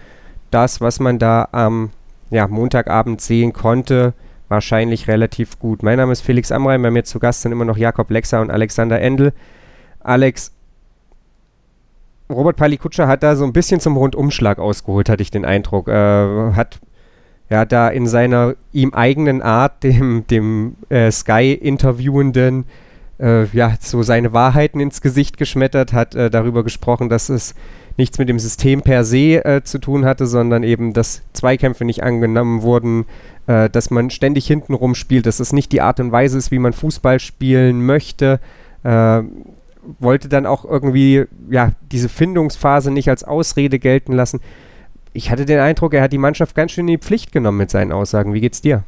das, 0.51 0.82
was 0.82 0.99
man 0.99 1.18
da 1.18 1.47
am 1.51 1.89
ja, 2.30 2.47
Montagabend 2.47 3.22
sehen 3.22 3.53
konnte, 3.53 4.13
wahrscheinlich 4.49 5.07
relativ 5.07 5.57
gut. 5.57 5.84
Mein 5.84 5.97
Name 5.97 6.11
ist 6.11 6.22
Felix 6.22 6.51
Amrein, 6.51 6.82
bei 6.82 6.91
mir 6.91 7.03
zu 7.03 7.20
Gast 7.20 7.41
sind 7.41 7.51
immer 7.51 7.66
noch 7.66 7.78
Jakob 7.78 8.11
Lexer 8.11 8.41
und 8.41 8.51
Alexander 8.51 9.01
Endel. 9.01 9.34
Alex, 10.01 10.51
Robert 12.30 12.57
Palikutscher 12.57 13.07
hat 13.07 13.24
da 13.24 13.36
so 13.36 13.45
ein 13.45 13.53
bisschen 13.53 13.80
zum 13.80 13.97
Rundumschlag 13.97 14.59
ausgeholt, 14.59 15.09
hatte 15.09 15.24
ich 15.24 15.32
den 15.32 15.45
Eindruck. 15.45 15.88
Äh, 15.88 16.53
hat 16.53 16.80
ja 17.50 17.66
da 17.66 17.89
in 17.89 18.08
seiner 18.08 18.56
ihm 18.72 18.93
eigenen 18.93 19.41
Art 19.41 19.84
dem, 19.84 20.26
dem 20.28 20.76
äh, 20.89 21.12
Sky-Interviewenden 21.12 22.66
äh, 23.20 23.46
ja 23.46 23.76
so 23.80 24.04
seine 24.04 24.34
Wahrheiten 24.34 24.80
ins 24.80 25.02
Gesicht 25.02 25.38
geschmettert, 25.38 25.93
hat 25.93 26.16
äh, 26.16 26.30
darüber 26.30 26.64
gesprochen, 26.64 27.10
dass 27.10 27.30
es 27.30 27.56
nichts 27.98 28.18
mit 28.18 28.28
dem 28.28 28.39
System 28.39 28.82
per 28.82 29.06
se 29.06 29.43
äh, 29.46 29.64
zu 29.64 29.80
tun 29.80 30.06
hatte, 30.06 30.28
sondern 30.28 30.64
eben, 30.64 30.93
dass 30.93 31.22
Zweikämpfe 31.34 31.86
nicht 31.86 32.04
angenommen 32.04 32.62
wurden, 32.62 33.06
äh, 33.48 33.70
dass 33.70 33.89
man 33.89 34.10
ständig 34.10 34.48
hintenrum 34.48 34.96
spielt, 34.96 35.26
dass 35.26 35.39
es 35.39 35.54
nicht 35.54 35.72
die 35.72 35.82
Art 35.82 36.00
und 36.00 36.12
Weise 36.12 36.38
ist, 36.38 36.52
wie 36.52 36.60
man 36.60 36.74
Fußball 36.74 37.20
spielen 37.20 37.86
möchte. 37.86 38.39
Äh, 38.84 39.22
wollte 40.00 40.30
dann 40.30 40.46
auch 40.46 40.66
irgendwie 40.66 41.26
ja 41.50 41.72
diese 41.91 42.10
Findungsphase 42.10 42.91
nicht 42.91 43.10
als 43.10 43.24
Ausrede 43.24 43.80
gelten 43.80 44.14
lassen. 44.14 44.41
Ich 45.16 45.32
hatte 45.32 45.45
den 45.45 45.59
Eindruck, 45.59 45.93
er 45.93 46.01
hat 46.03 46.11
die 46.11 46.18
Mannschaft 46.18 46.55
ganz 46.55 46.74
schön 46.74 46.89
in 46.89 46.99
die 46.99 47.05
Pflicht 47.05 47.32
genommen 47.32 47.57
mit 47.57 47.72
seinen 47.72 47.93
Aussagen. 47.93 48.34
Wie 48.34 48.41
geht's 48.41 48.59
dir? 48.59 48.84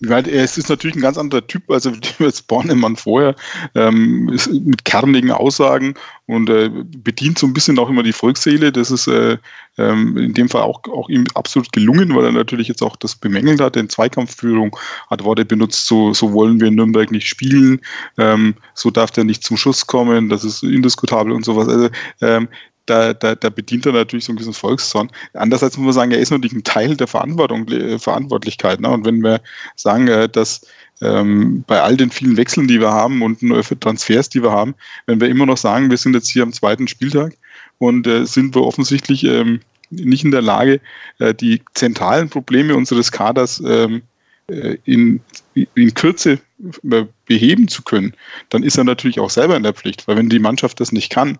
Weil 0.00 0.26
es 0.26 0.56
ist 0.56 0.70
natürlich 0.70 0.96
ein 0.96 1.02
ganz 1.02 1.18
anderer 1.18 1.46
Typ, 1.46 1.70
als 1.70 1.88
jetzt 2.18 2.48
Bornemann 2.48 2.96
vorher, 2.96 3.36
ähm, 3.74 4.24
mit 4.64 4.86
kernigen 4.86 5.30
Aussagen 5.30 5.94
und 6.26 6.48
äh, 6.48 6.70
bedient 6.70 7.38
so 7.38 7.46
ein 7.46 7.52
bisschen 7.52 7.78
auch 7.78 7.90
immer 7.90 8.02
die 8.02 8.14
Volksseele. 8.14 8.72
Das 8.72 8.90
ist 8.90 9.06
äh, 9.06 9.36
ähm, 9.76 10.16
in 10.16 10.32
dem 10.32 10.48
Fall 10.48 10.62
auch, 10.62 10.80
auch 10.90 11.10
ihm 11.10 11.24
absolut 11.34 11.70
gelungen, 11.72 12.14
weil 12.14 12.24
er 12.24 12.32
natürlich 12.32 12.68
jetzt 12.68 12.82
auch 12.82 12.96
das 12.96 13.16
bemängelt 13.16 13.60
hat. 13.60 13.76
In 13.76 13.90
Zweikampfführung 13.90 14.76
hat 15.10 15.24
Worte 15.24 15.44
benutzt, 15.44 15.86
so, 15.86 16.14
so 16.14 16.32
wollen 16.32 16.58
wir 16.58 16.68
in 16.68 16.76
Nürnberg 16.76 17.10
nicht 17.10 17.28
spielen, 17.28 17.82
ähm, 18.16 18.54
so 18.72 18.90
darf 18.90 19.10
der 19.10 19.24
nicht 19.24 19.44
zum 19.44 19.58
Schuss 19.58 19.86
kommen, 19.86 20.30
das 20.30 20.42
ist 20.42 20.62
indiskutabel 20.62 21.32
und 21.32 21.44
sowas. 21.44 21.68
Also 21.68 21.90
ähm, 22.22 22.48
da, 22.86 23.14
da, 23.14 23.34
da 23.34 23.48
bedient 23.48 23.86
er 23.86 23.92
natürlich 23.92 24.24
so 24.24 24.32
ein 24.32 24.36
bisschen 24.36 24.52
Volkszorn. 24.52 25.10
Andererseits 25.32 25.76
muss 25.76 25.86
man 25.86 25.94
sagen, 25.94 26.10
er 26.12 26.18
ist 26.18 26.30
natürlich 26.30 26.52
ein 26.52 26.64
Teil 26.64 26.96
der 26.96 27.06
Verantwortung, 27.06 27.68
äh, 27.68 27.98
Verantwortlichkeit. 27.98 28.80
Ne? 28.80 28.90
Und 28.90 29.04
wenn 29.04 29.22
wir 29.22 29.40
sagen, 29.76 30.08
äh, 30.08 30.28
dass 30.28 30.66
ähm, 31.00 31.64
bei 31.66 31.80
all 31.80 31.96
den 31.96 32.10
vielen 32.10 32.36
Wechseln, 32.36 32.68
die 32.68 32.80
wir 32.80 32.90
haben 32.90 33.22
und 33.22 33.40
Transfers, 33.80 34.28
die 34.28 34.42
wir 34.42 34.52
haben, 34.52 34.74
wenn 35.06 35.20
wir 35.20 35.28
immer 35.28 35.46
noch 35.46 35.56
sagen, 35.56 35.90
wir 35.90 35.98
sind 35.98 36.14
jetzt 36.14 36.30
hier 36.30 36.42
am 36.42 36.52
zweiten 36.52 36.88
Spieltag 36.88 37.36
und 37.78 38.06
äh, 38.06 38.24
sind 38.24 38.54
wir 38.54 38.62
offensichtlich 38.62 39.24
ähm, 39.24 39.60
nicht 39.90 40.24
in 40.24 40.30
der 40.30 40.42
Lage, 40.42 40.80
äh, 41.18 41.34
die 41.34 41.62
zentralen 41.74 42.28
Probleme 42.28 42.76
unseres 42.76 43.12
Kaders 43.12 43.62
ähm, 43.66 44.02
äh, 44.48 44.76
in, 44.84 45.20
in 45.54 45.94
Kürze 45.94 46.38
beheben 47.26 47.68
zu 47.68 47.82
können, 47.82 48.14
dann 48.50 48.62
ist 48.62 48.78
er 48.78 48.84
natürlich 48.84 49.20
auch 49.20 49.30
selber 49.30 49.56
in 49.56 49.62
der 49.62 49.74
Pflicht, 49.74 50.06
weil 50.06 50.16
wenn 50.16 50.28
die 50.28 50.38
Mannschaft 50.38 50.80
das 50.80 50.92
nicht 50.92 51.10
kann, 51.10 51.38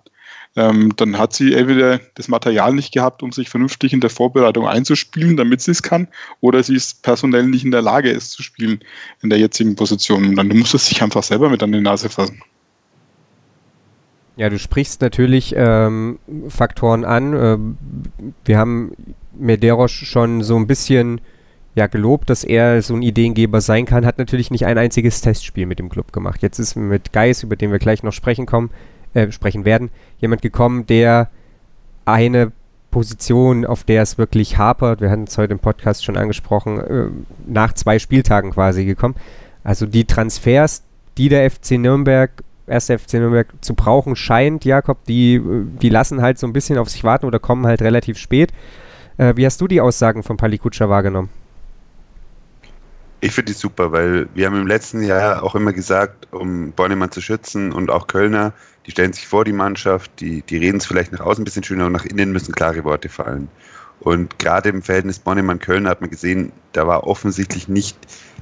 ähm, 0.57 0.95
dann 0.97 1.19
hat 1.19 1.33
sie 1.33 1.55
entweder 1.55 2.01
das 2.15 2.29
Material 2.29 2.75
nicht 2.75 2.93
gehabt, 2.93 3.23
um 3.23 3.33
sich 3.33 3.49
vernünftig 3.49 3.93
in 3.93 4.01
der 4.01 4.11
Vorbereitung 4.11 4.69
einzuspielen, 4.69 5.37
damit 5.37 5.61
sie 5.61 5.73
es 5.73 5.83
kann, 5.83 6.09
oder 6.41 6.63
sie 6.63 6.77
ist 6.77 7.03
personell 7.03 7.47
nicht 7.47 7.65
in 7.65 7.73
der 7.73 7.83
Lage, 7.83 8.11
es 8.11 8.31
zu 8.31 8.43
spielen 8.43 8.81
in 9.23 9.31
der 9.31 9.39
jetzigen 9.39 9.75
Position. 9.75 10.29
Und 10.29 10.37
dann 10.37 10.49
muss 10.49 10.75
es 10.75 10.87
sich 10.87 11.03
einfach 11.03 11.23
selber 11.23 11.51
mit 11.51 11.63
an 11.63 11.73
die 11.73 11.81
Nase 11.81 12.09
fassen. 12.09 12.41
Ja, 14.37 14.49
du 14.49 14.59
sprichst 14.59 15.01
natürlich 15.01 15.55
ähm, 15.57 16.19
Faktoren 16.49 17.05
an. 17.05 17.35
Ähm, 17.37 17.79
wir 18.45 18.59
haben 18.59 18.93
Medeiros 19.33 19.93
schon 19.93 20.43
so 20.43 20.57
ein 20.57 20.67
bisschen 20.67 21.21
ja, 21.77 21.89
gelobt, 21.89 22.31
dass 22.31 22.45
er 22.45 22.83
so 22.83 22.95
ein 22.95 23.03
Ideengeber 23.03 23.61
sein 23.61 23.85
kann, 23.85 24.07
hat 24.07 24.19
natürlich 24.19 24.51
nicht 24.51 24.67
ein 24.67 24.79
einziges 24.79 25.21
Testspiel 25.21 25.67
mit 25.67 25.81
dem 25.81 25.89
Club 25.89 26.13
gemacht. 26.13 26.43
Jetzt 26.43 26.59
ist 26.59 26.77
mit 26.77 27.13
Geis, 27.13 27.43
über 27.43 27.57
den 27.57 27.73
wir 27.73 27.81
gleich 27.81 28.03
noch 28.03 28.13
sprechen 28.13 28.47
kommen, 28.47 28.71
äh, 29.15 29.31
sprechen 29.31 29.65
werden, 29.65 29.91
jemand 30.19 30.43
gekommen, 30.43 30.87
der 30.87 31.31
eine 32.05 32.53
Position, 32.91 33.67
auf 33.67 33.83
der 33.83 34.03
es 34.03 34.19
wirklich 34.19 34.57
hapert, 34.57 35.01
wir 35.01 35.11
hatten 35.11 35.25
es 35.25 35.37
heute 35.37 35.53
im 35.53 35.59
Podcast 35.59 36.05
schon 36.05 36.17
angesprochen, 36.17 36.79
äh, 36.79 37.07
nach 37.47 37.73
zwei 37.73 37.99
Spieltagen 37.99 38.53
quasi 38.53 38.85
gekommen. 38.85 39.17
Also 39.65 39.87
die 39.87 40.05
Transfers, 40.05 40.85
die 41.19 41.29
der 41.29 41.51
FC 41.51 41.73
Nürnberg, 41.73 42.31
erste 42.67 42.99
FC 42.99 43.15
Nürnberg 43.15 43.49
zu 43.63 43.75
brauchen 43.75 44.15
scheint, 44.15 44.65
Jakob, 44.65 45.05
die, 45.07 45.35
äh, 45.35 45.65
die 45.81 45.89
lassen 45.89 46.23
halt 46.23 46.39
so 46.39 46.47
ein 46.47 46.53
bisschen 46.53 46.79
auf 46.79 46.89
sich 46.89 47.03
warten 47.03 47.27
oder 47.27 47.41
kommen 47.41 47.67
halt 47.67 47.83
relativ 47.83 48.17
spät. 48.17 48.53
Äh, 49.17 49.35
wie 49.37 49.47
hast 49.47 49.61
du 49.61 49.67
die 49.67 49.81
Aussagen 49.81 50.23
von 50.23 50.37
Palikutscher 50.37 50.89
wahrgenommen? 50.89 51.31
Ich 53.25 53.33
finde 53.33 53.53
die 53.55 53.59
super, 53.59 53.91
weil 53.91 54.29
wir 54.35 54.45
haben 54.45 54.61
im 54.61 54.67
letzten 54.67 55.03
Jahr 55.03 55.43
auch 55.43 55.55
immer 55.55 55.73
gesagt, 55.73 56.29
um 56.31 56.73
Bornemann 56.73 57.11
zu 57.11 57.23
schützen 57.23 57.73
und 57.73 57.91
auch 57.91 58.07
Kölner, 58.07 58.53
die 58.85 58.91
stellen 58.91 59.15
sich 59.15 59.27
vor 59.27 59.47
die 59.47 59.53
Mannschaft, 59.55 60.11
die, 60.21 60.43
die 60.43 60.59
reden 60.59 60.77
es 60.77 60.85
vielleicht 60.85 61.11
nach 61.11 61.21
außen 61.21 61.41
ein 61.41 61.47
bisschen 61.47 61.65
schöner 61.65 61.87
und 61.87 61.93
nach 61.93 62.05
innen 62.05 62.33
müssen 62.33 62.55
klare 62.55 62.85
Worte 62.85 63.09
fallen. 63.09 63.49
Und 64.01 64.39
gerade 64.39 64.69
im 64.69 64.83
Verhältnis 64.83 65.19
Bornemann-Köln 65.19 65.89
hat 65.89 66.03
man 66.03 66.11
gesehen, 66.11 66.53
da 66.73 66.87
war 66.87 67.07
offensichtlich 67.07 67.67
nicht 67.67 67.97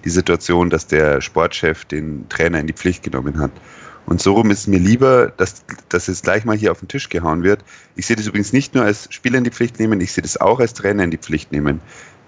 die 0.04 0.10
Situation, 0.10 0.68
dass 0.68 0.88
der 0.88 1.20
Sportchef 1.20 1.84
den 1.84 2.28
Trainer 2.28 2.58
in 2.58 2.66
die 2.66 2.72
Pflicht 2.72 3.04
genommen 3.04 3.38
hat. 3.38 3.52
Und 4.06 4.20
so 4.20 4.32
rum 4.32 4.50
ist 4.50 4.62
es 4.62 4.66
mir 4.66 4.80
lieber, 4.80 5.28
dass, 5.36 5.64
dass 5.90 6.08
es 6.08 6.22
gleich 6.22 6.44
mal 6.44 6.56
hier 6.56 6.72
auf 6.72 6.80
den 6.80 6.88
Tisch 6.88 7.08
gehauen 7.08 7.44
wird. 7.44 7.62
Ich 7.94 8.06
sehe 8.06 8.16
das 8.16 8.26
übrigens 8.26 8.52
nicht 8.52 8.74
nur 8.74 8.82
als 8.82 9.06
Spieler 9.14 9.38
in 9.38 9.44
die 9.44 9.50
Pflicht 9.50 9.78
nehmen, 9.78 10.00
ich 10.00 10.10
sehe 10.10 10.22
das 10.22 10.40
auch 10.40 10.58
als 10.58 10.74
Trainer 10.74 11.04
in 11.04 11.12
die 11.12 11.18
Pflicht 11.18 11.52
nehmen. 11.52 11.80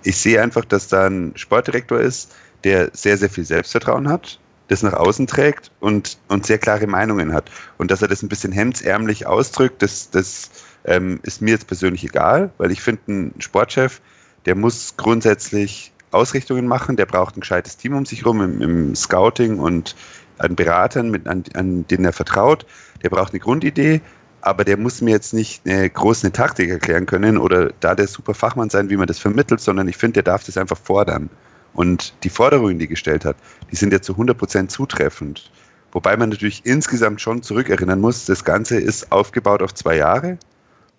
Ich 0.04 0.18
sehe 0.18 0.40
einfach, 0.40 0.66
dass 0.66 0.86
da 0.86 1.06
ein 1.06 1.32
Sportdirektor 1.34 1.98
ist, 1.98 2.32
der 2.64 2.90
sehr, 2.92 3.16
sehr 3.18 3.30
viel 3.30 3.44
Selbstvertrauen 3.44 4.08
hat, 4.08 4.40
das 4.68 4.82
nach 4.82 4.94
außen 4.94 5.26
trägt 5.26 5.70
und, 5.80 6.18
und 6.28 6.46
sehr 6.46 6.58
klare 6.58 6.86
Meinungen 6.86 7.32
hat. 7.32 7.50
Und 7.78 7.90
dass 7.90 8.02
er 8.02 8.08
das 8.08 8.22
ein 8.22 8.28
bisschen 8.28 8.52
hemdsärmlich 8.52 9.26
ausdrückt, 9.26 9.82
das, 9.82 10.10
das 10.10 10.50
ähm, 10.84 11.20
ist 11.22 11.42
mir 11.42 11.52
jetzt 11.52 11.66
persönlich 11.66 12.04
egal, 12.04 12.50
weil 12.58 12.70
ich 12.70 12.80
finde, 12.80 13.02
ein 13.08 13.34
Sportchef, 13.38 14.00
der 14.46 14.54
muss 14.54 14.96
grundsätzlich 14.96 15.92
Ausrichtungen 16.10 16.66
machen, 16.66 16.96
der 16.96 17.06
braucht 17.06 17.36
ein 17.36 17.40
gescheites 17.40 17.76
Team 17.76 17.94
um 17.94 18.06
sich 18.06 18.20
herum 18.20 18.40
im, 18.40 18.60
im 18.62 18.94
Scouting 18.94 19.58
und 19.58 19.94
an 20.38 20.54
Beratern, 20.54 21.10
mit, 21.10 21.26
an, 21.26 21.44
an 21.54 21.86
denen 21.88 22.04
er 22.04 22.12
vertraut. 22.12 22.66
Der 23.02 23.10
braucht 23.10 23.32
eine 23.32 23.40
Grundidee, 23.40 24.00
aber 24.40 24.64
der 24.64 24.76
muss 24.76 25.00
mir 25.00 25.10
jetzt 25.10 25.34
nicht 25.34 25.62
eine 25.66 25.88
große 25.88 26.30
Taktik 26.32 26.70
erklären 26.70 27.06
können 27.06 27.38
oder 27.38 27.72
da 27.80 27.94
der 27.94 28.06
super 28.06 28.34
Fachmann 28.34 28.70
sein, 28.70 28.90
wie 28.90 28.96
man 28.96 29.06
das 29.06 29.18
vermittelt, 29.18 29.60
sondern 29.60 29.88
ich 29.88 29.96
finde, 29.96 30.14
der 30.14 30.22
darf 30.24 30.44
das 30.44 30.56
einfach 30.56 30.78
fordern. 30.78 31.28
Und 31.74 32.14
die 32.22 32.28
Forderungen, 32.28 32.78
die 32.78 32.88
gestellt 32.88 33.24
hat, 33.24 33.36
die 33.70 33.76
sind 33.76 33.92
ja 33.92 34.00
zu 34.00 34.14
100% 34.14 34.68
zutreffend. 34.68 35.50
Wobei 35.92 36.16
man 36.16 36.30
natürlich 36.30 36.62
insgesamt 36.64 37.20
schon 37.20 37.42
zurückerinnern 37.42 38.00
muss, 38.00 38.24
das 38.24 38.44
Ganze 38.44 38.78
ist 38.78 39.12
aufgebaut 39.12 39.62
auf 39.62 39.74
zwei 39.74 39.96
Jahre 39.96 40.38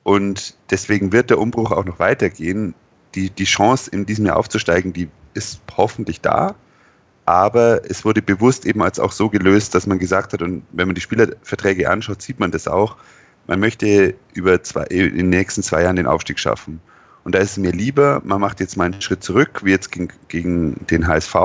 und 0.04 0.56
deswegen 0.70 1.12
wird 1.12 1.30
der 1.30 1.40
Umbruch 1.40 1.72
auch 1.72 1.84
noch 1.84 2.00
weitergehen. 2.00 2.74
Die, 3.16 3.30
die 3.30 3.46
Chance, 3.46 3.90
in 3.92 4.06
diesem 4.06 4.26
Jahr 4.26 4.38
aufzusteigen, 4.38 4.94
die 4.94 5.10
ist 5.34 5.62
hoffentlich 5.76 6.22
da. 6.22 6.56
Aber 7.26 7.82
es 7.90 8.06
wurde 8.06 8.22
bewusst 8.22 8.66
eben 8.66 8.84
als 8.84 9.00
auch 9.00 9.12
so 9.12 9.30
gelöst, 9.30 9.74
dass 9.74 9.88
man 9.88 9.98
gesagt 9.98 10.34
hat, 10.34 10.42
und 10.42 10.64
wenn 10.72 10.88
man 10.88 10.96
die 10.96 11.02
Spielerverträge 11.02 11.90
anschaut, 11.90 12.22
sieht 12.22 12.40
man 12.40 12.52
das 12.52 12.68
auch, 12.68 12.98
man 13.48 13.60
möchte 13.60 14.14
über 14.34 14.62
zwei, 14.64 14.84
in 14.84 15.18
den 15.18 15.30
nächsten 15.30 15.64
zwei 15.64 15.84
Jahren 15.84 15.96
den 15.96 16.08
Aufstieg 16.08 16.40
schaffen. 16.40 16.80
Und 17.26 17.34
da 17.34 17.40
ist 17.40 17.52
es 17.52 17.58
mir 17.58 17.72
lieber, 17.72 18.22
man 18.24 18.40
macht 18.40 18.60
jetzt 18.60 18.78
mal 18.78 18.86
einen 18.86 19.02
Schritt 19.02 19.24
zurück, 19.24 19.62
wie 19.64 19.72
jetzt 19.72 19.92
gegen, 19.92 20.10
gegen 20.28 20.86
den 20.92 21.08
HSV, 21.08 21.36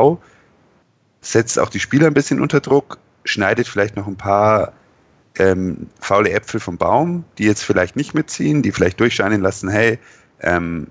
setzt 1.22 1.58
auch 1.58 1.70
die 1.70 1.80
Spieler 1.80 2.06
ein 2.06 2.14
bisschen 2.14 2.38
unter 2.38 2.60
Druck, 2.60 2.98
schneidet 3.24 3.66
vielleicht 3.66 3.96
noch 3.96 4.06
ein 4.06 4.16
paar 4.16 4.74
ähm, 5.38 5.86
faule 6.00 6.30
Äpfel 6.32 6.60
vom 6.60 6.76
Baum, 6.76 7.24
die 7.38 7.44
jetzt 7.44 7.64
vielleicht 7.64 7.96
nicht 7.96 8.12
mitziehen, 8.12 8.60
die 8.60 8.72
vielleicht 8.72 9.00
durchscheinen 9.00 9.40
lassen, 9.40 9.70
hey, 9.70 9.98
ähm, 10.40 10.88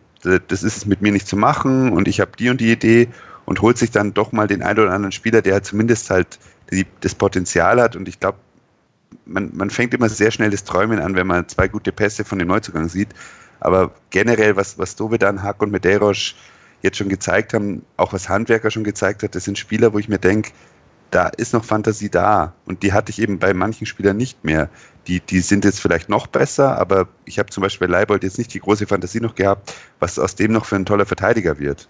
das 0.47 0.63
ist 0.63 0.87
mit 0.87 1.01
mir 1.01 1.11
nicht 1.11 1.27
zu 1.27 1.37
machen 1.37 1.93
und 1.93 2.07
ich 2.07 2.19
habe 2.19 2.31
die 2.37 2.49
und 2.49 2.59
die 2.59 2.71
Idee 2.71 3.07
und 3.45 3.61
holt 3.61 3.77
sich 3.77 3.91
dann 3.91 4.13
doch 4.13 4.31
mal 4.31 4.47
den 4.47 4.63
einen 4.63 4.79
oder 4.79 4.91
anderen 4.91 5.11
Spieler, 5.11 5.43
der 5.43 5.61
zumindest 5.61 6.09
halt 6.09 6.39
die, 6.71 6.85
das 7.01 7.13
Potenzial 7.13 7.79
hat 7.79 7.95
und 7.95 8.07
ich 8.07 8.19
glaube, 8.19 8.39
man, 9.25 9.51
man 9.53 9.69
fängt 9.69 9.93
immer 9.93 10.09
sehr 10.09 10.31
schnell 10.31 10.49
das 10.49 10.63
Träumen 10.63 10.99
an, 10.99 11.15
wenn 11.15 11.27
man 11.27 11.47
zwei 11.47 11.67
gute 11.67 11.91
Pässe 11.91 12.25
von 12.25 12.39
dem 12.39 12.47
Neuzugang 12.47 12.89
sieht. 12.89 13.09
Aber 13.59 13.91
generell, 14.09 14.55
was, 14.55 14.77
was 14.77 14.95
Dovedan, 14.95 15.43
Hack 15.43 15.61
und 15.61 15.71
Medeiros 15.71 16.35
jetzt 16.81 16.97
schon 16.97 17.09
gezeigt 17.09 17.53
haben, 17.53 17.83
auch 17.97 18.13
was 18.13 18.29
Handwerker 18.29 18.71
schon 18.71 18.83
gezeigt 18.83 19.23
hat, 19.23 19.35
das 19.35 19.43
sind 19.43 19.57
Spieler, 19.57 19.93
wo 19.93 19.99
ich 19.99 20.07
mir 20.07 20.19
denke, 20.19 20.51
da 21.11 21.27
ist 21.27 21.53
noch 21.53 21.65
Fantasie 21.65 22.09
da. 22.09 22.53
Und 22.65 22.83
die 22.83 22.93
hatte 22.93 23.11
ich 23.11 23.19
eben 23.21 23.39
bei 23.39 23.53
manchen 23.53 23.85
Spielern 23.85 24.17
nicht 24.17 24.43
mehr. 24.43 24.69
Die, 25.07 25.19
die 25.19 25.39
sind 25.39 25.65
jetzt 25.65 25.79
vielleicht 25.79 26.07
noch 26.07 26.27
besser, 26.27 26.77
aber 26.77 27.07
ich 27.25 27.39
habe 27.39 27.49
zum 27.49 27.63
Beispiel 27.63 27.87
bei 27.87 27.93
Leibold 27.93 28.23
jetzt 28.23 28.37
nicht 28.37 28.53
die 28.53 28.59
große 28.59 28.85
Fantasie 28.85 29.19
noch 29.19 29.35
gehabt, 29.35 29.73
was 29.99 30.19
aus 30.19 30.35
dem 30.35 30.51
noch 30.51 30.65
für 30.65 30.75
ein 30.75 30.85
toller 30.85 31.05
Verteidiger 31.05 31.59
wird. 31.59 31.89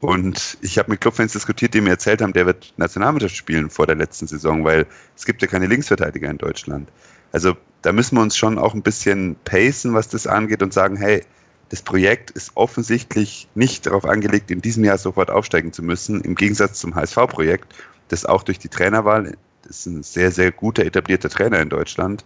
Und 0.00 0.58
ich 0.60 0.78
habe 0.78 0.90
mit 0.90 1.00
Clubfans 1.00 1.32
diskutiert, 1.32 1.72
die 1.72 1.80
mir 1.80 1.90
erzählt 1.90 2.20
haben, 2.20 2.32
der 2.32 2.44
wird 2.44 2.74
Nationalmannschaft 2.76 3.34
spielen 3.34 3.70
vor 3.70 3.86
der 3.86 3.96
letzten 3.96 4.26
Saison, 4.26 4.64
weil 4.64 4.86
es 5.16 5.24
gibt 5.24 5.40
ja 5.40 5.48
keine 5.48 5.66
Linksverteidiger 5.66 6.28
in 6.28 6.38
Deutschland. 6.38 6.90
Also 7.32 7.54
da 7.82 7.92
müssen 7.92 8.16
wir 8.16 8.22
uns 8.22 8.36
schon 8.36 8.58
auch 8.58 8.74
ein 8.74 8.82
bisschen 8.82 9.36
pacen, 9.44 9.94
was 9.94 10.08
das 10.08 10.26
angeht 10.26 10.62
und 10.62 10.72
sagen, 10.72 10.96
hey, 10.96 11.22
das 11.68 11.82
Projekt 11.82 12.30
ist 12.30 12.52
offensichtlich 12.54 13.48
nicht 13.54 13.86
darauf 13.86 14.04
angelegt, 14.04 14.50
in 14.50 14.60
diesem 14.60 14.84
Jahr 14.84 14.98
sofort 14.98 15.30
aufsteigen 15.30 15.72
zu 15.72 15.82
müssen, 15.82 16.20
im 16.22 16.34
Gegensatz 16.34 16.78
zum 16.78 16.94
HSV-Projekt, 16.94 17.74
das 18.08 18.24
auch 18.24 18.42
durch 18.42 18.58
die 18.58 18.68
Trainerwahl, 18.68 19.36
das 19.62 19.78
ist 19.78 19.86
ein 19.86 20.02
sehr, 20.02 20.30
sehr 20.30 20.52
guter 20.52 20.84
etablierter 20.84 21.28
Trainer 21.28 21.60
in 21.60 21.68
Deutschland, 21.68 22.24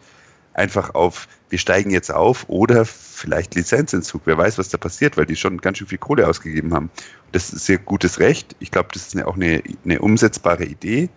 einfach 0.55 0.95
auf, 0.95 1.27
wir 1.49 1.59
steigen 1.59 1.91
jetzt 1.91 2.13
auf 2.13 2.45
oder 2.49 2.85
vielleicht 2.85 3.55
Lizenzentzug. 3.55 4.23
Wer 4.25 4.37
weiß, 4.37 4.59
was 4.59 4.69
da 4.69 4.79
passiert, 4.79 5.17
weil 5.17 5.27
die 5.27 5.37
schon 5.37 5.59
ganz 5.59 5.79
schön 5.79 5.87
viel 5.87 5.99
Kohle 5.99 6.29
ausgegeben 6.29 6.75
haben. 6.75 6.91
Das 7.33 7.53
ist 7.53 7.67
sehr 7.67 7.79
gutes 7.79 8.19
Recht. 8.19 8.57
Ich 8.61 8.71
glaube, 8.71 8.89
das 8.93 9.07
ist 9.07 9.25
auch 9.25 9.37
eine, 9.37 9.63
eine 9.85 10.01
umsetzbare 10.01 10.65
Idee. 10.65 11.09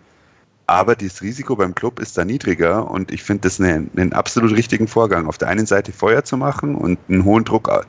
Aber 0.66 0.96
das 0.96 1.20
Risiko 1.20 1.56
beim 1.56 1.74
Club 1.74 2.00
ist 2.00 2.16
da 2.16 2.24
niedriger 2.24 2.90
und 2.90 3.12
ich 3.12 3.22
finde 3.22 3.42
das 3.42 3.60
einen, 3.60 3.90
einen 3.96 4.12
absolut 4.14 4.52
richtigen 4.52 4.88
Vorgang. 4.88 5.26
Auf 5.26 5.36
der 5.36 5.48
einen 5.48 5.66
Seite 5.66 5.92
Feuer 5.92 6.24
zu 6.24 6.36
machen 6.36 6.74
und 6.74 6.98
einen 7.08 7.24
hohen 7.24 7.44
Druck 7.44 7.68
äh, 7.68 7.80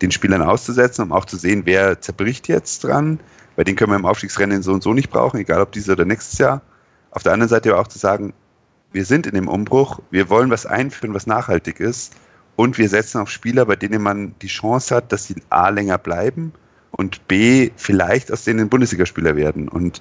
den 0.00 0.10
Spielern 0.10 0.42
auszusetzen, 0.42 1.04
um 1.04 1.12
auch 1.12 1.26
zu 1.26 1.36
sehen, 1.36 1.62
wer 1.64 2.00
zerbricht 2.00 2.48
jetzt 2.48 2.84
dran, 2.84 3.20
weil 3.56 3.64
den 3.64 3.76
können 3.76 3.92
wir 3.92 3.96
im 3.96 4.06
Aufstiegsrennen 4.06 4.62
so 4.62 4.72
und 4.72 4.82
so 4.82 4.94
nicht 4.94 5.10
brauchen, 5.10 5.38
egal 5.38 5.60
ob 5.60 5.72
dieses 5.72 5.90
oder 5.90 6.04
nächstes 6.04 6.38
Jahr. 6.38 6.62
Auf 7.10 7.22
der 7.22 7.32
anderen 7.32 7.50
Seite 7.50 7.70
aber 7.70 7.82
auch 7.82 7.88
zu 7.88 7.98
sagen, 7.98 8.32
wir 8.92 9.04
sind 9.04 9.26
in 9.26 9.34
dem 9.34 9.48
Umbruch, 9.48 10.00
wir 10.10 10.28
wollen 10.30 10.50
was 10.50 10.66
einführen, 10.66 11.14
was 11.14 11.26
nachhaltig 11.26 11.80
ist 11.80 12.14
und 12.56 12.78
wir 12.78 12.88
setzen 12.88 13.20
auf 13.20 13.30
Spieler, 13.30 13.66
bei 13.66 13.76
denen 13.76 14.02
man 14.02 14.34
die 14.40 14.48
Chance 14.48 14.94
hat, 14.94 15.12
dass 15.12 15.24
sie 15.24 15.36
A 15.50 15.68
länger 15.68 15.98
bleiben 15.98 16.52
und 16.90 17.26
B 17.28 17.70
vielleicht 17.76 18.32
aus 18.32 18.44
denen 18.44 18.68
Bundesligaspieler 18.68 19.36
werden. 19.36 19.68
Und 19.68 20.00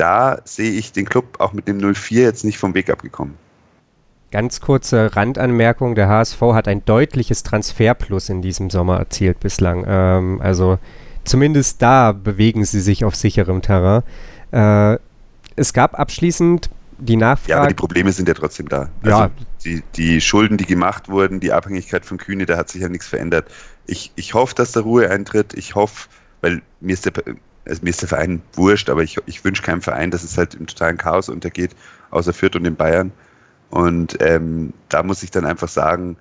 da 0.00 0.38
sehe 0.44 0.70
ich 0.70 0.92
den 0.92 1.04
Club 1.04 1.36
auch 1.38 1.52
mit 1.52 1.68
dem 1.68 1.78
04 1.78 2.22
jetzt 2.22 2.44
nicht 2.44 2.58
vom 2.58 2.74
Weg 2.74 2.88
abgekommen. 2.88 3.34
Ganz 4.32 4.60
kurze 4.60 5.14
Randanmerkung, 5.14 5.94
der 5.94 6.08
HSV 6.08 6.40
hat 6.52 6.68
ein 6.68 6.84
deutliches 6.84 7.42
Transferplus 7.42 8.28
in 8.28 8.42
diesem 8.42 8.70
Sommer 8.70 8.98
erzielt 8.98 9.40
bislang. 9.40 9.84
Ähm, 9.86 10.40
also 10.40 10.78
zumindest 11.24 11.82
da 11.82 12.12
bewegen 12.12 12.64
sie 12.64 12.80
sich 12.80 13.04
auf 13.04 13.14
sicherem 13.14 13.60
Terrain. 13.60 14.02
Äh, 14.52 14.98
es 15.56 15.72
gab 15.72 15.98
abschließend 15.98 16.70
die 16.98 17.16
Nachfrage. 17.16 17.50
Ja, 17.50 17.58
aber 17.58 17.68
die 17.68 17.74
Probleme 17.74 18.12
sind 18.12 18.28
ja 18.28 18.34
trotzdem 18.34 18.68
da. 18.68 18.88
Also 19.02 19.18
ja. 19.18 19.30
die, 19.64 19.82
die 19.96 20.20
Schulden, 20.20 20.56
die 20.56 20.66
gemacht 20.66 21.08
wurden, 21.08 21.40
die 21.40 21.52
Abhängigkeit 21.52 22.06
von 22.06 22.16
Kühne, 22.16 22.46
da 22.46 22.56
hat 22.56 22.70
sich 22.70 22.82
ja 22.82 22.88
nichts 22.88 23.08
verändert. 23.08 23.50
Ich, 23.86 24.12
ich 24.14 24.32
hoffe, 24.32 24.54
dass 24.54 24.72
da 24.72 24.80
Ruhe 24.80 25.10
eintritt. 25.10 25.54
Ich 25.54 25.74
hoffe, 25.74 26.08
weil 26.40 26.62
mir 26.80 26.92
ist 26.92 27.04
der, 27.04 27.12
also 27.70 27.82
mir 27.82 27.90
ist 27.90 28.02
der 28.02 28.08
Verein 28.08 28.42
wurscht, 28.54 28.90
aber 28.90 29.02
ich, 29.02 29.16
ich 29.26 29.44
wünsche 29.44 29.62
keinem 29.62 29.82
Verein, 29.82 30.10
dass 30.10 30.22
es 30.22 30.36
halt 30.36 30.54
im 30.54 30.66
totalen 30.66 30.98
Chaos 30.98 31.28
untergeht, 31.28 31.74
außer 32.10 32.32
Fürth 32.32 32.56
und 32.56 32.64
den 32.64 32.76
Bayern. 32.76 33.12
Und 33.70 34.18
ähm, 34.20 34.72
da 34.88 35.02
muss 35.02 35.22
ich 35.22 35.30
dann 35.30 35.46
einfach 35.46 35.68
sagen, 35.68 36.16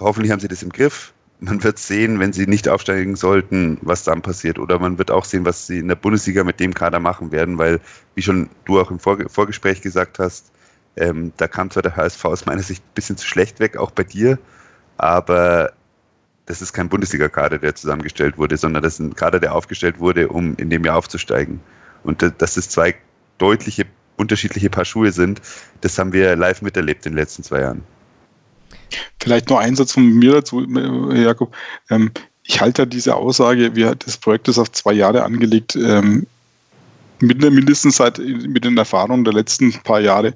hoffentlich 0.00 0.32
haben 0.32 0.40
sie 0.40 0.48
das 0.48 0.62
im 0.62 0.70
Griff 0.70 1.12
man 1.40 1.62
wird 1.64 1.78
sehen, 1.78 2.20
wenn 2.20 2.32
sie 2.32 2.46
nicht 2.46 2.68
aufsteigen 2.68 3.16
sollten, 3.16 3.78
was 3.82 4.04
dann 4.04 4.22
passiert. 4.22 4.58
Oder 4.58 4.78
man 4.78 4.98
wird 4.98 5.10
auch 5.10 5.24
sehen, 5.24 5.44
was 5.44 5.66
sie 5.66 5.78
in 5.78 5.88
der 5.88 5.94
Bundesliga 5.94 6.44
mit 6.44 6.60
dem 6.60 6.74
Kader 6.74 7.00
machen 7.00 7.32
werden, 7.32 7.58
weil, 7.58 7.80
wie 8.14 8.22
schon 8.22 8.50
du 8.66 8.80
auch 8.80 8.90
im 8.90 8.98
Vorge 8.98 9.28
Vorgespräch 9.28 9.80
gesagt 9.80 10.18
hast, 10.18 10.52
ähm, 10.96 11.32
da 11.38 11.48
kam 11.48 11.70
zwar 11.70 11.82
der 11.82 11.96
HSV 11.96 12.24
aus 12.26 12.46
meiner 12.46 12.62
Sicht 12.62 12.82
ein 12.82 12.94
bisschen 12.94 13.16
zu 13.16 13.26
schlecht 13.26 13.58
weg, 13.60 13.76
auch 13.76 13.90
bei 13.90 14.04
dir, 14.04 14.38
aber 14.98 15.72
das 16.50 16.60
ist 16.60 16.72
kein 16.72 16.88
Bundesliga-Kader, 16.88 17.58
der 17.58 17.76
zusammengestellt 17.76 18.36
wurde, 18.36 18.56
sondern 18.56 18.82
das 18.82 18.94
ist 18.94 18.98
ein 18.98 19.14
Kader, 19.14 19.38
der 19.38 19.54
aufgestellt 19.54 20.00
wurde, 20.00 20.28
um 20.28 20.56
in 20.56 20.68
dem 20.68 20.84
Jahr 20.84 20.96
aufzusteigen. 20.96 21.60
Und 22.02 22.22
dass 22.38 22.56
es 22.56 22.68
zwei 22.68 22.96
deutliche, 23.38 23.86
unterschiedliche 24.16 24.68
Paar 24.68 24.84
Schuhe 24.84 25.12
sind, 25.12 25.40
das 25.80 25.96
haben 25.96 26.12
wir 26.12 26.34
live 26.34 26.60
miterlebt 26.60 27.06
in 27.06 27.12
den 27.12 27.18
letzten 27.18 27.44
zwei 27.44 27.60
Jahren. 27.60 27.82
Vielleicht 29.20 29.48
nur 29.48 29.60
ein 29.60 29.76
Satz 29.76 29.92
von 29.92 30.12
mir 30.12 30.32
dazu, 30.32 30.66
äh, 30.76 31.22
Jakob. 31.22 31.54
Ähm, 31.88 32.10
ich 32.42 32.60
halte 32.60 32.84
diese 32.84 33.14
Aussage, 33.14 33.70
das 33.70 34.16
Projekt 34.16 34.48
ist 34.48 34.58
auf 34.58 34.72
zwei 34.72 34.94
Jahre 34.94 35.22
angelegt, 35.22 35.76
ähm, 35.76 36.26
mit, 37.20 37.38
mindestens 37.40 37.96
seit 37.96 38.18
mit 38.18 38.64
den 38.64 38.76
Erfahrungen 38.76 39.24
der 39.24 39.34
letzten 39.34 39.72
paar 39.84 40.00
Jahre 40.00 40.34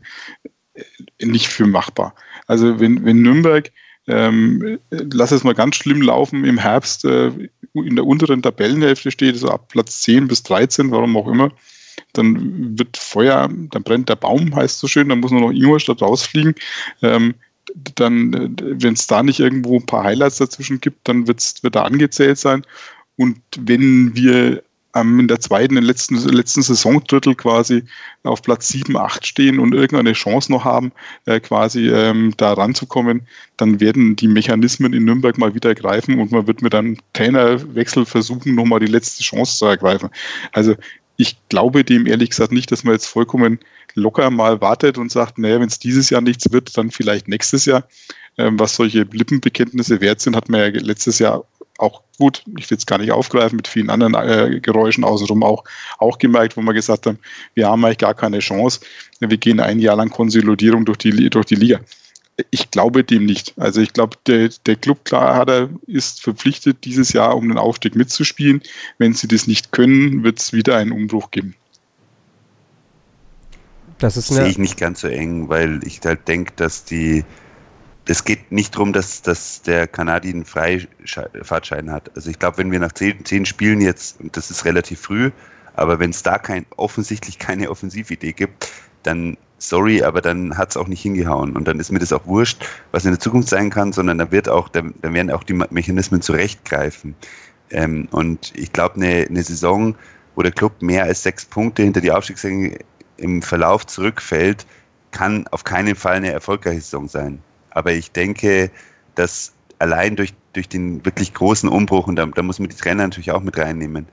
äh, 0.74 1.26
nicht 1.26 1.48
für 1.48 1.66
machbar. 1.66 2.14
Also 2.46 2.78
wenn, 2.78 3.04
wenn 3.04 3.22
Nürnberg, 3.22 3.72
ähm, 4.06 4.78
lass 4.90 5.32
es 5.32 5.44
mal 5.44 5.54
ganz 5.54 5.76
schlimm 5.76 6.02
laufen, 6.02 6.44
im 6.44 6.58
Herbst 6.58 7.04
äh, 7.04 7.30
in 7.74 7.96
der 7.96 8.06
unteren 8.06 8.42
Tabellenhälfte 8.42 9.10
steht, 9.10 9.34
also 9.34 9.48
ab 9.48 9.68
Platz 9.68 10.02
10 10.02 10.28
bis 10.28 10.42
13, 10.42 10.90
warum 10.90 11.16
auch 11.16 11.28
immer, 11.28 11.50
dann 12.12 12.78
wird 12.78 12.96
Feuer, 12.96 13.48
dann 13.48 13.82
brennt 13.82 14.08
der 14.08 14.16
Baum, 14.16 14.54
heißt 14.54 14.78
so 14.78 14.88
schön, 14.88 15.08
dann 15.08 15.20
muss 15.20 15.30
nur 15.30 15.40
noch 15.40 15.52
Ingolstadt 15.52 16.02
rausfliegen. 16.02 16.54
Ähm, 17.02 17.34
dann, 17.94 18.32
äh, 18.34 18.50
wenn 18.82 18.94
es 18.94 19.06
da 19.06 19.22
nicht 19.22 19.40
irgendwo 19.40 19.76
ein 19.76 19.86
paar 19.86 20.04
Highlights 20.04 20.38
dazwischen 20.38 20.80
gibt, 20.80 21.08
dann 21.08 21.26
wird's, 21.26 21.62
wird 21.62 21.76
da 21.76 21.82
angezählt 21.84 22.38
sein. 22.38 22.64
Und 23.16 23.38
wenn 23.58 24.14
wir 24.14 24.62
ähm, 24.94 25.20
in 25.20 25.28
der 25.28 25.40
zweiten, 25.40 25.76
in 25.76 25.84
letzten, 25.84 26.16
letzten 26.16 26.62
Saisondrittel 26.62 27.34
quasi 27.34 27.84
auf 28.22 28.42
Platz 28.42 28.68
7, 28.68 28.96
8 28.96 29.26
stehen 29.26 29.58
und 29.58 29.74
irgendeine 29.74 30.12
Chance 30.12 30.50
noch 30.50 30.64
haben, 30.64 30.92
äh, 31.26 31.40
quasi 31.40 31.88
ähm, 31.88 32.32
da 32.36 32.52
ranzukommen, 32.52 33.22
dann 33.56 33.80
werden 33.80 34.16
die 34.16 34.28
Mechanismen 34.28 34.92
in 34.92 35.04
Nürnberg 35.04 35.38
mal 35.38 35.54
wieder 35.54 35.74
greifen 35.74 36.20
und 36.20 36.32
man 36.32 36.46
wird 36.46 36.62
mit 36.62 36.74
einem 36.74 36.96
Trainerwechsel 37.12 38.06
versuchen, 38.06 38.54
nochmal 38.54 38.80
die 38.80 38.86
letzte 38.86 39.22
Chance 39.22 39.58
zu 39.58 39.66
ergreifen. 39.66 40.10
Also 40.52 40.74
ich 41.16 41.36
glaube 41.48 41.84
dem 41.84 42.06
ehrlich 42.06 42.30
gesagt 42.30 42.52
nicht, 42.52 42.72
dass 42.72 42.84
man 42.84 42.94
jetzt 42.94 43.06
vollkommen 43.06 43.58
locker 43.94 44.30
mal 44.30 44.60
wartet 44.60 44.98
und 44.98 45.12
sagt, 45.12 45.38
naja, 45.38 45.60
wenn 45.60 45.68
es 45.68 45.78
dieses 45.78 46.10
Jahr 46.10 46.20
nichts 46.20 46.50
wird, 46.50 46.76
dann 46.76 46.90
vielleicht 46.90 47.28
nächstes 47.28 47.66
Jahr. 47.66 47.86
Ähm, 48.36 48.58
was 48.58 48.74
solche 48.74 49.02
Lippenbekenntnisse 49.02 50.00
wert 50.00 50.20
sind, 50.20 50.34
hat 50.34 50.48
man 50.48 50.60
ja 50.60 50.66
letztes 50.80 51.20
Jahr 51.20 51.44
auch 51.84 52.02
gut, 52.18 52.42
ich 52.58 52.70
will 52.70 52.78
es 52.78 52.86
gar 52.86 52.98
nicht 52.98 53.12
aufgreifen, 53.12 53.56
mit 53.56 53.68
vielen 53.68 53.90
anderen 53.90 54.14
äh, 54.14 54.60
Geräuschen 54.60 55.04
außenrum 55.04 55.42
auch, 55.42 55.64
auch 55.98 56.18
gemerkt, 56.18 56.56
wo 56.56 56.62
wir 56.62 56.72
gesagt 56.72 57.06
haben, 57.06 57.18
wir 57.54 57.68
haben 57.68 57.84
eigentlich 57.84 57.98
gar 57.98 58.14
keine 58.14 58.38
Chance. 58.38 58.80
Wir 59.20 59.36
gehen 59.36 59.60
ein 59.60 59.78
Jahr 59.78 59.96
lang 59.96 60.10
Konsolidierung 60.10 60.84
durch 60.84 60.98
die, 60.98 61.30
durch 61.30 61.46
die 61.46 61.54
Liga. 61.54 61.80
Ich 62.50 62.70
glaube 62.72 63.04
dem 63.04 63.26
nicht. 63.26 63.54
Also 63.56 63.80
ich 63.80 63.92
glaube, 63.92 64.16
der, 64.26 64.50
der 64.66 64.76
Club 64.76 65.04
klar 65.04 65.36
hat 65.36 65.48
er, 65.48 65.68
ist 65.86 66.20
verpflichtet, 66.20 66.84
dieses 66.84 67.12
Jahr 67.12 67.36
um 67.36 67.48
den 67.48 67.58
Aufstieg 67.58 67.94
mitzuspielen. 67.94 68.62
Wenn 68.98 69.14
sie 69.14 69.28
das 69.28 69.46
nicht 69.46 69.70
können, 69.70 70.24
wird 70.24 70.40
es 70.40 70.52
wieder 70.52 70.76
einen 70.76 70.90
Umbruch 70.90 71.30
geben. 71.30 71.54
Das 73.98 74.16
ist 74.16 74.28
Sehe 74.28 74.48
ich 74.48 74.58
nicht 74.58 74.76
ganz 74.76 75.02
so 75.02 75.08
eng, 75.08 75.48
weil 75.48 75.80
ich 75.84 76.00
halt 76.04 76.26
denke, 76.26 76.52
dass 76.56 76.84
die 76.84 77.24
es 78.06 78.24
geht 78.24 78.52
nicht 78.52 78.74
darum, 78.74 78.92
dass, 78.92 79.22
dass 79.22 79.62
der 79.62 79.86
Kanadier 79.86 80.34
einen 80.34 80.44
Freifahrtschein 80.44 81.90
hat. 81.90 82.10
Also 82.16 82.30
ich 82.30 82.38
glaube, 82.38 82.58
wenn 82.58 82.70
wir 82.70 82.78
nach 82.78 82.92
zehn, 82.92 83.24
zehn 83.24 83.46
Spielen 83.46 83.80
jetzt, 83.80 84.20
und 84.20 84.36
das 84.36 84.50
ist 84.50 84.64
relativ 84.64 85.00
früh, 85.00 85.30
aber 85.74 85.98
wenn 85.98 86.10
es 86.10 86.22
da 86.22 86.38
kein, 86.38 86.66
offensichtlich 86.76 87.38
keine 87.38 87.70
Offensividee 87.70 88.32
gibt, 88.32 88.70
dann 89.02 89.36
sorry, 89.58 90.02
aber 90.02 90.20
dann 90.20 90.56
hat 90.56 90.70
es 90.70 90.76
auch 90.76 90.86
nicht 90.86 91.00
hingehauen. 91.00 91.56
Und 91.56 91.66
dann 91.66 91.80
ist 91.80 91.90
mir 91.90 91.98
das 91.98 92.12
auch 92.12 92.26
wurscht, 92.26 92.64
was 92.92 93.04
in 93.04 93.12
der 93.12 93.20
Zukunft 93.20 93.48
sein 93.48 93.70
kann, 93.70 93.92
sondern 93.92 94.18
da 94.18 94.30
wird 94.30 94.48
auch, 94.48 94.68
da, 94.68 94.82
da 95.00 95.12
werden 95.12 95.30
auch 95.30 95.42
die 95.42 95.54
Mechanismen 95.54 96.20
zurechtgreifen. 96.20 97.14
Ähm, 97.70 98.08
und 98.10 98.52
ich 98.54 98.72
glaube, 98.72 98.96
eine, 98.96 99.26
eine 99.28 99.42
Saison, 99.42 99.94
wo 100.34 100.42
der 100.42 100.52
Club 100.52 100.82
mehr 100.82 101.04
als 101.04 101.22
sechs 101.22 101.44
Punkte 101.44 101.82
hinter 101.82 102.00
die 102.00 102.12
Aufstiegsränge 102.12 102.78
im 103.16 103.40
Verlauf 103.42 103.86
zurückfällt, 103.86 104.66
kann 105.12 105.46
auf 105.48 105.64
keinen 105.64 105.94
Fall 105.94 106.16
eine 106.16 106.32
erfolgreiche 106.32 106.80
Saison 106.80 107.08
sein. 107.08 107.40
Aber 107.74 107.92
ich 107.92 108.10
denke, 108.12 108.70
dass 109.14 109.52
allein 109.78 110.16
durch, 110.16 110.32
durch 110.54 110.68
den 110.68 111.04
wirklich 111.04 111.34
großen 111.34 111.68
Umbruch, 111.68 112.06
und 112.06 112.16
da, 112.16 112.26
da 112.26 112.42
muss 112.42 112.58
man 112.58 112.68
die 112.70 112.76
Trainer 112.76 113.02
natürlich 113.02 113.32
auch 113.32 113.42
mit 113.42 113.58
reinnehmen, 113.58 114.06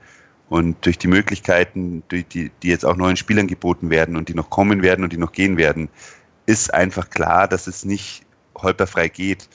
und 0.52 0.84
durch 0.84 0.98
die 0.98 1.08
Möglichkeiten, 1.08 2.02
durch 2.08 2.26
die, 2.28 2.50
die 2.62 2.68
jetzt 2.68 2.84
auch 2.84 2.96
neuen 2.96 3.16
Spielern 3.16 3.46
geboten 3.46 3.88
werden 3.88 4.16
und 4.16 4.28
die 4.28 4.34
noch 4.34 4.50
kommen 4.50 4.82
werden 4.82 5.02
und 5.02 5.10
die 5.10 5.16
noch 5.16 5.32
gehen 5.32 5.56
werden, 5.56 5.88
ist 6.44 6.74
einfach 6.74 7.08
klar, 7.08 7.48
dass 7.48 7.66
es 7.66 7.86
nicht 7.86 8.26
holperfrei 8.54 9.08
geht. 9.08 9.48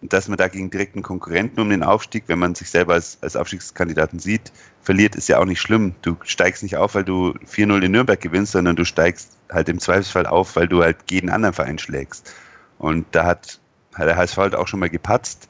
Und 0.00 0.14
dass 0.14 0.28
man 0.28 0.38
da 0.38 0.48
gegen 0.48 0.70
direkten 0.70 1.02
Konkurrenten 1.02 1.60
um 1.60 1.68
den 1.68 1.82
Aufstieg, 1.82 2.24
wenn 2.28 2.38
man 2.38 2.54
sich 2.54 2.70
selber 2.70 2.94
als, 2.94 3.18
als 3.20 3.36
Aufstiegskandidaten 3.36 4.18
sieht, 4.18 4.50
verliert, 4.80 5.14
ist 5.14 5.28
ja 5.28 5.38
auch 5.38 5.44
nicht 5.44 5.60
schlimm. 5.60 5.94
Du 6.00 6.16
steigst 6.24 6.62
nicht 6.62 6.78
auf, 6.78 6.94
weil 6.94 7.04
du 7.04 7.34
4-0 7.46 7.82
in 7.82 7.92
Nürnberg 7.92 8.18
gewinnst, 8.18 8.52
sondern 8.52 8.76
du 8.76 8.86
steigst 8.86 9.36
halt 9.52 9.68
im 9.68 9.78
Zweifelsfall 9.78 10.26
auf, 10.26 10.56
weil 10.56 10.68
du 10.68 10.82
halt 10.82 10.96
jeden 11.10 11.28
anderen 11.28 11.52
Verein 11.52 11.78
schlägst. 11.78 12.32
Und 12.80 13.06
da 13.12 13.26
hat, 13.26 13.60
hat 13.94 14.08
der 14.08 14.16
HSV 14.16 14.36
halt 14.38 14.54
auch 14.54 14.66
schon 14.66 14.80
mal 14.80 14.88
gepatzt. 14.88 15.48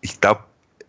Ich 0.00 0.20
glaube, 0.22 0.42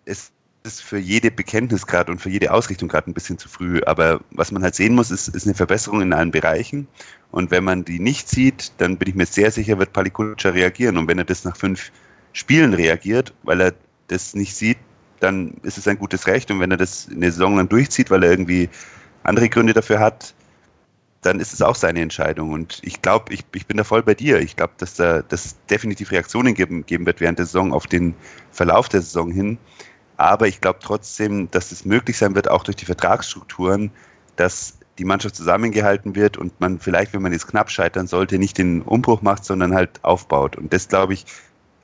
es 0.06 0.32
ist 0.64 0.82
für 0.82 0.98
jede 0.98 1.30
Bekenntnis 1.30 1.86
gerade 1.86 2.10
und 2.10 2.20
für 2.20 2.30
jede 2.30 2.54
Ausrichtung 2.54 2.88
gerade 2.88 3.12
ein 3.12 3.14
bisschen 3.14 3.38
zu 3.38 3.50
früh. 3.50 3.82
Aber 3.86 4.22
was 4.32 4.52
man 4.52 4.64
halt 4.64 4.76
sehen 4.76 4.96
muss, 4.96 5.12
ist, 5.12 5.28
ist 5.28 5.46
eine 5.46 5.54
Verbesserung 5.54 6.02
in 6.02 6.14
allen 6.14 6.32
Bereichen. 6.32 6.88
Und 7.32 7.52
wenn 7.52 7.66
man 7.66 7.84
die 7.84 8.00
nicht 8.00 8.30
sieht, 8.30 8.72
dann 8.78 8.98
bin 8.98 9.10
ich 9.10 9.16
mir 9.16 9.26
sehr 9.26 9.52
sicher, 9.52 9.78
wird 9.78 9.92
Palikutscha 9.92 10.50
reagieren. 10.50 10.98
Und 10.98 11.10
wenn 11.10 11.18
er 11.18 11.26
das 11.26 11.44
nach 11.44 11.58
fünf 11.58 11.92
Spielen 12.32 12.74
reagiert, 12.74 13.34
weil 13.44 13.60
er 13.60 13.74
das 14.08 14.36
nicht 14.36 14.56
sieht, 14.56 14.78
dann 15.20 15.56
ist 15.64 15.78
es 15.78 15.88
ein 15.88 16.00
gutes 16.00 16.28
Recht. 16.28 16.50
Und 16.50 16.62
wenn 16.62 16.72
er 16.72 16.78
das 16.78 17.08
in 17.08 17.20
der 17.20 17.32
Saison 17.32 17.58
dann 17.58 17.68
durchzieht, 17.68 18.10
weil 18.10 18.24
er 18.24 18.32
irgendwie 18.32 18.70
andere 19.24 19.50
Gründe 19.50 19.74
dafür 19.74 20.00
hat, 20.00 20.34
dann 21.26 21.40
ist 21.40 21.54
es 21.54 21.62
auch 21.62 21.76
seine 21.76 22.02
Entscheidung. 22.02 22.52
Und 22.52 22.80
ich 22.84 23.02
glaube, 23.02 23.34
ich, 23.34 23.44
ich 23.54 23.66
bin 23.66 23.78
da 23.78 23.84
voll 23.84 24.04
bei 24.04 24.14
dir. 24.14 24.40
Ich 24.40 24.56
glaube, 24.56 24.74
dass 24.78 24.96
da 24.96 25.24
dass 25.24 25.56
definitiv 25.70 26.12
Reaktionen 26.12 26.54
geben, 26.54 26.86
geben 26.86 27.06
wird 27.06 27.20
während 27.20 27.40
der 27.40 27.46
Saison 27.46 27.74
auf 27.74 27.88
den 27.88 28.14
Verlauf 28.52 28.90
der 28.90 29.02
Saison 29.02 29.32
hin. 29.32 29.58
Aber 30.18 30.48
ich 30.48 30.62
glaube 30.62 30.80
trotzdem, 30.82 31.50
dass 31.52 31.72
es 31.72 31.84
möglich 31.84 32.18
sein 32.18 32.36
wird, 32.36 32.50
auch 32.50 32.64
durch 32.64 32.78
die 32.78 32.86
Vertragsstrukturen, 32.86 33.92
dass 34.36 34.78
die 34.98 35.04
Mannschaft 35.04 35.36
zusammengehalten 35.36 36.16
wird 36.16 36.38
und 36.38 36.60
man 36.62 36.80
vielleicht, 36.80 37.14
wenn 37.14 37.22
man 37.22 37.34
jetzt 37.34 37.48
knapp 37.48 37.70
scheitern 37.70 38.08
sollte, 38.08 38.38
nicht 38.38 38.58
den 38.58 38.82
Umbruch 38.84 39.22
macht, 39.22 39.44
sondern 39.44 39.74
halt 39.74 40.04
aufbaut. 40.04 40.56
Und 40.56 40.72
das, 40.72 40.88
glaube 40.88 41.14
ich, 41.14 41.26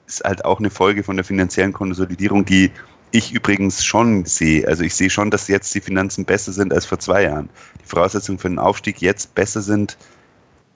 ist 0.08 0.24
halt 0.24 0.46
auch 0.46 0.60
eine 0.60 0.70
Folge 0.70 1.04
von 1.04 1.18
der 1.18 1.26
finanziellen 1.26 1.74
Konsolidierung, 1.74 2.46
die 2.46 2.72
ich 3.12 3.34
übrigens 3.34 3.84
schon 3.84 4.26
sehe. 4.26 4.68
Also 4.68 4.84
ich 4.84 4.96
sehe 4.96 5.10
schon, 5.10 5.32
dass 5.32 5.48
jetzt 5.48 5.74
die 5.76 5.82
Finanzen 5.82 6.26
besser 6.26 6.52
sind 6.52 6.74
als 6.74 6.86
vor 6.86 7.00
zwei 7.00 7.24
Jahren. 7.24 7.50
Die 7.82 7.86
Voraussetzungen 7.86 8.40
für 8.40 8.50
den 8.50 8.60
Aufstieg 8.60 9.02
jetzt 9.02 9.36
besser 9.36 9.62
sind, 9.62 9.98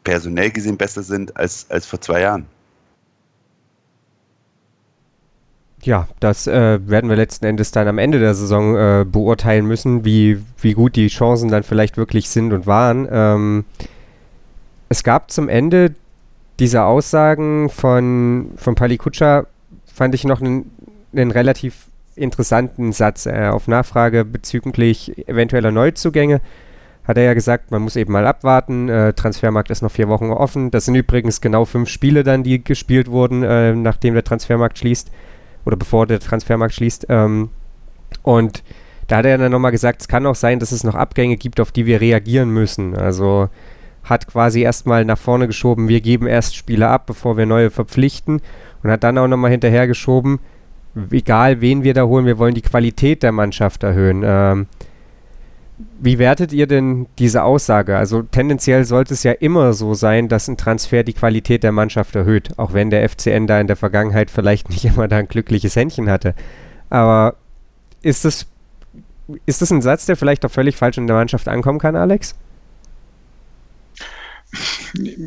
personell 0.03 0.51
gesehen 0.51 0.77
besser 0.77 1.03
sind 1.03 1.35
als, 1.37 1.65
als 1.69 1.85
vor 1.85 2.01
zwei 2.01 2.21
Jahren. 2.21 2.45
Ja, 5.81 6.07
das 6.19 6.47
äh, 6.47 6.79
werden 6.87 7.09
wir 7.09 7.15
letzten 7.15 7.45
Endes 7.45 7.71
dann 7.71 7.87
am 7.87 7.99
Ende 7.99 8.19
der 8.19 8.33
Saison 8.33 8.75
äh, 8.75 9.05
beurteilen 9.05 9.67
müssen, 9.67 10.03
wie, 10.03 10.41
wie 10.59 10.73
gut 10.73 10.95
die 10.95 11.07
Chancen 11.07 11.49
dann 11.49 11.63
vielleicht 11.63 11.95
wirklich 11.95 12.29
sind 12.29 12.53
und 12.53 12.65
waren. 12.65 13.07
Ähm, 13.11 13.65
es 14.89 15.03
gab 15.03 15.29
zum 15.29 15.47
Ende 15.47 15.93
dieser 16.59 16.85
Aussagen 16.85 17.69
von, 17.69 18.51
von 18.55 18.73
Pali 18.73 18.97
Kutscher, 18.97 19.45
fand 19.85 20.15
ich 20.15 20.23
noch 20.23 20.41
einen, 20.41 20.71
einen 21.13 21.29
relativ 21.29 21.87
interessanten 22.15 22.91
Satz. 22.91 23.25
Äh, 23.25 23.49
auf 23.51 23.67
Nachfrage 23.67 24.25
bezüglich 24.25 25.27
eventueller 25.27 25.71
Neuzugänge 25.71 26.41
hat 27.05 27.17
er 27.17 27.23
ja 27.23 27.33
gesagt, 27.33 27.71
man 27.71 27.81
muss 27.83 27.95
eben 27.95 28.11
mal 28.11 28.25
abwarten. 28.25 28.89
Äh, 28.89 29.13
Transfermarkt 29.13 29.69
ist 29.69 29.81
noch 29.81 29.91
vier 29.91 30.07
Wochen 30.07 30.31
offen. 30.31 30.71
Das 30.71 30.85
sind 30.85 30.95
übrigens 30.95 31.39
genau 31.39 31.65
fünf 31.65 31.89
Spiele 31.89 32.23
dann, 32.23 32.43
die 32.43 32.63
gespielt 32.63 33.09
wurden, 33.09 33.43
äh, 33.43 33.73
nachdem 33.75 34.15
der 34.15 34.23
Transfermarkt 34.23 34.79
schließt 34.79 35.11
oder 35.65 35.77
bevor 35.77 36.07
der 36.07 36.19
Transfermarkt 36.19 36.73
schließt. 36.73 37.05
Ähm, 37.09 37.49
und 38.23 38.63
da 39.07 39.17
hat 39.17 39.25
er 39.25 39.37
dann 39.37 39.51
nochmal 39.51 39.71
gesagt, 39.71 40.01
es 40.01 40.07
kann 40.07 40.25
auch 40.25 40.35
sein, 40.35 40.59
dass 40.59 40.71
es 40.71 40.83
noch 40.83 40.95
Abgänge 40.95 41.37
gibt, 41.37 41.59
auf 41.59 41.71
die 41.71 41.85
wir 41.85 42.01
reagieren 42.01 42.49
müssen. 42.49 42.95
Also 42.95 43.49
hat 44.03 44.27
quasi 44.27 44.61
erstmal 44.61 45.05
nach 45.05 45.17
vorne 45.17 45.47
geschoben, 45.47 45.87
wir 45.87 46.01
geben 46.01 46.27
erst 46.27 46.55
Spieler 46.55 46.89
ab, 46.89 47.05
bevor 47.05 47.37
wir 47.37 47.45
neue 47.45 47.69
verpflichten. 47.69 48.41
Und 48.83 48.91
hat 48.91 49.03
dann 49.03 49.17
auch 49.17 49.27
nochmal 49.27 49.51
hinterhergeschoben, 49.51 50.39
egal 51.11 51.61
wen 51.61 51.83
wir 51.83 51.93
da 51.93 52.03
holen, 52.05 52.25
wir 52.25 52.37
wollen 52.37 52.55
die 52.55 52.61
Qualität 52.61 53.23
der 53.23 53.31
Mannschaft 53.31 53.83
erhöhen. 53.83 54.23
Ähm, 54.25 54.67
wie 55.99 56.19
wertet 56.19 56.53
ihr 56.53 56.67
denn 56.67 57.07
diese 57.19 57.43
Aussage? 57.43 57.97
Also 57.97 58.21
tendenziell 58.21 58.85
sollte 58.85 59.13
es 59.13 59.23
ja 59.23 59.33
immer 59.33 59.73
so 59.73 59.93
sein, 59.93 60.29
dass 60.29 60.47
ein 60.47 60.55
Transfer 60.57 61.03
die 61.03 61.13
Qualität 61.13 61.63
der 61.63 61.73
Mannschaft 61.73 62.15
erhöht, 62.15 62.57
auch 62.57 62.73
wenn 62.73 62.89
der 62.89 63.07
FCN 63.09 63.45
da 63.47 63.59
in 63.59 63.67
der 63.67 63.75
Vergangenheit 63.75 64.31
vielleicht 64.31 64.69
nicht 64.71 64.85
immer 64.85 65.07
da 65.07 65.17
ein 65.17 65.27
glückliches 65.27 65.75
Händchen 65.75 66.09
hatte. 66.09 66.33
Aber 66.89 67.35
ist 68.01 68.23
das, 68.23 68.47
ist 69.45 69.61
das 69.61 69.71
ein 69.71 69.81
Satz, 69.81 70.05
der 70.05 70.15
vielleicht 70.15 70.45
auch 70.45 70.51
völlig 70.51 70.77
falsch 70.77 70.97
in 70.97 71.07
der 71.07 71.15
Mannschaft 71.15 71.47
ankommen 71.47 71.79
kann, 71.79 71.95
Alex? 71.95 72.35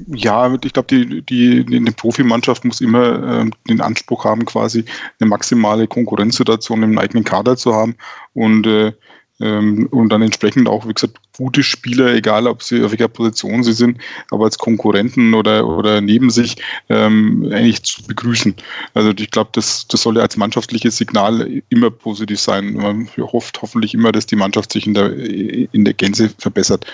Ja, 0.08 0.52
ich 0.62 0.72
glaube, 0.72 0.88
die, 0.88 1.22
die, 1.22 1.76
eine 1.76 1.92
Profimannschaft 1.92 2.64
muss 2.64 2.80
immer 2.80 3.42
äh, 3.42 3.50
den 3.68 3.80
Anspruch 3.80 4.24
haben, 4.24 4.44
quasi 4.44 4.84
eine 5.20 5.28
maximale 5.28 5.86
Konkurrenzsituation 5.86 6.82
im 6.82 6.98
eigenen 6.98 7.24
Kader 7.24 7.56
zu 7.56 7.74
haben. 7.74 7.96
Und 8.34 8.66
äh, 8.66 8.92
ähm, 9.40 9.88
und 9.90 10.08
dann 10.10 10.22
entsprechend 10.22 10.68
auch, 10.68 10.86
wie 10.86 10.94
gesagt, 10.94 11.18
gute 11.36 11.62
Spieler, 11.62 12.12
egal 12.14 12.46
ob 12.46 12.62
sie 12.62 12.82
auf 12.82 12.90
welcher 12.90 13.08
Position 13.08 13.62
sie 13.62 13.72
sind, 13.72 13.98
aber 14.30 14.46
als 14.46 14.58
Konkurrenten 14.58 15.34
oder, 15.34 15.66
oder 15.66 16.00
neben 16.00 16.30
sich 16.30 16.56
ähm, 16.88 17.48
eigentlich 17.52 17.82
zu 17.84 18.02
begrüßen. 18.02 18.54
Also 18.94 19.12
ich 19.16 19.30
glaube, 19.30 19.50
das, 19.52 19.86
das 19.86 20.02
soll 20.02 20.16
ja 20.16 20.22
als 20.22 20.36
mannschaftliches 20.36 20.96
Signal 20.96 21.62
immer 21.68 21.90
positiv 21.90 22.40
sein. 22.40 22.74
Man 22.74 23.08
hofft 23.16 23.62
hoffentlich 23.62 23.94
immer, 23.94 24.10
dass 24.10 24.26
die 24.26 24.36
Mannschaft 24.36 24.72
sich 24.72 24.86
in 24.86 24.94
der, 24.94 25.12
in 25.16 25.84
der 25.84 25.94
Gänze 25.94 26.30
verbessert. 26.38 26.84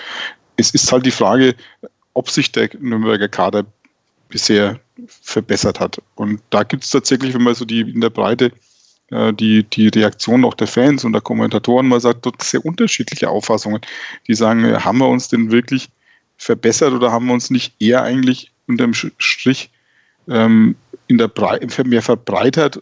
Es 0.57 0.69
ist 0.71 0.91
halt 0.91 1.05
die 1.05 1.11
Frage, 1.11 1.55
ob 2.15 2.29
sich 2.31 2.51
der 2.51 2.69
Nürnberger 2.79 3.27
Kader 3.27 3.65
bisher 4.29 4.79
verbessert 5.07 5.79
hat. 5.79 6.01
Und 6.15 6.41
da 6.49 6.63
gibt 6.63 6.83
es 6.83 6.89
tatsächlich, 6.89 7.33
wenn 7.35 7.43
man 7.43 7.53
so 7.53 7.65
die 7.65 7.81
in 7.81 8.01
der 8.01 8.09
Breite 8.09 8.51
äh, 9.11 9.33
die, 9.33 9.63
die 9.63 9.89
Reaktion 9.89 10.45
auch 10.45 10.55
der 10.55 10.67
Fans 10.67 11.03
und 11.03 11.13
der 11.13 11.21
Kommentatoren, 11.21 11.87
man 11.87 11.99
sagt 11.99 12.25
dort 12.25 12.41
sehr 12.41 12.65
unterschiedliche 12.65 13.29
Auffassungen. 13.29 13.81
Die 14.27 14.33
sagen, 14.33 14.63
äh, 14.65 14.79
haben 14.79 14.97
wir 14.97 15.07
uns 15.07 15.27
denn 15.27 15.51
wirklich 15.51 15.89
verbessert 16.37 16.93
oder 16.93 17.11
haben 17.11 17.27
wir 17.27 17.33
uns 17.33 17.49
nicht 17.49 17.73
eher 17.79 18.01
eigentlich 18.01 18.51
unterm 18.67 18.93
Strich 18.93 19.69
ähm, 20.27 20.75
in 21.07 21.17
der 21.17 21.27
Breite 21.27 21.83
mehr 21.83 22.01
verbreitert 22.01 22.81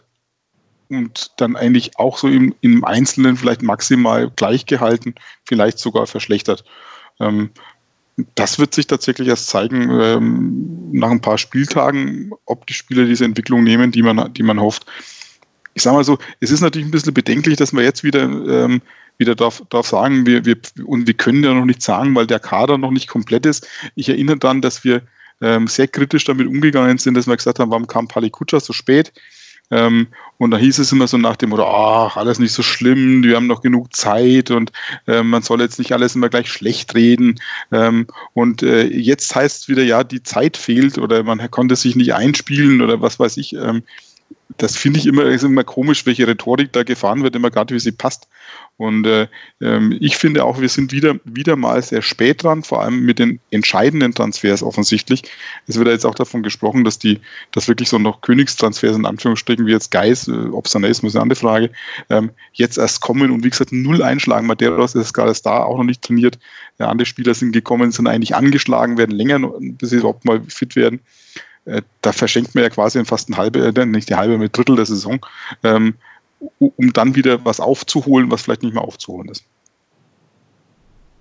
und 0.88 1.32
dann 1.36 1.56
eigentlich 1.56 1.98
auch 1.98 2.18
so 2.18 2.28
im, 2.28 2.54
im 2.62 2.84
Einzelnen 2.84 3.36
vielleicht 3.36 3.62
maximal 3.62 4.30
gleich 4.36 4.66
gehalten, 4.66 5.14
vielleicht 5.44 5.78
sogar 5.78 6.06
verschlechtert. 6.06 6.64
Ähm, 7.20 7.50
das 8.34 8.58
wird 8.58 8.74
sich 8.74 8.86
tatsächlich 8.86 9.28
erst 9.28 9.48
zeigen 9.48 9.90
ähm, 9.90 10.90
nach 10.92 11.10
ein 11.10 11.20
paar 11.20 11.38
Spieltagen, 11.38 12.30
ob 12.46 12.66
die 12.66 12.74
Spieler 12.74 13.04
diese 13.04 13.24
Entwicklung 13.24 13.64
nehmen, 13.64 13.90
die 13.90 14.02
man, 14.02 14.32
die 14.32 14.42
man 14.42 14.60
hofft 14.60 14.86
ich 15.74 15.82
sage 15.82 15.96
mal 15.96 16.04
so, 16.04 16.18
es 16.40 16.50
ist 16.50 16.60
natürlich 16.60 16.88
ein 16.88 16.92
bisschen 16.92 17.14
bedenklich, 17.14 17.56
dass 17.56 17.72
wir 17.72 17.82
jetzt 17.82 18.04
wieder, 18.04 18.22
ähm, 18.22 18.80
wieder 19.18 19.34
darf, 19.34 19.62
darf 19.68 19.86
sagen, 19.86 20.24
wir, 20.24 20.44
wir, 20.44 20.56
und 20.86 21.06
wir 21.06 21.14
können 21.14 21.44
ja 21.44 21.52
noch 21.52 21.64
nicht 21.64 21.82
sagen, 21.82 22.14
weil 22.14 22.26
der 22.26 22.40
Kader 22.40 22.78
noch 22.78 22.92
nicht 22.92 23.08
komplett 23.08 23.44
ist. 23.44 23.66
Ich 23.94 24.08
erinnere 24.08 24.38
daran, 24.38 24.62
dass 24.62 24.84
wir 24.84 25.02
ähm, 25.40 25.66
sehr 25.66 25.88
kritisch 25.88 26.24
damit 26.24 26.46
umgegangen 26.46 26.98
sind, 26.98 27.14
dass 27.14 27.26
wir 27.26 27.36
gesagt 27.36 27.58
haben, 27.58 27.70
warum 27.70 27.86
kam 27.86 28.08
Pali 28.08 28.30
Kutscher 28.30 28.60
so 28.60 28.72
spät? 28.72 29.12
Ähm, 29.70 30.08
und 30.38 30.50
da 30.50 30.58
hieß 30.58 30.78
es 30.78 30.92
immer 30.92 31.06
so 31.06 31.16
nach 31.16 31.36
dem 31.36 31.50
Motto, 31.50 31.64
ach, 31.64 32.16
alles 32.16 32.38
nicht 32.38 32.52
so 32.52 32.62
schlimm, 32.62 33.22
wir 33.22 33.36
haben 33.36 33.46
noch 33.46 33.62
genug 33.62 33.94
Zeit 33.94 34.50
und 34.50 34.72
äh, 35.06 35.22
man 35.22 35.42
soll 35.42 35.60
jetzt 35.60 35.78
nicht 35.78 35.92
alles 35.92 36.14
immer 36.14 36.28
gleich 36.28 36.48
schlecht 36.48 36.94
reden. 36.94 37.40
Ähm, 37.72 38.06
und 38.34 38.62
äh, 38.62 38.86
jetzt 38.86 39.34
heißt 39.34 39.62
es 39.62 39.68
wieder, 39.68 39.82
ja, 39.82 40.04
die 40.04 40.22
Zeit 40.22 40.56
fehlt 40.56 40.98
oder 40.98 41.22
man 41.22 41.50
konnte 41.50 41.76
sich 41.76 41.96
nicht 41.96 42.14
einspielen 42.14 42.82
oder 42.82 43.00
was 43.00 43.18
weiß 43.18 43.36
ich. 43.38 43.54
Ähm, 43.54 43.82
das 44.58 44.76
finde 44.76 45.00
ich 45.00 45.06
immer, 45.06 45.24
ist 45.24 45.42
immer 45.42 45.64
komisch, 45.64 46.06
welche 46.06 46.28
Rhetorik 46.28 46.72
da 46.72 46.84
gefahren 46.84 47.22
wird, 47.22 47.34
immer 47.34 47.50
gerade 47.50 47.74
wie 47.74 47.80
sie 47.80 47.92
passt. 47.92 48.28
Und 48.76 49.06
äh, 49.06 49.28
ähm, 49.60 49.96
ich 50.00 50.16
finde 50.16 50.44
auch, 50.44 50.60
wir 50.60 50.68
sind 50.68 50.92
wieder, 50.92 51.16
wieder 51.24 51.56
mal 51.56 51.80
sehr 51.82 52.02
spät 52.02 52.42
dran, 52.42 52.62
vor 52.62 52.82
allem 52.82 53.04
mit 53.04 53.18
den 53.18 53.40
entscheidenden 53.50 54.14
Transfers 54.14 54.62
offensichtlich. 54.62 55.22
Es 55.66 55.76
wird 55.76 55.86
ja 55.86 55.92
jetzt 55.92 56.04
auch 56.04 56.14
davon 56.14 56.42
gesprochen, 56.42 56.84
dass 56.84 56.98
die, 56.98 57.20
dass 57.52 57.68
wirklich 57.68 57.88
so 57.88 57.98
noch 57.98 58.20
Königstransfers 58.20 58.96
in 58.96 59.06
Anführungsstrichen 59.06 59.66
wie 59.66 59.72
jetzt 59.72 59.90
Geis, 59.90 60.28
äh, 60.28 60.32
ob 60.32 60.66
es 60.66 60.74
ist, 60.74 61.04
ist 61.04 61.14
eine 61.14 61.22
andere 61.22 61.38
Frage, 61.38 61.70
ähm, 62.10 62.30
jetzt 62.52 62.78
erst 62.78 63.00
kommen 63.00 63.30
und 63.30 63.44
wie 63.44 63.50
gesagt, 63.50 63.72
null 63.72 64.02
einschlagen. 64.02 64.46
Madeiros 64.46 64.94
ist 64.94 65.12
gerade 65.12 65.34
da 65.42 65.64
auch 65.64 65.78
noch 65.78 65.84
nicht 65.84 66.02
trainiert. 66.02 66.38
Ja, 66.78 66.88
andere 66.88 67.06
Spieler 67.06 67.34
sind 67.34 67.52
gekommen, 67.52 67.92
sind 67.92 68.06
eigentlich 68.06 68.34
angeschlagen, 68.34 68.98
werden 68.98 69.14
länger, 69.16 69.38
bis 69.60 69.90
sie 69.90 69.96
überhaupt 69.96 70.24
mal 70.24 70.42
fit 70.48 70.74
werden. 70.76 71.00
Äh, 71.66 71.82
da 72.02 72.12
verschenkt 72.12 72.54
man 72.54 72.64
ja 72.64 72.70
quasi 72.70 73.04
fast 73.04 73.28
ein 73.28 73.36
halbe, 73.36 73.60
äh, 73.60 73.86
nicht 73.86 74.08
die 74.08 74.14
halbe, 74.14 74.38
mit 74.38 74.56
Drittel 74.56 74.76
der 74.76 74.86
Saison. 74.86 75.24
Ähm, 75.62 75.94
um 76.58 76.92
dann 76.92 77.14
wieder 77.14 77.44
was 77.44 77.60
aufzuholen, 77.60 78.30
was 78.30 78.42
vielleicht 78.42 78.62
nicht 78.62 78.74
mehr 78.74 78.82
aufzuholen 78.82 79.28
ist. 79.30 79.44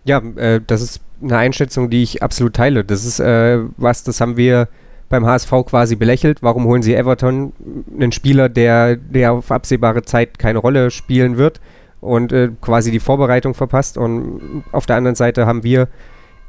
Ja, 0.06 0.18
äh, 0.36 0.60
das 0.66 0.82
ist 0.82 1.02
eine 1.22 1.38
Einschätzung, 1.38 1.89
die 1.89 2.04
ich 2.04 2.22
absolut 2.22 2.54
teile. 2.54 2.84
Das 2.84 3.06
ist 3.06 3.20
äh, 3.20 3.60
was, 3.78 4.04
das 4.04 4.20
haben 4.20 4.36
wir 4.38 4.68
beim 5.10 5.26
HSV 5.26 5.52
quasi 5.66 5.96
belächelt. 5.96 6.41
Warum 6.41 6.66
holen 6.66 6.82
sie 6.82 6.94
Everton, 6.94 7.54
einen 7.94 8.12
Spieler, 8.12 8.50
der, 8.50 8.98
der 8.98 9.34
auf 9.34 9.52
absehbare 9.52 10.02
Zeit 10.04 10.39
keine 10.39 10.60
Rolle 10.60 10.91
spielen 10.91 11.38
wird 11.38 11.62
und 12.02 12.34
äh, 12.34 12.50
quasi 12.60 12.91
die 12.91 13.00
Vorbereitung 13.00 13.54
verpasst. 13.54 13.98
Und 13.98 14.64
auf 14.72 14.86
der 14.86 14.98
anderen 14.98 15.16
Seite 15.16 15.46
haben 15.46 15.64
wir 15.64 15.88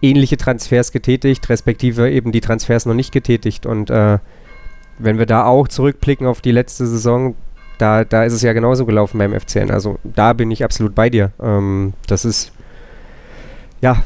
ähnliche 0.05 0.37
Transfers 0.37 0.93
getätigt, 0.93 1.49
respektive 1.49 2.11
eben 2.11 2.33
die 2.33 2.41
Transfers 2.41 2.87
noch 2.87 2.95
nicht 2.95 3.13
getätigt. 3.13 3.67
Und 3.67 3.91
äh, 3.91 4.19
wenn 4.99 5.19
wir 5.19 5.27
da 5.27 5.45
auch 5.45 5.69
zurückblicken 5.69 6.27
auf 6.27 6.41
die 6.41 6.53
letzte 6.53 6.87
Saison, 6.87 7.35
da, 7.79 8.05
da 8.05 8.25
ist 8.25 8.33
es 8.33 8.43
ja 8.43 8.53
genauso 8.53 8.87
gelaufen 8.87 9.19
beim 9.19 9.39
FCN. 9.39 9.71
Also 9.71 9.99
da 10.05 10.33
bin 10.33 10.51
ich 10.51 10.63
absolut 10.63 10.95
bei 10.95 11.11
dir. 11.11 11.33
Ähm, 11.43 11.95
das 12.07 12.25
ist 12.25 12.53
ja 13.81 14.05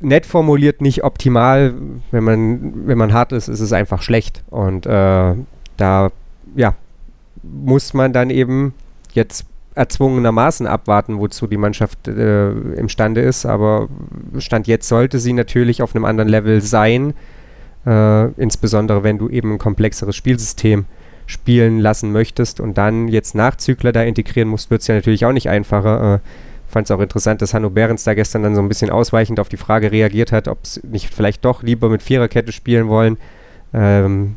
nett 0.00 0.26
formuliert, 0.26 0.80
nicht 0.80 1.04
optimal. 1.04 1.74
Wenn 2.10 2.24
man, 2.24 2.86
wenn 2.86 2.98
man 2.98 3.12
hart 3.12 3.32
ist, 3.32 3.48
ist 3.48 3.60
es 3.60 3.72
einfach 3.72 4.02
schlecht. 4.02 4.42
Und 4.50 4.86
äh, 4.86 5.34
da 5.76 6.10
ja, 6.56 6.74
muss 7.42 7.94
man 7.94 8.12
dann 8.12 8.30
eben 8.30 8.74
jetzt 9.12 9.46
erzwungenermaßen 9.78 10.66
abwarten, 10.66 11.18
wozu 11.18 11.46
die 11.46 11.56
Mannschaft 11.56 12.08
äh, 12.08 12.50
imstande 12.50 13.20
ist. 13.20 13.46
Aber 13.46 13.88
Stand 14.38 14.66
jetzt 14.66 14.88
sollte 14.88 15.18
sie 15.20 15.32
natürlich 15.32 15.82
auf 15.82 15.94
einem 15.94 16.04
anderen 16.04 16.28
Level 16.28 16.60
sein. 16.60 17.14
Äh, 17.86 18.26
insbesondere 18.32 19.04
wenn 19.04 19.18
du 19.18 19.28
eben 19.28 19.52
ein 19.52 19.58
komplexeres 19.58 20.16
Spielsystem 20.16 20.86
spielen 21.26 21.78
lassen 21.78 22.10
möchtest 22.10 22.58
und 22.58 22.76
dann 22.76 23.06
jetzt 23.06 23.34
Nachzügler 23.34 23.92
da 23.92 24.02
integrieren 24.02 24.48
musst, 24.48 24.70
wird 24.70 24.80
es 24.80 24.88
ja 24.88 24.96
natürlich 24.96 25.24
auch 25.24 25.32
nicht 25.32 25.48
einfacher. 25.48 26.14
Äh, 26.14 26.18
Fand 26.68 26.86
es 26.86 26.90
auch 26.90 27.00
interessant, 27.00 27.40
dass 27.40 27.54
Hanno 27.54 27.70
Behrens 27.70 28.04
da 28.04 28.12
gestern 28.12 28.42
dann 28.42 28.54
so 28.54 28.60
ein 28.60 28.68
bisschen 28.68 28.90
ausweichend 28.90 29.40
auf 29.40 29.48
die 29.48 29.56
Frage 29.56 29.90
reagiert 29.90 30.32
hat, 30.32 30.48
ob 30.48 30.58
es 30.64 30.82
nicht 30.84 31.14
vielleicht 31.14 31.46
doch 31.46 31.62
lieber 31.62 31.88
mit 31.88 32.02
Viererkette 32.02 32.52
spielen 32.52 32.88
wollen. 32.88 33.16
Ähm, 33.72 34.36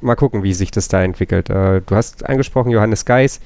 mal 0.00 0.16
gucken, 0.16 0.42
wie 0.42 0.52
sich 0.52 0.72
das 0.72 0.88
da 0.88 1.04
entwickelt. 1.04 1.50
Äh, 1.50 1.80
du 1.86 1.94
hast 1.94 2.28
angesprochen, 2.28 2.72
Johannes 2.72 3.04
Geis, 3.04 3.40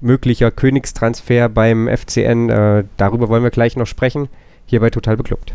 möglicher 0.00 0.50
Königstransfer 0.50 1.48
beim 1.48 1.88
FCN. 1.88 2.48
Äh, 2.50 2.84
darüber 2.96 3.28
wollen 3.28 3.42
wir 3.42 3.50
gleich 3.50 3.76
noch 3.76 3.86
sprechen. 3.86 4.28
Hier 4.66 4.80
bei 4.80 4.90
Total 4.90 5.16
Beklubbt. 5.16 5.54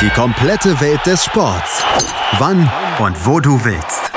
Die 0.00 0.10
komplette 0.10 0.80
Welt 0.80 1.00
des 1.06 1.24
Sports. 1.24 1.84
Wann 2.38 2.68
und 2.98 3.26
wo 3.26 3.40
du 3.40 3.64
willst. 3.64 4.12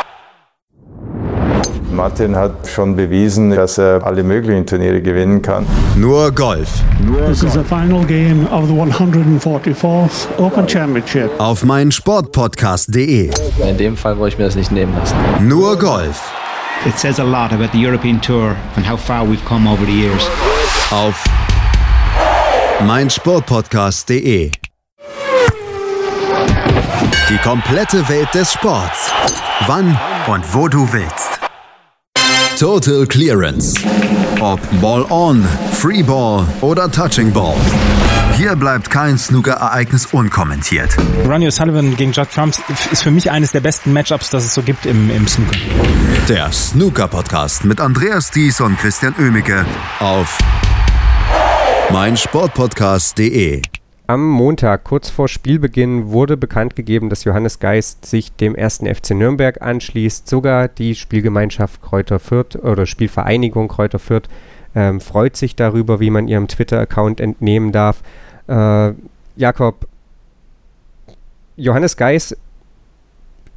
Martin 1.91 2.36
hat 2.36 2.68
schon 2.68 2.95
bewiesen, 2.95 3.51
dass 3.51 3.78
er 3.78 4.05
alle 4.05 4.24
möglichen 4.24 4.66
Turniere 4.66 5.01
gewinnen 5.01 5.41
kann. 5.41 5.66
Nur 5.95 6.32
Golf. 6.32 6.84
This 7.28 7.41
is 7.43 7.53
the 7.53 7.63
final 7.63 8.03
game 8.05 8.45
of 8.51 8.68
the 8.68 8.74
144th 8.74 10.28
Open 10.38 10.68
Championship. 10.68 11.30
Auf 11.39 11.63
meinsportpodcast.de. 11.63 13.30
In 13.66 13.78
dem 13.78 13.95
Fall 13.95 14.18
wollte 14.18 14.34
ich 14.34 14.38
mir 14.39 14.45
das 14.45 14.55
nicht 14.55 14.72
nehmen 14.72 14.93
lassen. 14.93 15.16
Nur 15.47 15.78
Golf. 15.78 16.34
It 16.84 16.97
says 16.99 17.19
a 17.19 17.23
lot 17.23 17.51
about 17.51 17.71
the 17.71 17.80
European 17.80 18.19
Tour 18.19 18.55
and 18.76 18.86
how 18.86 18.97
far 18.97 19.23
we've 19.26 19.43
come 19.45 19.67
over 19.67 19.86
the 19.86 19.91
years. 19.93 20.28
Auf 20.91 21.23
meinsportpodcast.de. 22.82 24.51
Die 27.30 27.38
komplette 27.43 28.07
Welt 28.07 28.34
des 28.34 28.51
Sports. 28.51 29.11
Wann 29.67 29.97
und 30.28 30.43
wo 30.53 30.67
du 30.67 30.91
willst. 30.91 31.24
Total 32.59 33.05
Clearance. 33.05 33.73
Ob 34.39 34.61
Ball 34.79 35.05
on, 35.09 35.43
Free 35.73 36.01
Ball 36.01 36.47
oder 36.61 36.89
Touching 36.89 37.33
Ball. 37.33 37.57
Hier 38.37 38.55
bleibt 38.55 38.89
kein 38.89 39.17
Snooker-Ereignis 39.17 40.07
unkommentiert. 40.13 40.95
Ronnie 41.27 41.47
O'Sullivan 41.47 41.97
gegen 41.97 42.13
Judd 42.13 42.29
Trump 42.33 42.55
ist 42.91 43.03
für 43.03 43.11
mich 43.11 43.29
eines 43.29 43.51
der 43.51 43.59
besten 43.59 43.91
Matchups, 43.91 44.29
das 44.29 44.45
es 44.45 44.53
so 44.53 44.61
gibt 44.61 44.85
im, 44.85 45.09
im 45.09 45.27
Snooker. 45.27 45.57
Der 46.29 46.49
Snooker-Podcast 46.49 47.65
mit 47.65 47.81
Andreas 47.81 48.31
Thies 48.31 48.61
und 48.61 48.77
Christian 48.77 49.13
Oemicke 49.19 49.65
auf 49.99 50.37
meinsportpodcast.de. 51.91 53.63
Am 54.07 54.29
Montag, 54.29 54.83
kurz 54.83 55.09
vor 55.09 55.27
Spielbeginn, 55.27 56.11
wurde 56.11 56.37
bekannt 56.37 56.75
gegeben, 56.75 57.09
dass 57.09 57.23
Johannes 57.23 57.57
Geist 57.57 58.05
sich 58.05 58.31
dem 58.33 58.53
ersten 58.53 58.85
FC 58.85 59.11
Nürnberg 59.11 59.63
anschließt. 59.63 60.29
Sogar 60.29 60.67
die 60.67 60.93
Spielgemeinschaft 60.93 61.81
Kräuter 61.81 62.19
Fürth 62.19 62.55
oder 62.55 62.85
Spielvereinigung 62.85 63.67
Kräuter 63.67 63.97
Fürth 63.97 64.29
ähm, 64.75 65.01
freut 65.01 65.35
sich 65.35 65.55
darüber, 65.55 65.99
wie 65.99 66.11
man 66.11 66.27
ihrem 66.27 66.47
Twitter-Account 66.47 67.19
entnehmen 67.19 67.71
darf. 67.71 68.03
Äh, 68.47 68.91
Jakob, 69.37 69.87
Johannes 71.57 71.97
Geist 71.97 72.37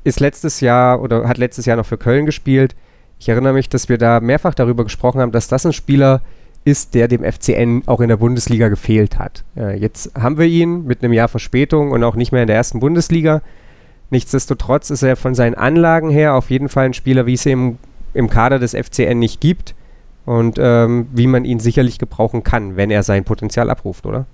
ist 0.02 0.20
letztes 0.20 0.60
Jahr 0.60 1.02
oder 1.02 1.28
hat 1.28 1.36
letztes 1.36 1.66
Jahr 1.66 1.76
noch 1.76 1.84
für 1.84 1.98
Köln 1.98 2.24
gespielt. 2.24 2.74
Ich 3.18 3.28
erinnere 3.28 3.52
mich, 3.52 3.68
dass 3.68 3.90
wir 3.90 3.98
da 3.98 4.20
mehrfach 4.20 4.54
darüber 4.54 4.84
gesprochen 4.84 5.20
haben, 5.20 5.32
dass 5.32 5.48
das 5.48 5.66
ein 5.66 5.74
Spieler 5.74 6.22
ist, 6.22 6.37
ist, 6.68 6.94
der 6.94 7.08
dem 7.08 7.24
FCN 7.24 7.82
auch 7.86 8.00
in 8.00 8.08
der 8.08 8.18
Bundesliga 8.18 8.68
gefehlt 8.68 9.18
hat. 9.18 9.44
Äh, 9.56 9.78
jetzt 9.78 10.12
haben 10.14 10.38
wir 10.38 10.46
ihn 10.46 10.84
mit 10.86 11.02
einem 11.02 11.12
Jahr 11.12 11.28
Verspätung 11.28 11.90
und 11.92 12.04
auch 12.04 12.14
nicht 12.14 12.30
mehr 12.30 12.42
in 12.42 12.46
der 12.46 12.56
ersten 12.56 12.80
Bundesliga. 12.80 13.42
Nichtsdestotrotz 14.10 14.90
ist 14.90 15.02
er 15.02 15.16
von 15.16 15.34
seinen 15.34 15.54
Anlagen 15.54 16.10
her 16.10 16.34
auf 16.34 16.50
jeden 16.50 16.68
Fall 16.68 16.86
ein 16.86 16.94
Spieler, 16.94 17.26
wie 17.26 17.34
es 17.34 17.46
im, 17.46 17.78
im 18.14 18.28
Kader 18.28 18.58
des 18.58 18.74
FCN 18.74 19.18
nicht 19.18 19.40
gibt 19.40 19.74
und 20.24 20.58
ähm, 20.58 21.08
wie 21.12 21.26
man 21.26 21.44
ihn 21.44 21.60
sicherlich 21.60 21.98
gebrauchen 21.98 22.42
kann, 22.42 22.76
wenn 22.76 22.90
er 22.90 23.02
sein 23.02 23.24
Potenzial 23.24 23.70
abruft, 23.70 24.06
oder? 24.06 24.26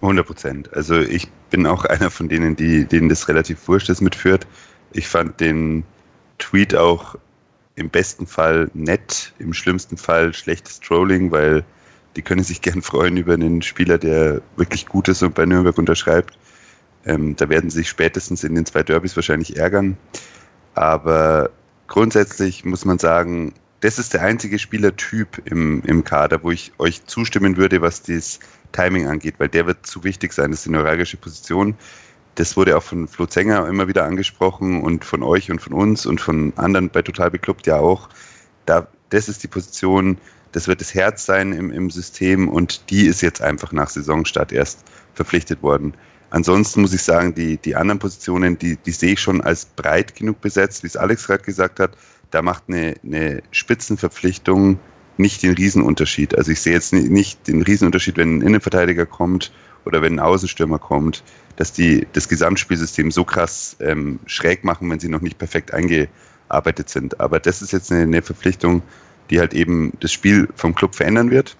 100 0.00 0.26
Prozent. 0.26 0.74
Also 0.74 0.98
ich 0.98 1.28
bin 1.50 1.66
auch 1.66 1.84
einer 1.84 2.10
von 2.10 2.28
denen, 2.28 2.56
die, 2.56 2.84
denen 2.86 3.08
das 3.08 3.28
relativ 3.28 3.68
wurscht 3.68 3.88
ist 3.88 4.00
mit 4.00 4.14
Fürth. 4.14 4.46
Ich 4.92 5.08
fand 5.08 5.40
den 5.40 5.84
Tweet 6.38 6.74
auch 6.74 7.16
im 7.76 7.90
besten 7.90 8.26
Fall 8.26 8.70
nett, 8.74 9.32
im 9.38 9.52
schlimmsten 9.54 9.96
Fall 9.96 10.34
schlechtes 10.34 10.80
Trolling, 10.80 11.30
weil 11.30 11.64
die 12.16 12.22
können 12.22 12.44
sich 12.44 12.60
gern 12.60 12.82
freuen 12.82 13.16
über 13.16 13.34
einen 13.34 13.62
Spieler, 13.62 13.98
der 13.98 14.40
wirklich 14.56 14.86
gut 14.86 15.08
ist 15.08 15.22
und 15.22 15.34
bei 15.34 15.46
Nürnberg 15.46 15.76
unterschreibt. 15.78 16.38
Ähm, 17.04 17.34
da 17.36 17.48
werden 17.48 17.70
sie 17.70 17.78
sich 17.78 17.88
spätestens 17.88 18.44
in 18.44 18.54
den 18.54 18.66
zwei 18.66 18.82
Derbys 18.82 19.16
wahrscheinlich 19.16 19.56
ärgern. 19.56 19.96
Aber 20.74 21.50
grundsätzlich 21.88 22.64
muss 22.64 22.84
man 22.84 22.98
sagen, 22.98 23.54
das 23.80 23.98
ist 23.98 24.14
der 24.14 24.22
einzige 24.22 24.60
Spielertyp 24.60 25.42
im, 25.44 25.82
im 25.82 26.04
Kader, 26.04 26.42
wo 26.44 26.52
ich 26.52 26.72
euch 26.78 27.04
zustimmen 27.06 27.56
würde, 27.56 27.82
was 27.82 28.02
das 28.02 28.38
Timing 28.70 29.08
angeht, 29.08 29.34
weil 29.38 29.48
der 29.48 29.66
wird 29.66 29.84
zu 29.84 30.04
wichtig 30.04 30.32
sein. 30.32 30.52
Das 30.52 30.60
ist 30.60 30.68
eine 30.68 30.78
neuralgische 30.78 31.16
Position 31.16 31.74
das 32.36 32.56
wurde 32.56 32.76
auch 32.76 32.82
von 32.82 33.06
Flo 33.08 33.26
Zenger 33.26 33.66
immer 33.68 33.88
wieder 33.88 34.04
angesprochen 34.04 34.82
und 34.82 35.04
von 35.04 35.22
euch 35.22 35.50
und 35.50 35.60
von 35.60 35.72
uns 35.72 36.06
und 36.06 36.20
von 36.20 36.52
anderen 36.56 36.88
bei 36.88 37.02
Total 37.02 37.30
Beklubbt 37.30 37.66
ja 37.66 37.78
auch. 37.78 38.08
Da, 38.66 38.86
das 39.10 39.28
ist 39.28 39.42
die 39.42 39.48
Position, 39.48 40.16
das 40.52 40.68
wird 40.68 40.80
das 40.80 40.94
Herz 40.94 41.26
sein 41.26 41.52
im, 41.52 41.70
im 41.70 41.90
System 41.90 42.48
und 42.48 42.90
die 42.90 43.06
ist 43.06 43.20
jetzt 43.20 43.42
einfach 43.42 43.72
nach 43.72 43.90
Saisonstart 43.90 44.52
erst 44.52 44.84
verpflichtet 45.14 45.62
worden. 45.62 45.94
Ansonsten 46.30 46.80
muss 46.80 46.94
ich 46.94 47.02
sagen, 47.02 47.34
die, 47.34 47.58
die 47.58 47.76
anderen 47.76 47.98
Positionen, 47.98 48.58
die, 48.58 48.76
die 48.76 48.92
sehe 48.92 49.12
ich 49.12 49.20
schon 49.20 49.42
als 49.42 49.66
breit 49.66 50.14
genug 50.14 50.40
besetzt, 50.40 50.82
wie 50.82 50.86
es 50.86 50.96
Alex 50.96 51.26
gerade 51.26 51.44
gesagt 51.44 51.78
hat. 51.78 51.94
Da 52.30 52.40
macht 52.40 52.64
eine, 52.68 52.94
eine 53.04 53.42
Spitzenverpflichtung 53.50 54.78
nicht 55.18 55.42
den 55.42 55.52
Riesenunterschied. 55.52 56.34
Also 56.34 56.52
ich 56.52 56.60
sehe 56.60 56.72
jetzt 56.72 56.94
nicht 56.94 57.46
den 57.46 57.60
Riesenunterschied, 57.60 58.16
wenn 58.16 58.38
ein 58.38 58.40
Innenverteidiger 58.40 59.04
kommt 59.04 59.52
oder 59.84 60.02
wenn 60.02 60.14
ein 60.14 60.20
Außenstürmer 60.20 60.78
kommt 60.78 61.22
dass 61.56 61.72
die 61.72 62.06
das 62.12 62.28
Gesamtspielsystem 62.28 63.10
so 63.10 63.24
krass 63.24 63.76
ähm, 63.80 64.18
schräg 64.26 64.64
machen, 64.64 64.90
wenn 64.90 65.00
sie 65.00 65.08
noch 65.08 65.20
nicht 65.20 65.38
perfekt 65.38 65.72
eingearbeitet 65.72 66.88
sind. 66.88 67.20
Aber 67.20 67.40
das 67.40 67.62
ist 67.62 67.72
jetzt 67.72 67.92
eine, 67.92 68.02
eine 68.02 68.22
Verpflichtung, 68.22 68.82
die 69.30 69.38
halt 69.38 69.54
eben 69.54 69.92
das 70.00 70.12
Spiel 70.12 70.48
vom 70.56 70.74
Club 70.74 70.94
verändern 70.94 71.30
wird. 71.30 71.56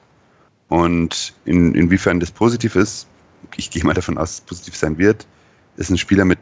Und 0.69 1.35
in, 1.45 1.75
inwiefern 1.75 2.21
das 2.21 2.31
positiv 2.31 2.77
ist, 2.77 3.07
ich 3.57 3.71
gehe 3.71 3.85
mal 3.85 3.95
davon 3.95 4.17
aus, 4.17 4.31
dass 4.31 4.39
es 4.39 4.41
positiv 4.41 4.77
sein 4.77 4.99
wird, 4.99 5.27
ist 5.77 5.91
ein 5.91 5.99
Spieler 5.99 6.25
mit 6.25 6.39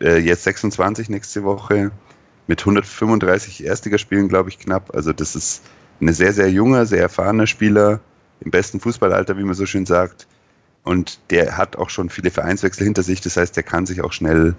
äh, 0.00 0.18
jetzt 0.18 0.44
26 0.44 1.08
nächste 1.08 1.42
Woche 1.44 1.90
mit 2.46 2.60
135 2.60 3.64
Erstligaspielen, 3.64 4.28
glaube 4.28 4.50
ich, 4.50 4.58
knapp. 4.58 4.94
Also 4.94 5.12
das 5.12 5.34
ist 5.36 5.62
ein 6.00 6.12
sehr, 6.12 6.32
sehr 6.32 6.50
junger, 6.50 6.84
sehr 6.86 7.02
erfahrener 7.02 7.46
Spieler 7.46 8.00
im 8.40 8.50
besten 8.50 8.80
Fußballalter, 8.80 9.36
wie 9.38 9.44
man 9.44 9.54
so 9.54 9.66
schön 9.66 9.86
sagt. 9.86 10.26
Und 10.82 11.20
der 11.30 11.56
hat 11.56 11.76
auch 11.76 11.90
schon 11.90 12.08
viele 12.08 12.30
Vereinswechsel 12.30 12.84
hinter 12.84 13.02
sich. 13.02 13.20
Das 13.20 13.36
heißt, 13.36 13.56
der 13.56 13.62
kann 13.62 13.86
sich 13.86 14.00
auch 14.00 14.12
schnell, 14.12 14.54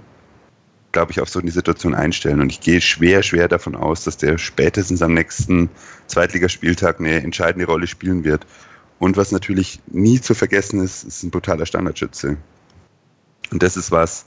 glaube 0.92 1.12
ich, 1.12 1.22
auf 1.22 1.30
so 1.30 1.40
eine 1.40 1.52
Situation 1.52 1.96
einstellen. 1.96 2.42
Und 2.42 2.52
ich 2.52 2.62
gehe 2.62 2.82
schwer, 2.82 3.24
schwer 3.24 3.48
davon 3.48 3.76
aus, 3.76 4.04
dass 4.04 4.18
der 4.18 4.38
spätestens 4.38 5.02
am 5.02 5.14
nächsten 5.14 5.70
Zweitligaspieltag 6.08 7.00
eine 7.00 7.24
entscheidende 7.24 7.66
Rolle 7.66 7.88
spielen 7.88 8.24
wird. 8.24 8.46
Und 9.00 9.18
was 9.18 9.32
natürlich 9.32 9.80
nie 9.88 10.22
zu 10.22 10.36
vergessen 10.36 10.80
ist, 10.80 11.04
ist 11.04 11.24
ein 11.24 11.32
brutaler 11.32 11.66
Standardschütze. 11.66 12.38
Und 13.52 13.64
das 13.64 13.76
ist 13.76 13.92
was, 13.92 14.26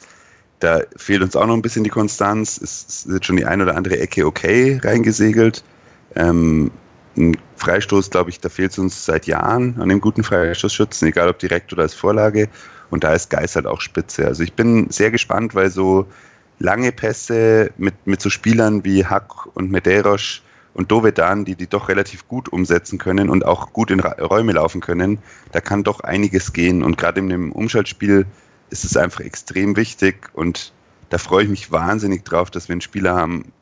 da 0.59 0.81
fehlt 0.97 1.23
uns 1.23 1.37
auch 1.37 1.47
noch 1.47 1.55
ein 1.55 1.63
bisschen 1.63 1.85
die 1.85 1.91
Konstanz. 1.91 2.61
Es 2.61 3.07
ist 3.07 3.25
schon 3.25 3.37
die 3.37 3.45
ein 3.45 3.63
oder 3.63 3.77
andere 3.77 3.99
Ecke 3.99 4.27
okay 4.27 4.81
reingesegelt. 4.83 5.63
Ähm, 6.17 6.71
ein 7.17 7.37
Freistoß, 7.57 8.11
glaube 8.11 8.31
ich, 8.31 8.41
da 8.41 8.49
fehlt 8.49 8.73
es 8.73 8.79
uns 8.79 9.05
seit 9.05 9.27
Jahren 9.27 9.81
an 9.81 9.89
dem 9.89 10.01
guten 10.01 10.25
Freistoßschützen, 10.25 11.09
egal 11.09 11.29
ob 11.29 11.39
direkt 11.39 11.73
oder 11.73 11.83
als 11.83 11.95
Vorlage. 11.95 12.49
Und 12.91 13.05
da 13.05 13.15
ist 13.15 13.31
Geist 13.31 13.57
halt 13.57 13.67
auch 13.67 13.81
spitze. 13.81 14.27
Also 14.27 14.43
ich 14.43 14.53
bin 14.53 14.89
sehr 14.91 15.11
gespannt, 15.11 15.55
weil 15.55 15.71
so 15.71 16.07
lange 16.59 16.93
Pässe 16.93 17.71
mit, 17.77 17.95
mit 18.07 18.21
so 18.21 18.31
Spielern 18.31 18.85
wie 18.85 19.05
Hack 19.05 19.47
und 19.55 19.71
Medeiros 19.71 20.43
und 20.75 20.91
Dovedan, 20.91 21.45
die 21.45 21.55
die 21.55 21.69
doch 21.69 21.89
relativ 21.89 22.27
gut 22.29 22.49
umsetzen 22.49 22.99
können 22.99 23.29
und 23.29 23.45
auch 23.45 23.73
gut 23.73 23.91
in 23.91 24.01
Räume 24.01 24.53
laufen 24.53 24.81
können, 24.81 25.19
da 25.53 25.61
kann 25.61 25.85
doch 25.85 26.01
einiges 26.01 26.53
gehen. 26.53 26.83
Und 26.83 26.99
gerade 26.99 27.21
in 27.21 27.29
dem 27.29 27.53
Umschaltspiel 27.53 28.27
ist 28.71 28.85
es 28.85 28.97
einfach 28.97 29.21
extrem 29.21 29.77
wichtig 29.77 30.31
und 30.33 30.73
da 31.11 31.19
freue 31.19 31.45
ich 31.45 31.51
mich 31.51 31.71
wahnsinnig 31.71 32.25
drauf, 32.25 32.51
dass 32.51 32.69
wir 32.69 32.73
einen 32.73 32.81
Spieler 32.81 33.15
haben, 33.15 33.53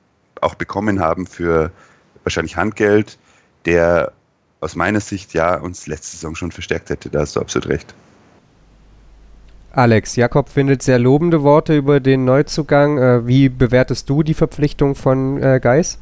auch 0.41 0.55
bekommen 0.55 1.01
haben 1.01 1.27
für 1.27 1.71
wahrscheinlich 2.25 2.57
Handgeld, 2.57 3.19
der 3.67 4.13
aus 4.61 4.77
meiner 4.77 5.01
Sicht 5.01 5.35
ja 5.35 5.57
uns 5.57 5.87
letzte 5.87 6.17
Saison 6.17 6.35
schon 6.35 6.53
verstärkt 6.53 6.91
hätte. 6.91 7.11
Da 7.11 7.21
hast 7.21 7.37
du 7.37 7.41
absolut 7.41 7.69
recht. 7.69 7.95
Alex, 9.73 10.17
Jakob 10.17 10.51
findet 10.51 10.83
sehr 10.83 10.99
lobende 10.99 11.43
Worte 11.43 11.77
über 11.77 11.99
den 11.99 12.25
Neuzugang. 12.25 12.99
Äh, 12.99 13.27
wie 13.27 13.49
bewertest 13.49 14.09
du 14.09 14.23
die 14.23 14.35
Verpflichtung 14.35 14.95
von 14.95 15.43
äh, 15.43 15.61
Geis? 15.61 15.99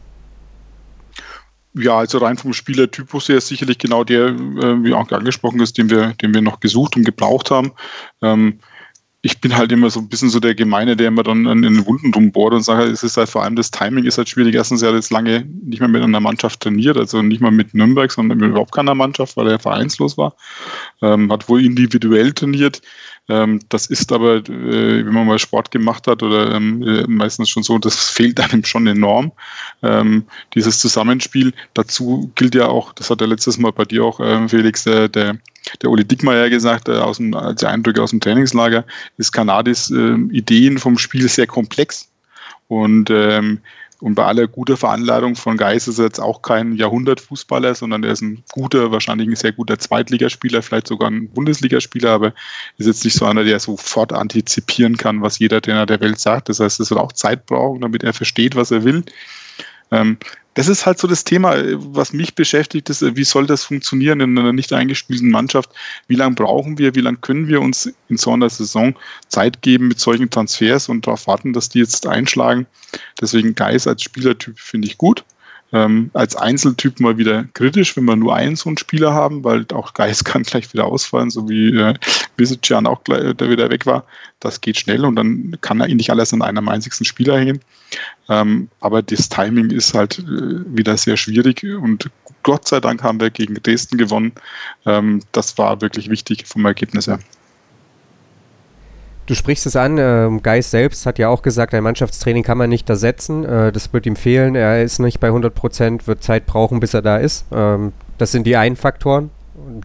Ja, 1.75 1.99
also 1.99 2.19
rein 2.19 2.37
vom 2.37 2.53
Spielertypus 2.53 3.29
her 3.29 3.37
ist 3.37 3.47
sicherlich 3.47 3.79
genau 3.79 4.03
der, 4.03 4.27
äh, 4.27 4.85
wie 4.85 4.93
auch 4.93 5.11
angesprochen 5.13 5.61
ist, 5.61 5.79
den 5.79 5.89
wir, 5.89 6.15
den 6.15 6.35
wir 6.35 6.43
noch 6.43 6.59
gesucht 6.59 6.97
und 6.97 7.05
gebraucht 7.05 7.53
haben. 7.53 7.73
Ähm, 8.23 8.59
ich 9.23 9.41
bin 9.41 9.55
halt 9.55 9.71
immer 9.71 9.91
so 9.91 10.01
ein 10.01 10.09
bisschen 10.09 10.31
so 10.31 10.41
der 10.41 10.55
Gemeine, 10.55 10.97
der 10.97 11.09
immer 11.09 11.23
dann 11.23 11.45
in 11.45 11.61
den 11.61 11.85
Wunden 11.87 12.13
rumbohrt 12.15 12.55
und 12.55 12.63
sagt, 12.63 12.83
es 12.85 13.03
ist 13.03 13.19
halt 13.19 13.29
vor 13.29 13.43
allem 13.43 13.55
das 13.55 13.71
Timing 13.71 14.05
ist 14.05 14.17
halt 14.17 14.31
schwierig. 14.31 14.55
Erstens, 14.55 14.81
er 14.81 14.89
hat 14.89 14.95
jetzt 14.95 15.11
lange 15.11 15.47
nicht 15.63 15.81
mehr 15.81 15.91
mit 15.91 16.03
einer 16.03 16.21
Mannschaft 16.21 16.61
trainiert, 16.61 16.97
also 16.97 17.21
nicht 17.21 17.43
mal 17.43 17.51
mit 17.51 17.75
Nürnberg, 17.75 18.11
sondern 18.11 18.39
mit 18.39 18.49
überhaupt 18.49 18.73
keiner 18.73 18.95
Mannschaft, 18.95 19.37
weil 19.37 19.49
er 19.49 19.59
vereinslos 19.59 20.17
war. 20.17 20.35
Ähm, 21.03 21.31
hat 21.31 21.49
wohl 21.51 21.63
individuell 21.63 22.33
trainiert. 22.33 22.81
Ähm, 23.31 23.61
das 23.69 23.87
ist 23.87 24.11
aber, 24.11 24.39
äh, 24.39 25.07
wenn 25.07 25.15
man 25.15 25.25
mal 25.25 25.39
Sport 25.39 25.71
gemacht 25.71 26.09
hat 26.09 26.25
oder 26.25 26.53
ähm, 26.53 26.83
äh, 26.83 27.07
meistens 27.07 27.49
schon 27.49 27.63
so, 27.63 27.79
das 27.79 28.11
fehlt 28.11 28.41
einem 28.41 28.65
schon 28.65 28.89
enorm, 28.89 29.31
ähm, 29.83 30.25
dieses 30.55 30.81
Zusammenspiel. 30.81 31.53
Dazu 31.75 32.33
gilt 32.35 32.57
ja 32.57 32.67
auch, 32.67 32.93
das 32.93 33.09
hat 33.09 33.21
er 33.21 33.29
letztes 33.29 33.57
Mal 33.57 33.71
bei 33.71 33.85
dir 33.85 34.05
auch, 34.05 34.19
äh, 34.19 34.49
Felix, 34.49 34.83
der, 34.83 35.09
der, 35.09 35.39
der 35.81 35.91
Uli 35.91 36.05
Dickmeyer 36.05 36.51
gesagt, 36.51 36.89
äh, 36.89 36.97
aus 36.97 37.19
dem, 37.19 37.33
als 37.35 37.63
Eindrücke 37.63 38.03
aus 38.03 38.11
dem 38.11 38.21
Trainingslager, 38.21 38.85
ist 39.17 39.31
Kanadis 39.31 39.93
äh, 39.93 40.15
Ideen 40.33 40.79
vom 40.79 40.99
Spiel 40.99 41.29
sehr 41.29 41.47
komplex. 41.47 42.11
Und 42.67 43.11
ähm, 43.11 43.61
und 44.01 44.15
bei 44.15 44.25
aller 44.25 44.47
guter 44.47 44.77
Veranladung 44.77 45.37
von 45.37 45.57
Geis 45.57 45.87
ist 45.87 45.99
er 45.99 46.07
jetzt 46.07 46.21
auch 46.21 46.43
kein 46.43 46.75
Jahrhundertfußballer, 46.75 47.75
sondern 47.75 48.03
er 48.03 48.13
ist 48.13 48.23
ein 48.23 48.43
guter, 48.53 48.93
wahrscheinlich 48.93 49.29
ein 49.29 49.37
sehr 49.37 49.53
guter 49.53 49.79
Zweitligaspieler, 49.79 50.63
vielleicht 50.63 50.89
sogar 50.89 51.11
ein 51.11 51.29
Bundesligaspieler, 51.29 52.11
aber 52.11 52.33
ist 52.79 52.87
jetzt 52.87 53.05
nicht 53.05 53.15
so 53.15 53.27
einer, 53.27 53.45
der 53.45 53.61
sofort 53.61 54.13
antizipieren 54.13 54.97
kann, 54.97 55.21
was 55.23 55.39
jeder 55.39 55.61
Trainer 55.61 55.87
der 55.87 56.01
Welt 56.01 56.19
sagt. 56.19 56.49
Das 56.49 56.61
heißt, 56.61 56.81
es 56.81 56.91
wird 56.91 57.01
auch 57.01 57.13
Zeit 57.13 57.47
brauchen, 57.47 57.83
damit 57.83 58.03
er 58.03 58.15
versteht, 58.15 58.57
was 58.57 58.71
er 58.71 58.85
will. 58.85 59.05
Ähm, 59.91 60.19
das 60.55 60.69
ist 60.69 60.85
halt 60.85 60.99
so 60.99 61.07
das 61.07 61.25
Thema, 61.25 61.55
was 61.95 62.13
mich 62.13 62.35
beschäftigt, 62.35 62.91
ist, 62.91 63.03
wie 63.17 63.25
soll 63.25 63.47
das 63.47 63.65
funktionieren 63.65 64.21
in 64.21 64.37
einer 64.37 64.53
nicht 64.53 64.73
eingespielten 64.73 65.31
Mannschaft? 65.31 65.71
Wie 66.09 66.17
lange 66.17 66.35
brauchen 66.35 66.77
wir, 66.77 66.95
wie 66.95 67.01
lange 67.01 67.19
können 67.19 67.47
wir 67.47 67.61
uns 67.61 67.93
in 68.09 68.17
so 68.17 68.33
einer 68.33 68.51
Saison 68.51 68.95
Zeit 69.29 69.63
geben 69.63 69.89
mit 69.89 70.01
solchen 70.01 70.29
Transfers 70.29 70.89
und 70.89 71.07
darauf 71.07 71.27
warten, 71.29 71.53
dass 71.53 71.69
die 71.69 71.79
jetzt 71.79 72.07
einschlagen? 72.07 72.67
Deswegen 73.21 73.55
Geis 73.55 73.87
als 73.87 74.03
Spielertyp 74.03 74.59
finde 74.59 74.89
ich 74.89 74.99
gut. 74.99 75.25
Ähm, 75.73 76.11
als 76.15 76.35
Einzeltyp 76.35 76.99
mal 76.99 77.17
wieder 77.17 77.45
kritisch, 77.55 77.97
wenn 77.97 78.05
wir 78.05 78.17
nur 78.17 78.35
einen 78.35 78.57
so 78.57 78.69
einen 78.69 78.79
Spieler 78.79 79.13
haben, 79.13 79.45
weil 79.45 79.65
auch 79.73 79.95
Geist 79.95 80.25
kann 80.25 80.43
gleich 80.43 80.73
wieder 80.73 80.87
ausfallen, 80.87 81.31
so 81.31 81.49
wie 81.49 81.77
äh, 81.77 81.95
auch 82.87 83.05
gleich, 83.05 83.37
der 83.37 83.51
wieder 83.51 83.71
weg 83.71 83.87
war. 83.87 84.05
Das 84.41 84.61
geht 84.61 84.79
schnell 84.79 85.05
und 85.05 85.17
dann 85.17 85.57
kann 85.61 85.81
er 85.81 85.89
ihn 85.89 85.99
nicht 85.99 86.11
alles 86.11 86.33
an 86.33 86.43
einem 86.43 86.69
einzigsten 86.69 87.05
Spieler 87.05 87.39
hängen. 87.39 87.61
Ähm, 88.29 88.69
aber 88.81 89.03
das 89.03 89.29
Timing 89.29 89.71
ist 89.71 89.95
halt 89.95 90.19
äh, 90.19 90.25
wieder 90.77 90.97
sehr 90.97 91.17
schwierig 91.17 91.65
und 91.65 92.11
Gott 92.43 92.67
sei 92.67 92.81
Dank 92.81 93.03
haben 93.03 93.21
wir 93.21 93.31
gegen 93.31 93.55
Dresden 93.55 93.99
gewonnen. 93.99 94.33
Ähm, 94.87 95.23
das 95.33 95.59
war 95.59 95.81
wirklich 95.81 96.09
wichtig 96.09 96.47
vom 96.47 96.65
Ergebnis 96.65 97.07
her. 97.07 97.19
Du 99.31 99.37
sprichst 99.37 99.65
es 99.65 99.77
an, 99.77 99.97
äh, 99.97 100.29
Geist 100.43 100.73
selbst 100.73 101.07
hat 101.07 101.21
ja 101.21 101.29
auch 101.29 101.43
gesagt, 101.43 101.73
ein 101.73 101.85
Mannschaftstraining 101.85 102.43
kann 102.43 102.59
man 102.59 102.69
nicht 102.69 102.91
ersetzen. 102.91 103.45
Äh, 103.45 103.71
das 103.71 103.93
wird 103.93 104.05
ihm 104.05 104.17
fehlen. 104.17 104.57
Er 104.57 104.83
ist 104.83 104.99
nicht 104.99 105.21
bei 105.21 105.29
100 105.29 105.55
Prozent, 105.55 106.09
wird 106.09 106.25
Zeit 106.25 106.47
brauchen, 106.47 106.81
bis 106.81 106.95
er 106.95 107.03
da 107.03 107.17
ist. 107.17 107.47
Ähm, 107.53 107.93
das 108.19 108.33
sind 108.33 108.45
die 108.45 108.57
einen 108.57 108.75
Faktoren. 108.75 109.31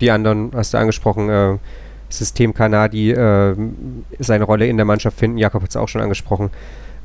Die 0.01 0.09
anderen 0.09 0.49
hast 0.55 0.73
du 0.73 0.79
angesprochen. 0.79 1.29
Äh, 1.29 1.57
System 2.09 2.55
Kanadi 2.55 3.11
äh, 3.11 3.55
seine 4.17 4.45
Rolle 4.45 4.65
in 4.65 4.77
der 4.77 4.85
Mannschaft 4.87 5.19
finden. 5.19 5.37
Jakob 5.37 5.61
hat 5.61 5.69
es 5.69 5.75
auch 5.75 5.89
schon 5.89 6.01
angesprochen. 6.01 6.49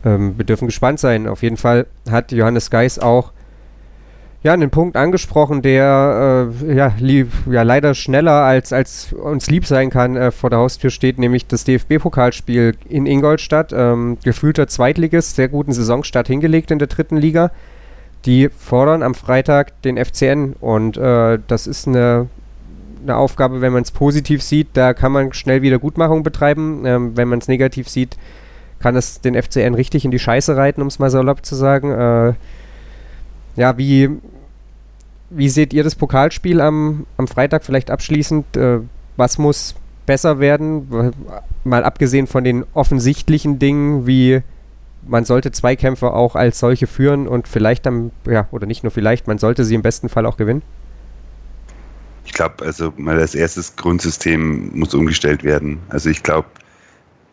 Ähm, 0.07 0.39
wir 0.39 0.47
dürfen 0.47 0.65
gespannt 0.65 0.99
sein. 0.99 1.29
Auf 1.29 1.43
jeden 1.43 1.59
Fall 1.59 1.89
hat 2.11 2.33
Johannes 2.33 2.71
Geis 2.71 2.99
auch 2.99 3.33
ja, 4.43 4.55
einen 4.55 4.71
Punkt 4.71 4.97
angesprochen, 4.97 5.61
der 5.61 6.51
äh, 6.63 6.75
ja, 6.75 6.95
lieb, 6.99 7.31
ja, 7.51 7.63
leider 7.63 7.95
schneller 7.95 8.33
als, 8.33 8.73
als 8.73 9.13
uns 9.13 9.51
lieb 9.51 9.67
sein 9.67 9.91
kann, 9.91 10.17
äh, 10.17 10.31
vor 10.31 10.49
der 10.49 10.61
Haustür 10.61 10.89
steht, 10.89 11.19
nämlich 11.19 11.47
das 11.47 11.65
DFB-Pokalspiel 11.65 12.75
in 12.89 13.05
Ingolstadt. 13.05 13.73
Ähm, 13.75 14.17
gefühlter 14.25 14.67
Zweitligist, 14.67 15.37
sehr 15.37 15.49
guten 15.49 15.73
Saisonstart 15.73 16.27
hingelegt 16.27 16.71
in 16.71 16.79
der 16.79 16.89
dritten 16.89 17.19
Liga. 17.19 17.51
Die 18.25 18.49
fordern 18.49 19.03
am 19.03 19.15
Freitag 19.15 19.83
den 19.83 20.03
FCN 20.03 20.55
und 20.59 20.97
äh, 20.97 21.39
das 21.47 21.67
ist 21.67 21.87
eine, 21.87 22.29
eine 23.03 23.17
Aufgabe, 23.17 23.61
wenn 23.61 23.75
man 23.75 23.83
es 23.83 23.91
positiv 23.91 24.43
sieht, 24.43 24.69
da 24.73 24.95
kann 24.95 25.13
man 25.13 25.35
schnell 25.35 25.61
Wiedergutmachung 25.61 26.23
betreiben. 26.23 26.87
Ähm, 26.87 27.15
wenn 27.15 27.29
man 27.29 27.41
es 27.41 27.49
negativ 27.49 27.91
sieht, 27.91 28.17
kann 28.79 28.97
es 28.97 29.21
den 29.21 29.35
FCN 29.35 29.75
richtig 29.75 30.07
in 30.07 30.11
die 30.11 30.19
Scheiße 30.19 30.57
reiten, 30.57 30.81
um 30.81 30.89
es 30.89 30.99
mal 30.99 31.11
salopp 31.11 31.45
zu 31.45 31.55
sagen. 31.55 32.37
Ja, 33.57 33.77
wie, 33.79 34.11
wie 35.31 35.49
seht 35.49 35.73
ihr 35.73 35.85
das 35.85 35.95
Pokalspiel 35.95 36.61
am, 36.61 37.07
am 37.17 37.29
Freitag 37.29 37.65
vielleicht 37.65 37.91
abschließend? 37.91 38.57
Äh, 38.57 38.81
was 39.17 39.39
muss 39.39 39.75
besser 40.07 40.41
werden? 40.41 41.13
Mal 41.65 41.85
abgesehen 41.85 42.27
von 42.27 42.45
den 42.45 42.65
offensichtlichen 42.75 43.59
Dingen, 43.59 44.07
wie 44.07 44.43
man 45.07 45.25
sollte 45.25 45.51
Zweikämpfe 45.53 46.13
auch 46.13 46.37
als 46.37 46.59
solche 46.59 46.87
führen 46.87 47.27
und 47.27 47.49
vielleicht 47.49 47.87
am, 47.87 48.11
ja, 48.27 48.49
oder 48.51 48.67
nicht 48.67 48.83
nur 48.83 48.91
vielleicht, 48.91 49.27
man 49.27 49.39
sollte 49.39 49.65
sie 49.65 49.75
im 49.75 49.83
besten 49.83 50.09
Fall 50.09 50.27
auch 50.27 50.37
gewinnen? 50.37 50.63
Ich 52.25 52.33
glaube, 52.33 52.65
also 52.65 52.93
mal 52.97 53.19
das 53.19 53.35
erste 53.35 53.63
Grundsystem 53.77 54.71
muss 54.75 54.95
umgestellt 54.95 55.43
werden. 55.43 55.79
Also 55.89 56.11
ich 56.11 56.23
glaube, 56.23 56.49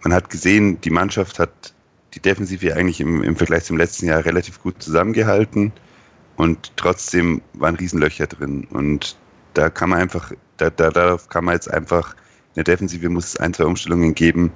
man 0.03 0.13
hat 0.13 0.30
gesehen, 0.30 0.80
die 0.82 0.89
Mannschaft 0.89 1.39
hat 1.39 1.74
die 2.13 2.20
Defensive 2.20 2.74
eigentlich 2.74 2.99
im, 3.01 3.24
im 3.24 3.36
Vergleich 3.36 3.65
zum 3.65 3.78
letzten 3.78 4.07
Jahr 4.07 4.26
relativ 4.26 4.61
gut 4.61 4.82
zusammengehalten 4.82 5.72
und 6.38 6.72
trotzdem 6.78 7.42
waren 7.54 7.76
Riesenlöcher 7.76 8.28
drin. 8.28 8.66
Und 8.70 9.18
da 9.56 9.70
kann 9.70 9.90
man 9.90 10.00
einfach, 10.00 10.32
da, 10.58 10.70
da, 10.70 10.92
darauf 10.92 11.28
kann 11.30 11.46
man 11.46 11.56
jetzt 11.56 11.70
einfach, 11.70 12.14
in 12.56 12.64
der 12.64 12.76
Defensive 12.76 13.10
muss 13.10 13.26
es 13.26 13.38
ein, 13.38 13.54
zwei 13.54 13.66
Umstellungen 13.66 14.14
geben. 14.14 14.52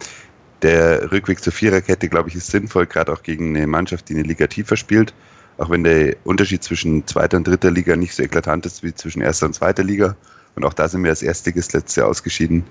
Der 0.62 1.12
Rückweg 1.12 1.44
zur 1.44 1.54
Viererkette, 1.54 2.08
glaube 2.08 2.30
ich, 2.30 2.36
ist 2.36 2.52
sinnvoll, 2.52 2.86
gerade 2.86 3.12
auch 3.12 3.24
gegen 3.24 3.56
eine 3.56 3.66
Mannschaft, 3.66 4.10
die 4.10 4.14
eine 4.14 4.24
Liga 4.24 4.46
tiefer 4.46 4.78
spielt. 4.78 5.14
Auch 5.58 5.72
wenn 5.72 5.84
der 5.84 6.16
Unterschied 6.24 6.64
zwischen 6.64 7.06
zweiter 7.08 7.38
und 7.38 7.48
dritter 7.48 7.72
Liga 7.72 7.96
nicht 7.96 8.14
so 8.14 8.24
eklatant 8.24 8.66
ist 8.66 8.84
wie 8.84 8.94
zwischen 8.94 9.22
erster 9.22 9.48
und 9.48 9.54
zweiter 9.54 9.84
Liga. 9.84 10.16
Und 10.56 10.66
auch 10.66 10.74
da 10.74 10.88
sind 10.88 11.04
wir 11.04 11.10
als 11.10 11.24
Erstliges 11.24 11.74
letztes 11.74 11.96
Jahr 11.96 12.08
ausgeschieden. 12.08 12.64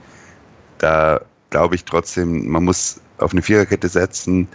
Da 0.78 1.20
glaube 1.50 1.74
ich 1.74 1.84
trotzdem, 1.84 2.48
man 2.48 2.64
muss 2.64 3.00
auf 3.18 3.32
eine 3.32 3.42
Viererkette 3.42 3.88
setzen. 3.88 4.46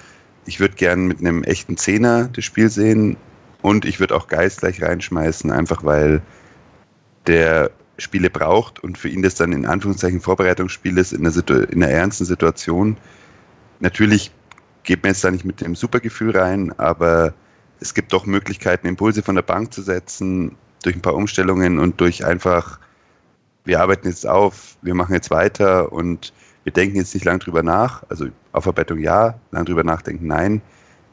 Ich 0.45 0.61
würde 0.61 0.75
gern 0.75 1.07
mit 1.07 1.19
einem 1.19 1.43
echten 1.43 1.75
Zehner 1.75 2.29
das 2.33 2.45
Spiel 2.45 2.69
sehen 2.69 3.17
und 3.65 3.83
ich 3.83 3.99
würde 3.99 4.15
auch 4.15 4.27
Geist 4.27 4.59
gleich 4.59 4.79
reinschmeißen, 4.83 5.49
einfach 5.49 5.83
weil 5.83 6.21
der 7.25 7.71
Spiele 7.97 8.29
braucht 8.29 8.79
und 8.83 8.95
für 8.95 9.09
ihn 9.09 9.23
das 9.23 9.33
dann 9.33 9.53
in 9.53 9.65
Anführungszeichen 9.65 10.21
Vorbereitungsspiel 10.21 10.95
ist 10.99 11.13
in 11.13 11.25
einer, 11.25 11.69
in 11.71 11.81
einer 11.81 11.91
ernsten 11.91 12.25
Situation. 12.25 12.95
Natürlich 13.79 14.29
geht 14.83 15.01
mir 15.01 15.09
jetzt 15.09 15.23
da 15.23 15.31
nicht 15.31 15.45
mit 15.45 15.61
dem 15.61 15.73
Supergefühl 15.73 16.37
rein, 16.37 16.77
aber 16.77 17.33
es 17.79 17.95
gibt 17.95 18.13
doch 18.13 18.27
Möglichkeiten, 18.27 18.85
Impulse 18.85 19.23
von 19.23 19.33
der 19.33 19.41
Bank 19.41 19.73
zu 19.73 19.81
setzen, 19.81 20.55
durch 20.83 20.95
ein 20.95 21.01
paar 21.01 21.15
Umstellungen 21.15 21.79
und 21.79 21.99
durch 21.99 22.23
einfach, 22.23 22.79
wir 23.63 23.81
arbeiten 23.81 24.07
jetzt 24.07 24.27
auf, 24.27 24.77
wir 24.83 24.93
machen 24.93 25.15
jetzt 25.15 25.31
weiter 25.31 25.91
und 25.91 26.33
wir 26.65 26.71
denken 26.71 26.97
jetzt 26.97 27.15
nicht 27.15 27.25
lang 27.25 27.39
drüber 27.39 27.63
nach, 27.63 28.03
also 28.09 28.27
Aufarbeitung 28.51 28.99
ja, 28.99 29.39
lang 29.49 29.65
drüber 29.65 29.83
nachdenken 29.83 30.27
nein, 30.27 30.61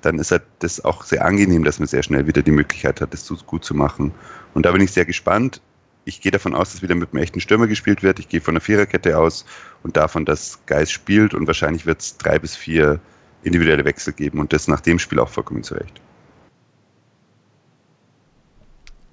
dann 0.04 0.18
ist 0.18 0.30
halt 0.30 0.42
das 0.58 0.84
auch 0.84 1.04
sehr 1.04 1.24
angenehm, 1.24 1.64
dass 1.64 1.78
man 1.78 1.88
sehr 1.88 2.02
schnell 2.02 2.26
wieder 2.26 2.42
die 2.42 2.50
Möglichkeit 2.50 3.00
hat, 3.00 3.12
das 3.12 3.28
gut 3.46 3.64
zu 3.64 3.74
machen. 3.74 4.12
Und 4.54 4.66
da 4.66 4.72
bin 4.72 4.82
ich 4.82 4.92
sehr 4.92 5.04
gespannt. 5.04 5.60
Ich 6.04 6.20
gehe 6.20 6.32
davon 6.32 6.54
aus, 6.54 6.72
dass 6.72 6.82
wieder 6.82 6.94
mit 6.94 7.12
einem 7.12 7.22
echten 7.22 7.40
Stürmer 7.40 7.68
gespielt 7.68 8.02
wird. 8.02 8.18
Ich 8.18 8.28
gehe 8.28 8.40
von 8.40 8.54
der 8.54 8.60
Viererkette 8.60 9.16
aus 9.16 9.44
und 9.82 9.96
davon, 9.96 10.24
dass 10.24 10.58
Geis 10.66 10.90
spielt 10.90 11.32
und 11.32 11.46
wahrscheinlich 11.46 11.86
wird 11.86 12.00
es 12.00 12.16
drei 12.16 12.38
bis 12.38 12.56
vier 12.56 13.00
individuelle 13.44 13.84
Wechsel 13.84 14.12
geben 14.12 14.40
und 14.40 14.52
das 14.52 14.68
nach 14.68 14.80
dem 14.80 14.98
Spiel 14.98 15.18
auch 15.18 15.28
vollkommen 15.28 15.62
zurecht. 15.62 16.00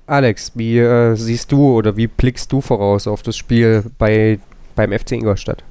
Alex, 0.07 0.51
wie 0.55 0.79
äh, 0.79 1.15
siehst 1.15 1.51
du 1.51 1.77
oder 1.77 1.95
wie 1.95 2.07
blickst 2.07 2.51
du 2.51 2.61
voraus 2.61 3.05
auf 3.05 3.21
das 3.21 3.37
Spiel 3.37 3.83
bei, 3.99 4.39
beim 4.75 4.91
FC 4.91 5.11
Ingolstadt? 5.11 5.63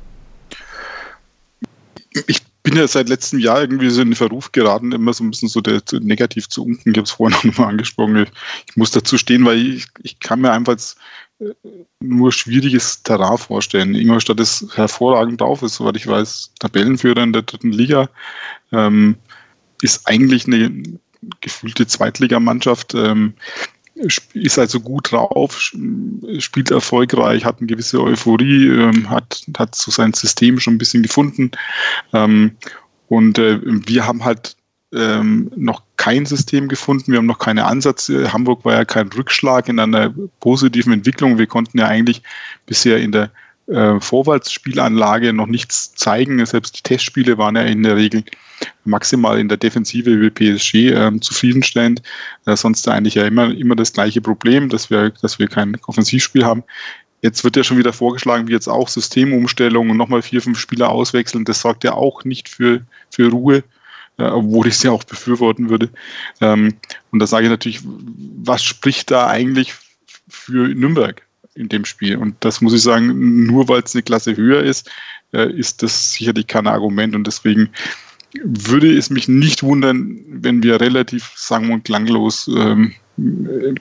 Ich 2.27 2.48
bin 2.69 2.79
ja 2.79 2.87
seit 2.87 3.09
letztem 3.09 3.39
Jahr 3.39 3.62
irgendwie 3.62 3.89
so 3.89 4.03
in 4.03 4.11
den 4.11 4.14
Verruf 4.14 4.53
geraten, 4.53 4.93
immer 4.93 5.14
so 5.14 5.25
ein 5.25 5.31
bisschen 5.31 5.49
so 5.49 5.62
der, 5.62 5.81
negativ 6.01 6.51
zu 6.51 6.64
unten. 6.66 6.91
Ich 6.91 6.97
habe 6.99 7.05
es 7.05 7.12
vorhin 7.12 7.39
noch 7.51 7.57
mal 7.57 7.69
angesprochen. 7.69 8.27
Ich 8.69 8.77
muss 8.77 8.91
dazu 8.91 9.16
stehen, 9.16 9.47
weil 9.47 9.57
ich, 9.57 9.87
ich 10.03 10.21
kann 10.21 10.43
mir 10.43 10.53
einfach 10.53 10.77
äh, 11.41 11.55
nur 12.01 12.31
schwieriges 12.31 13.03
Terrain 13.03 13.39
vorstellen. 13.39 13.95
Ingolstadt 13.95 14.39
ist 14.41 14.77
hervorragend 14.77 15.41
drauf, 15.41 15.62
ist, 15.62 15.77
soweit 15.77 15.97
ich 15.97 16.07
weiß, 16.07 16.53
Tabellenführer 16.59 17.23
in 17.23 17.33
der 17.33 17.43
dritten 17.43 17.73
Liga. 17.73 18.11
Ähm, 18.71 19.16
ist 19.81 20.07
eigentlich 20.07 20.47
eine 20.47 20.83
gefühlte 21.41 21.87
Zweitligamannschaft. 21.87 22.93
Ähm, 22.95 23.33
ist 24.35 24.59
also 24.59 24.81
gut 24.81 25.13
drauf, 25.13 25.73
spielt 26.39 26.71
erfolgreich, 26.71 27.45
hat 27.45 27.59
eine 27.59 27.67
gewisse 27.67 28.03
Euphorie, 28.03 28.69
ähm, 28.69 29.11
hat, 29.11 29.45
hat 29.57 29.75
so 29.75 29.91
sein 29.91 30.13
System 30.15 30.61
schon 30.61 30.75
ein 30.75 30.79
bisschen 30.79 31.03
gefunden. 31.03 31.51
Ähm, 32.13 32.53
und 33.09 33.39
äh, 33.39 33.61
wir 33.63 34.07
haben 34.07 34.25
halt 34.25 34.57
ähm, 34.93 35.51
noch 35.57 35.83
kein 35.97 36.25
System 36.27 36.69
gefunden, 36.69 37.13
wir 37.13 37.19
haben 37.19 37.27
noch 37.27 37.39
keine 37.39 37.65
Ansätze. 37.67 38.33
Hamburg 38.33 38.65
war 38.65 38.75
ja 38.75 38.85
kein 38.85 39.09
Rückschlag 39.09 39.69
in 39.69 39.79
einer 39.79 40.15
positiven 40.41 40.93
Entwicklung. 40.93 41.39
Wir 41.39 41.47
konnten 41.47 41.79
ja 41.79 41.87
eigentlich 41.87 42.23
bisher 42.67 42.99
in 42.99 43.13
der 43.13 43.31
äh, 43.69 44.01
Vorwärtsspielanlage 44.01 45.33
noch 45.33 45.47
nichts 45.47 45.95
zeigen. 45.95 46.45
Selbst 46.45 46.79
die 46.79 46.83
Testspiele 46.83 47.39
waren 47.39 47.57
ja 47.57 47.62
in 47.62 47.83
der 47.83 47.97
Regel 47.97 48.25
maximal 48.85 49.39
in 49.39 49.49
der 49.49 49.59
Defensive 49.59 50.21
wie 50.21 50.31
PSG 50.31 50.75
äh, 50.75 51.21
zufriedenstellend. 51.21 52.03
Äh, 52.47 52.57
sonst 52.57 52.89
eigentlich 52.89 53.14
ja 53.14 53.27
immer, 53.27 53.55
immer 53.55 53.77
das 53.77 53.93
gleiche 53.93 54.21
Problem, 54.21 54.69
dass 54.69 54.91
wir, 54.91 55.11
dass 55.11 55.39
wir 55.39 55.49
kein 55.49 55.77
Offensivspiel 55.87 56.45
haben. 56.45 56.64
Jetzt 57.21 57.43
wird 57.45 57.57
ja 57.57 57.64
schon 57.64 57.79
wieder 57.79 57.93
vorgeschlagen, 57.93 58.49
wie 58.49 58.53
jetzt 58.53 58.69
auch 58.69 58.89
Systemumstellung 58.89 59.91
und 59.91 59.97
nochmal 59.97 60.23
vier, 60.23 60.41
fünf 60.41 60.59
Spieler 60.59 60.89
auswechseln. 60.89 61.45
Das 61.45 61.61
sorgt 61.61 61.85
ja 61.85 61.93
auch 61.93 62.25
nicht 62.25 62.49
für, 62.49 62.83
für 63.11 63.31
Ruhe, 63.31 63.64
äh, 64.19 64.25
obwohl 64.25 64.69
ich 64.69 64.75
es 64.75 64.83
ja 64.83 64.93
auch 64.93 65.05
befürworten 65.05 65.69
würde. 65.69 65.91
Ähm, 66.41 66.75
und 67.11 67.19
da 67.19 67.27
sage 67.27 67.45
ich 67.45 67.51
natürlich, 67.51 67.81
was 67.85 68.62
spricht 68.62 69.11
da 69.11 69.27
eigentlich 69.27 69.75
für 70.29 70.69
Nürnberg 70.69 71.28
in 71.59 71.69
dem 71.69 71.85
Spiel? 71.85 72.17
Und 72.17 72.37
das 72.41 72.61
muss 72.61 72.73
ich 72.73 72.83
sagen, 72.83 73.47
nur 73.47 73.69
weil 73.69 73.83
es 73.83 73.95
eine 73.95 74.03
Klasse 74.03 74.37
höher 74.37 74.63
ist, 74.63 74.91
äh, 75.33 75.51
ist 75.53 75.83
das 75.83 76.13
sicherlich 76.13 76.47
kein 76.47 76.67
Argument. 76.67 77.15
Und 77.15 77.27
deswegen 77.27 77.71
würde 78.43 78.97
es 78.97 79.11
mich 79.11 79.29
nicht 79.29 79.63
wundern, 79.63 80.19
wenn 80.29 80.63
wir 80.63 80.81
relativ 80.81 81.33
sang- 81.35 81.71
und 81.71 81.85
klanglos 81.85 82.51
ähm, 82.55 82.93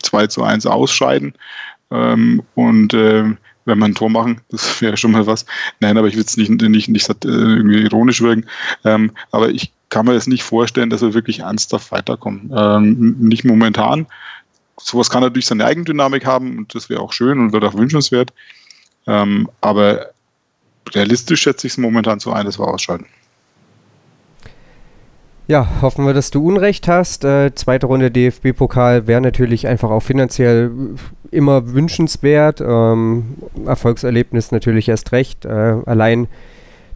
2 0.01 0.28
zu 0.28 0.43
1 0.43 0.65
ausscheiden. 0.65 1.34
Ähm, 1.91 2.41
und 2.55 2.93
äh, 2.93 3.23
wenn 3.65 3.80
wir 3.80 3.86
ein 3.86 3.95
Tor 3.95 4.09
machen, 4.09 4.41
das 4.49 4.82
wäre 4.82 4.97
schon 4.97 5.11
mal 5.11 5.28
was. 5.28 5.45
Nein, 5.80 5.97
aber 5.97 6.07
ich 6.07 6.15
will 6.15 6.23
es 6.23 6.38
nicht, 6.38 6.49
nicht, 6.49 6.89
nicht 6.89 7.09
äh, 7.09 7.28
irgendwie 7.28 7.82
ironisch 7.84 8.21
wirken. 8.21 8.45
Ähm, 8.84 9.11
aber 9.32 9.49
ich 9.49 9.71
kann 9.89 10.05
mir 10.05 10.13
das 10.13 10.28
nicht 10.28 10.43
vorstellen, 10.43 10.89
dass 10.89 11.01
wir 11.01 11.13
wirklich 11.13 11.39
ernsthaft 11.39 11.91
weiterkommen. 11.91 12.51
Ähm, 12.55 13.15
nicht 13.19 13.45
momentan. 13.45 14.07
Sowas 14.80 15.09
kann 15.09 15.21
natürlich 15.21 15.47
seine 15.47 15.65
Eigendynamik 15.65 16.25
haben 16.25 16.57
und 16.57 16.75
das 16.75 16.89
wäre 16.89 17.01
auch 17.01 17.11
schön 17.11 17.39
und 17.39 17.51
wird 17.51 17.63
auch 17.63 17.73
wünschenswert. 17.73 18.32
Ähm, 19.07 19.49
aber 19.61 20.07
realistisch 20.93 21.41
schätze 21.41 21.67
ich 21.67 21.73
es 21.73 21.78
momentan 21.78 22.19
so 22.19 22.32
ein, 22.32 22.45
dass 22.45 22.59
wir 22.59 22.67
ausschalten. 22.67 23.07
Ja, 25.47 25.82
hoffen 25.82 26.05
wir, 26.05 26.13
dass 26.13 26.30
du 26.30 26.45
Unrecht 26.45 26.89
hast. 26.89 27.23
Äh, 27.23 27.55
zweite 27.55 27.86
Runde 27.86 28.11
DFB-Pokal 28.11 29.07
wäre 29.07 29.21
natürlich 29.21 29.65
einfach 29.65 29.89
auch 29.89 30.01
finanziell 30.01 30.71
immer 31.32 31.73
wünschenswert. 31.73 32.59
Ähm, 32.59 33.38
Erfolgserlebnis 33.65 34.51
natürlich 34.51 34.89
erst 34.89 35.13
recht. 35.13 35.45
Äh, 35.45 35.78
allein 35.86 36.28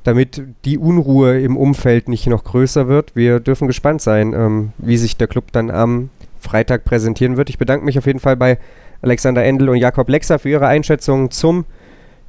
damit 0.04 0.42
die 0.66 0.78
Unruhe 0.78 1.40
im 1.40 1.56
Umfeld 1.56 2.10
nicht 2.10 2.28
noch 2.28 2.44
größer 2.44 2.88
wird. 2.90 3.16
Wir 3.16 3.40
dürfen 3.40 3.68
gespannt 3.68 4.02
sein, 4.02 4.34
ähm, 4.34 4.74
wie 4.78 4.98
sich 4.98 5.16
der 5.16 5.28
Club 5.28 5.52
dann 5.54 5.72
am 5.72 6.10
Freitag 6.42 6.84
präsentieren 6.84 7.38
wird. 7.38 7.50
Ich 7.50 7.58
bedanke 7.58 7.86
mich 7.86 7.98
auf 7.98 8.06
jeden 8.06 8.20
Fall 8.20 8.36
bei 8.36 8.58
Alexander 9.02 9.44
Endel 9.44 9.70
und 9.70 9.78
Jakob 9.78 10.10
Lexer 10.10 10.40
für 10.40 10.50
ihre 10.50 10.68
Einschätzungen 10.68 11.32
zum 11.32 11.66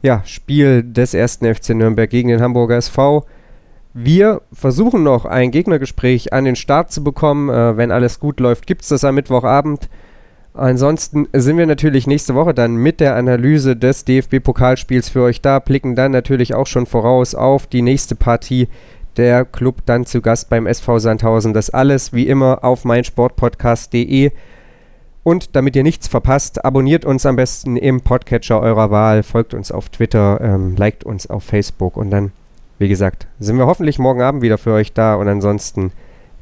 ja, 0.02 0.22
Spiel 0.24 0.82
des 0.82 1.14
ersten 1.14 1.52
FC 1.52 1.70
Nürnberg 1.70 2.10
gegen 2.10 2.28
den 2.28 2.40
Hamburger 2.40 2.76
SV. 2.76 3.24
Wir 3.94 4.40
versuchen 4.52 5.02
noch 5.02 5.26
ein 5.26 5.50
Gegnergespräch 5.50 6.32
an 6.32 6.44
den 6.44 6.56
Start 6.56 6.90
zu 6.90 7.04
bekommen. 7.04 7.50
Äh, 7.50 7.76
wenn 7.76 7.90
alles 7.90 8.20
gut 8.20 8.40
läuft, 8.40 8.66
gibt 8.66 8.82
es 8.82 8.88
das 8.88 9.04
am 9.04 9.14
Mittwochabend. 9.14 9.88
Ansonsten 10.54 11.28
sind 11.32 11.56
wir 11.56 11.66
natürlich 11.66 12.06
nächste 12.06 12.34
Woche 12.34 12.52
dann 12.52 12.76
mit 12.76 13.00
der 13.00 13.16
Analyse 13.16 13.74
des 13.74 14.04
DFB-Pokalspiels 14.04 15.08
für 15.08 15.22
euch 15.22 15.40
da, 15.40 15.58
blicken 15.60 15.94
dann 15.94 16.12
natürlich 16.12 16.54
auch 16.54 16.66
schon 16.66 16.84
voraus 16.84 17.34
auf 17.34 17.66
die 17.66 17.80
nächste 17.80 18.16
Partie. 18.16 18.68
Der 19.16 19.44
Club 19.44 19.82
dann 19.86 20.06
zu 20.06 20.20
Gast 20.20 20.48
beim 20.48 20.66
SV 20.66 20.98
Sandhausen. 20.98 21.52
Das 21.52 21.70
alles 21.70 22.12
wie 22.12 22.26
immer 22.26 22.64
auf 22.64 22.84
meinsportpodcast.de. 22.84 24.30
Und 25.24 25.54
damit 25.54 25.76
ihr 25.76 25.82
nichts 25.82 26.08
verpasst, 26.08 26.64
abonniert 26.64 27.04
uns 27.04 27.26
am 27.26 27.36
besten 27.36 27.76
im 27.76 28.00
Podcatcher 28.00 28.60
eurer 28.60 28.90
Wahl, 28.90 29.22
folgt 29.22 29.54
uns 29.54 29.70
auf 29.70 29.88
Twitter, 29.88 30.40
ähm, 30.40 30.74
liked 30.76 31.04
uns 31.04 31.28
auf 31.30 31.44
Facebook 31.44 31.96
und 31.96 32.10
dann 32.10 32.32
wie 32.82 32.88
gesagt, 32.88 33.28
sind 33.38 33.58
wir 33.58 33.66
hoffentlich 33.66 34.00
morgen 34.00 34.22
Abend 34.22 34.42
wieder 34.42 34.58
für 34.58 34.72
euch 34.72 34.92
da 34.92 35.14
und 35.14 35.28
ansonsten 35.28 35.92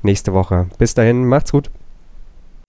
nächste 0.03 0.33
Woche. 0.33 0.68
Bis 0.79 0.95
dahin, 0.95 1.27
macht's 1.27 1.53
gut. 1.53 1.71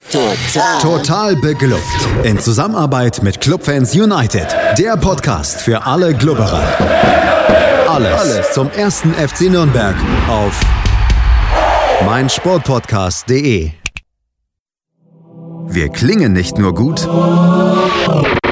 Total. 0.09 0.79
Total 0.81 1.35
beglückt. 1.37 1.81
In 2.23 2.39
Zusammenarbeit 2.39 3.21
mit 3.23 3.39
Clubfans 3.39 3.93
United. 3.95 4.47
Der 4.77 4.97
Podcast 4.97 5.61
für 5.61 5.85
alle 5.85 6.13
Glubberer. 6.13 6.63
Alles, 7.87 8.19
Alles 8.19 8.51
zum 8.51 8.69
ersten 8.71 9.13
FC 9.13 9.41
Nürnberg 9.49 9.95
auf 10.27 10.59
meinsportpodcast.de. 12.05 13.71
Wir 15.67 15.89
klingen 15.89 16.33
nicht 16.33 16.57
nur 16.57 16.73
gut 16.73 17.07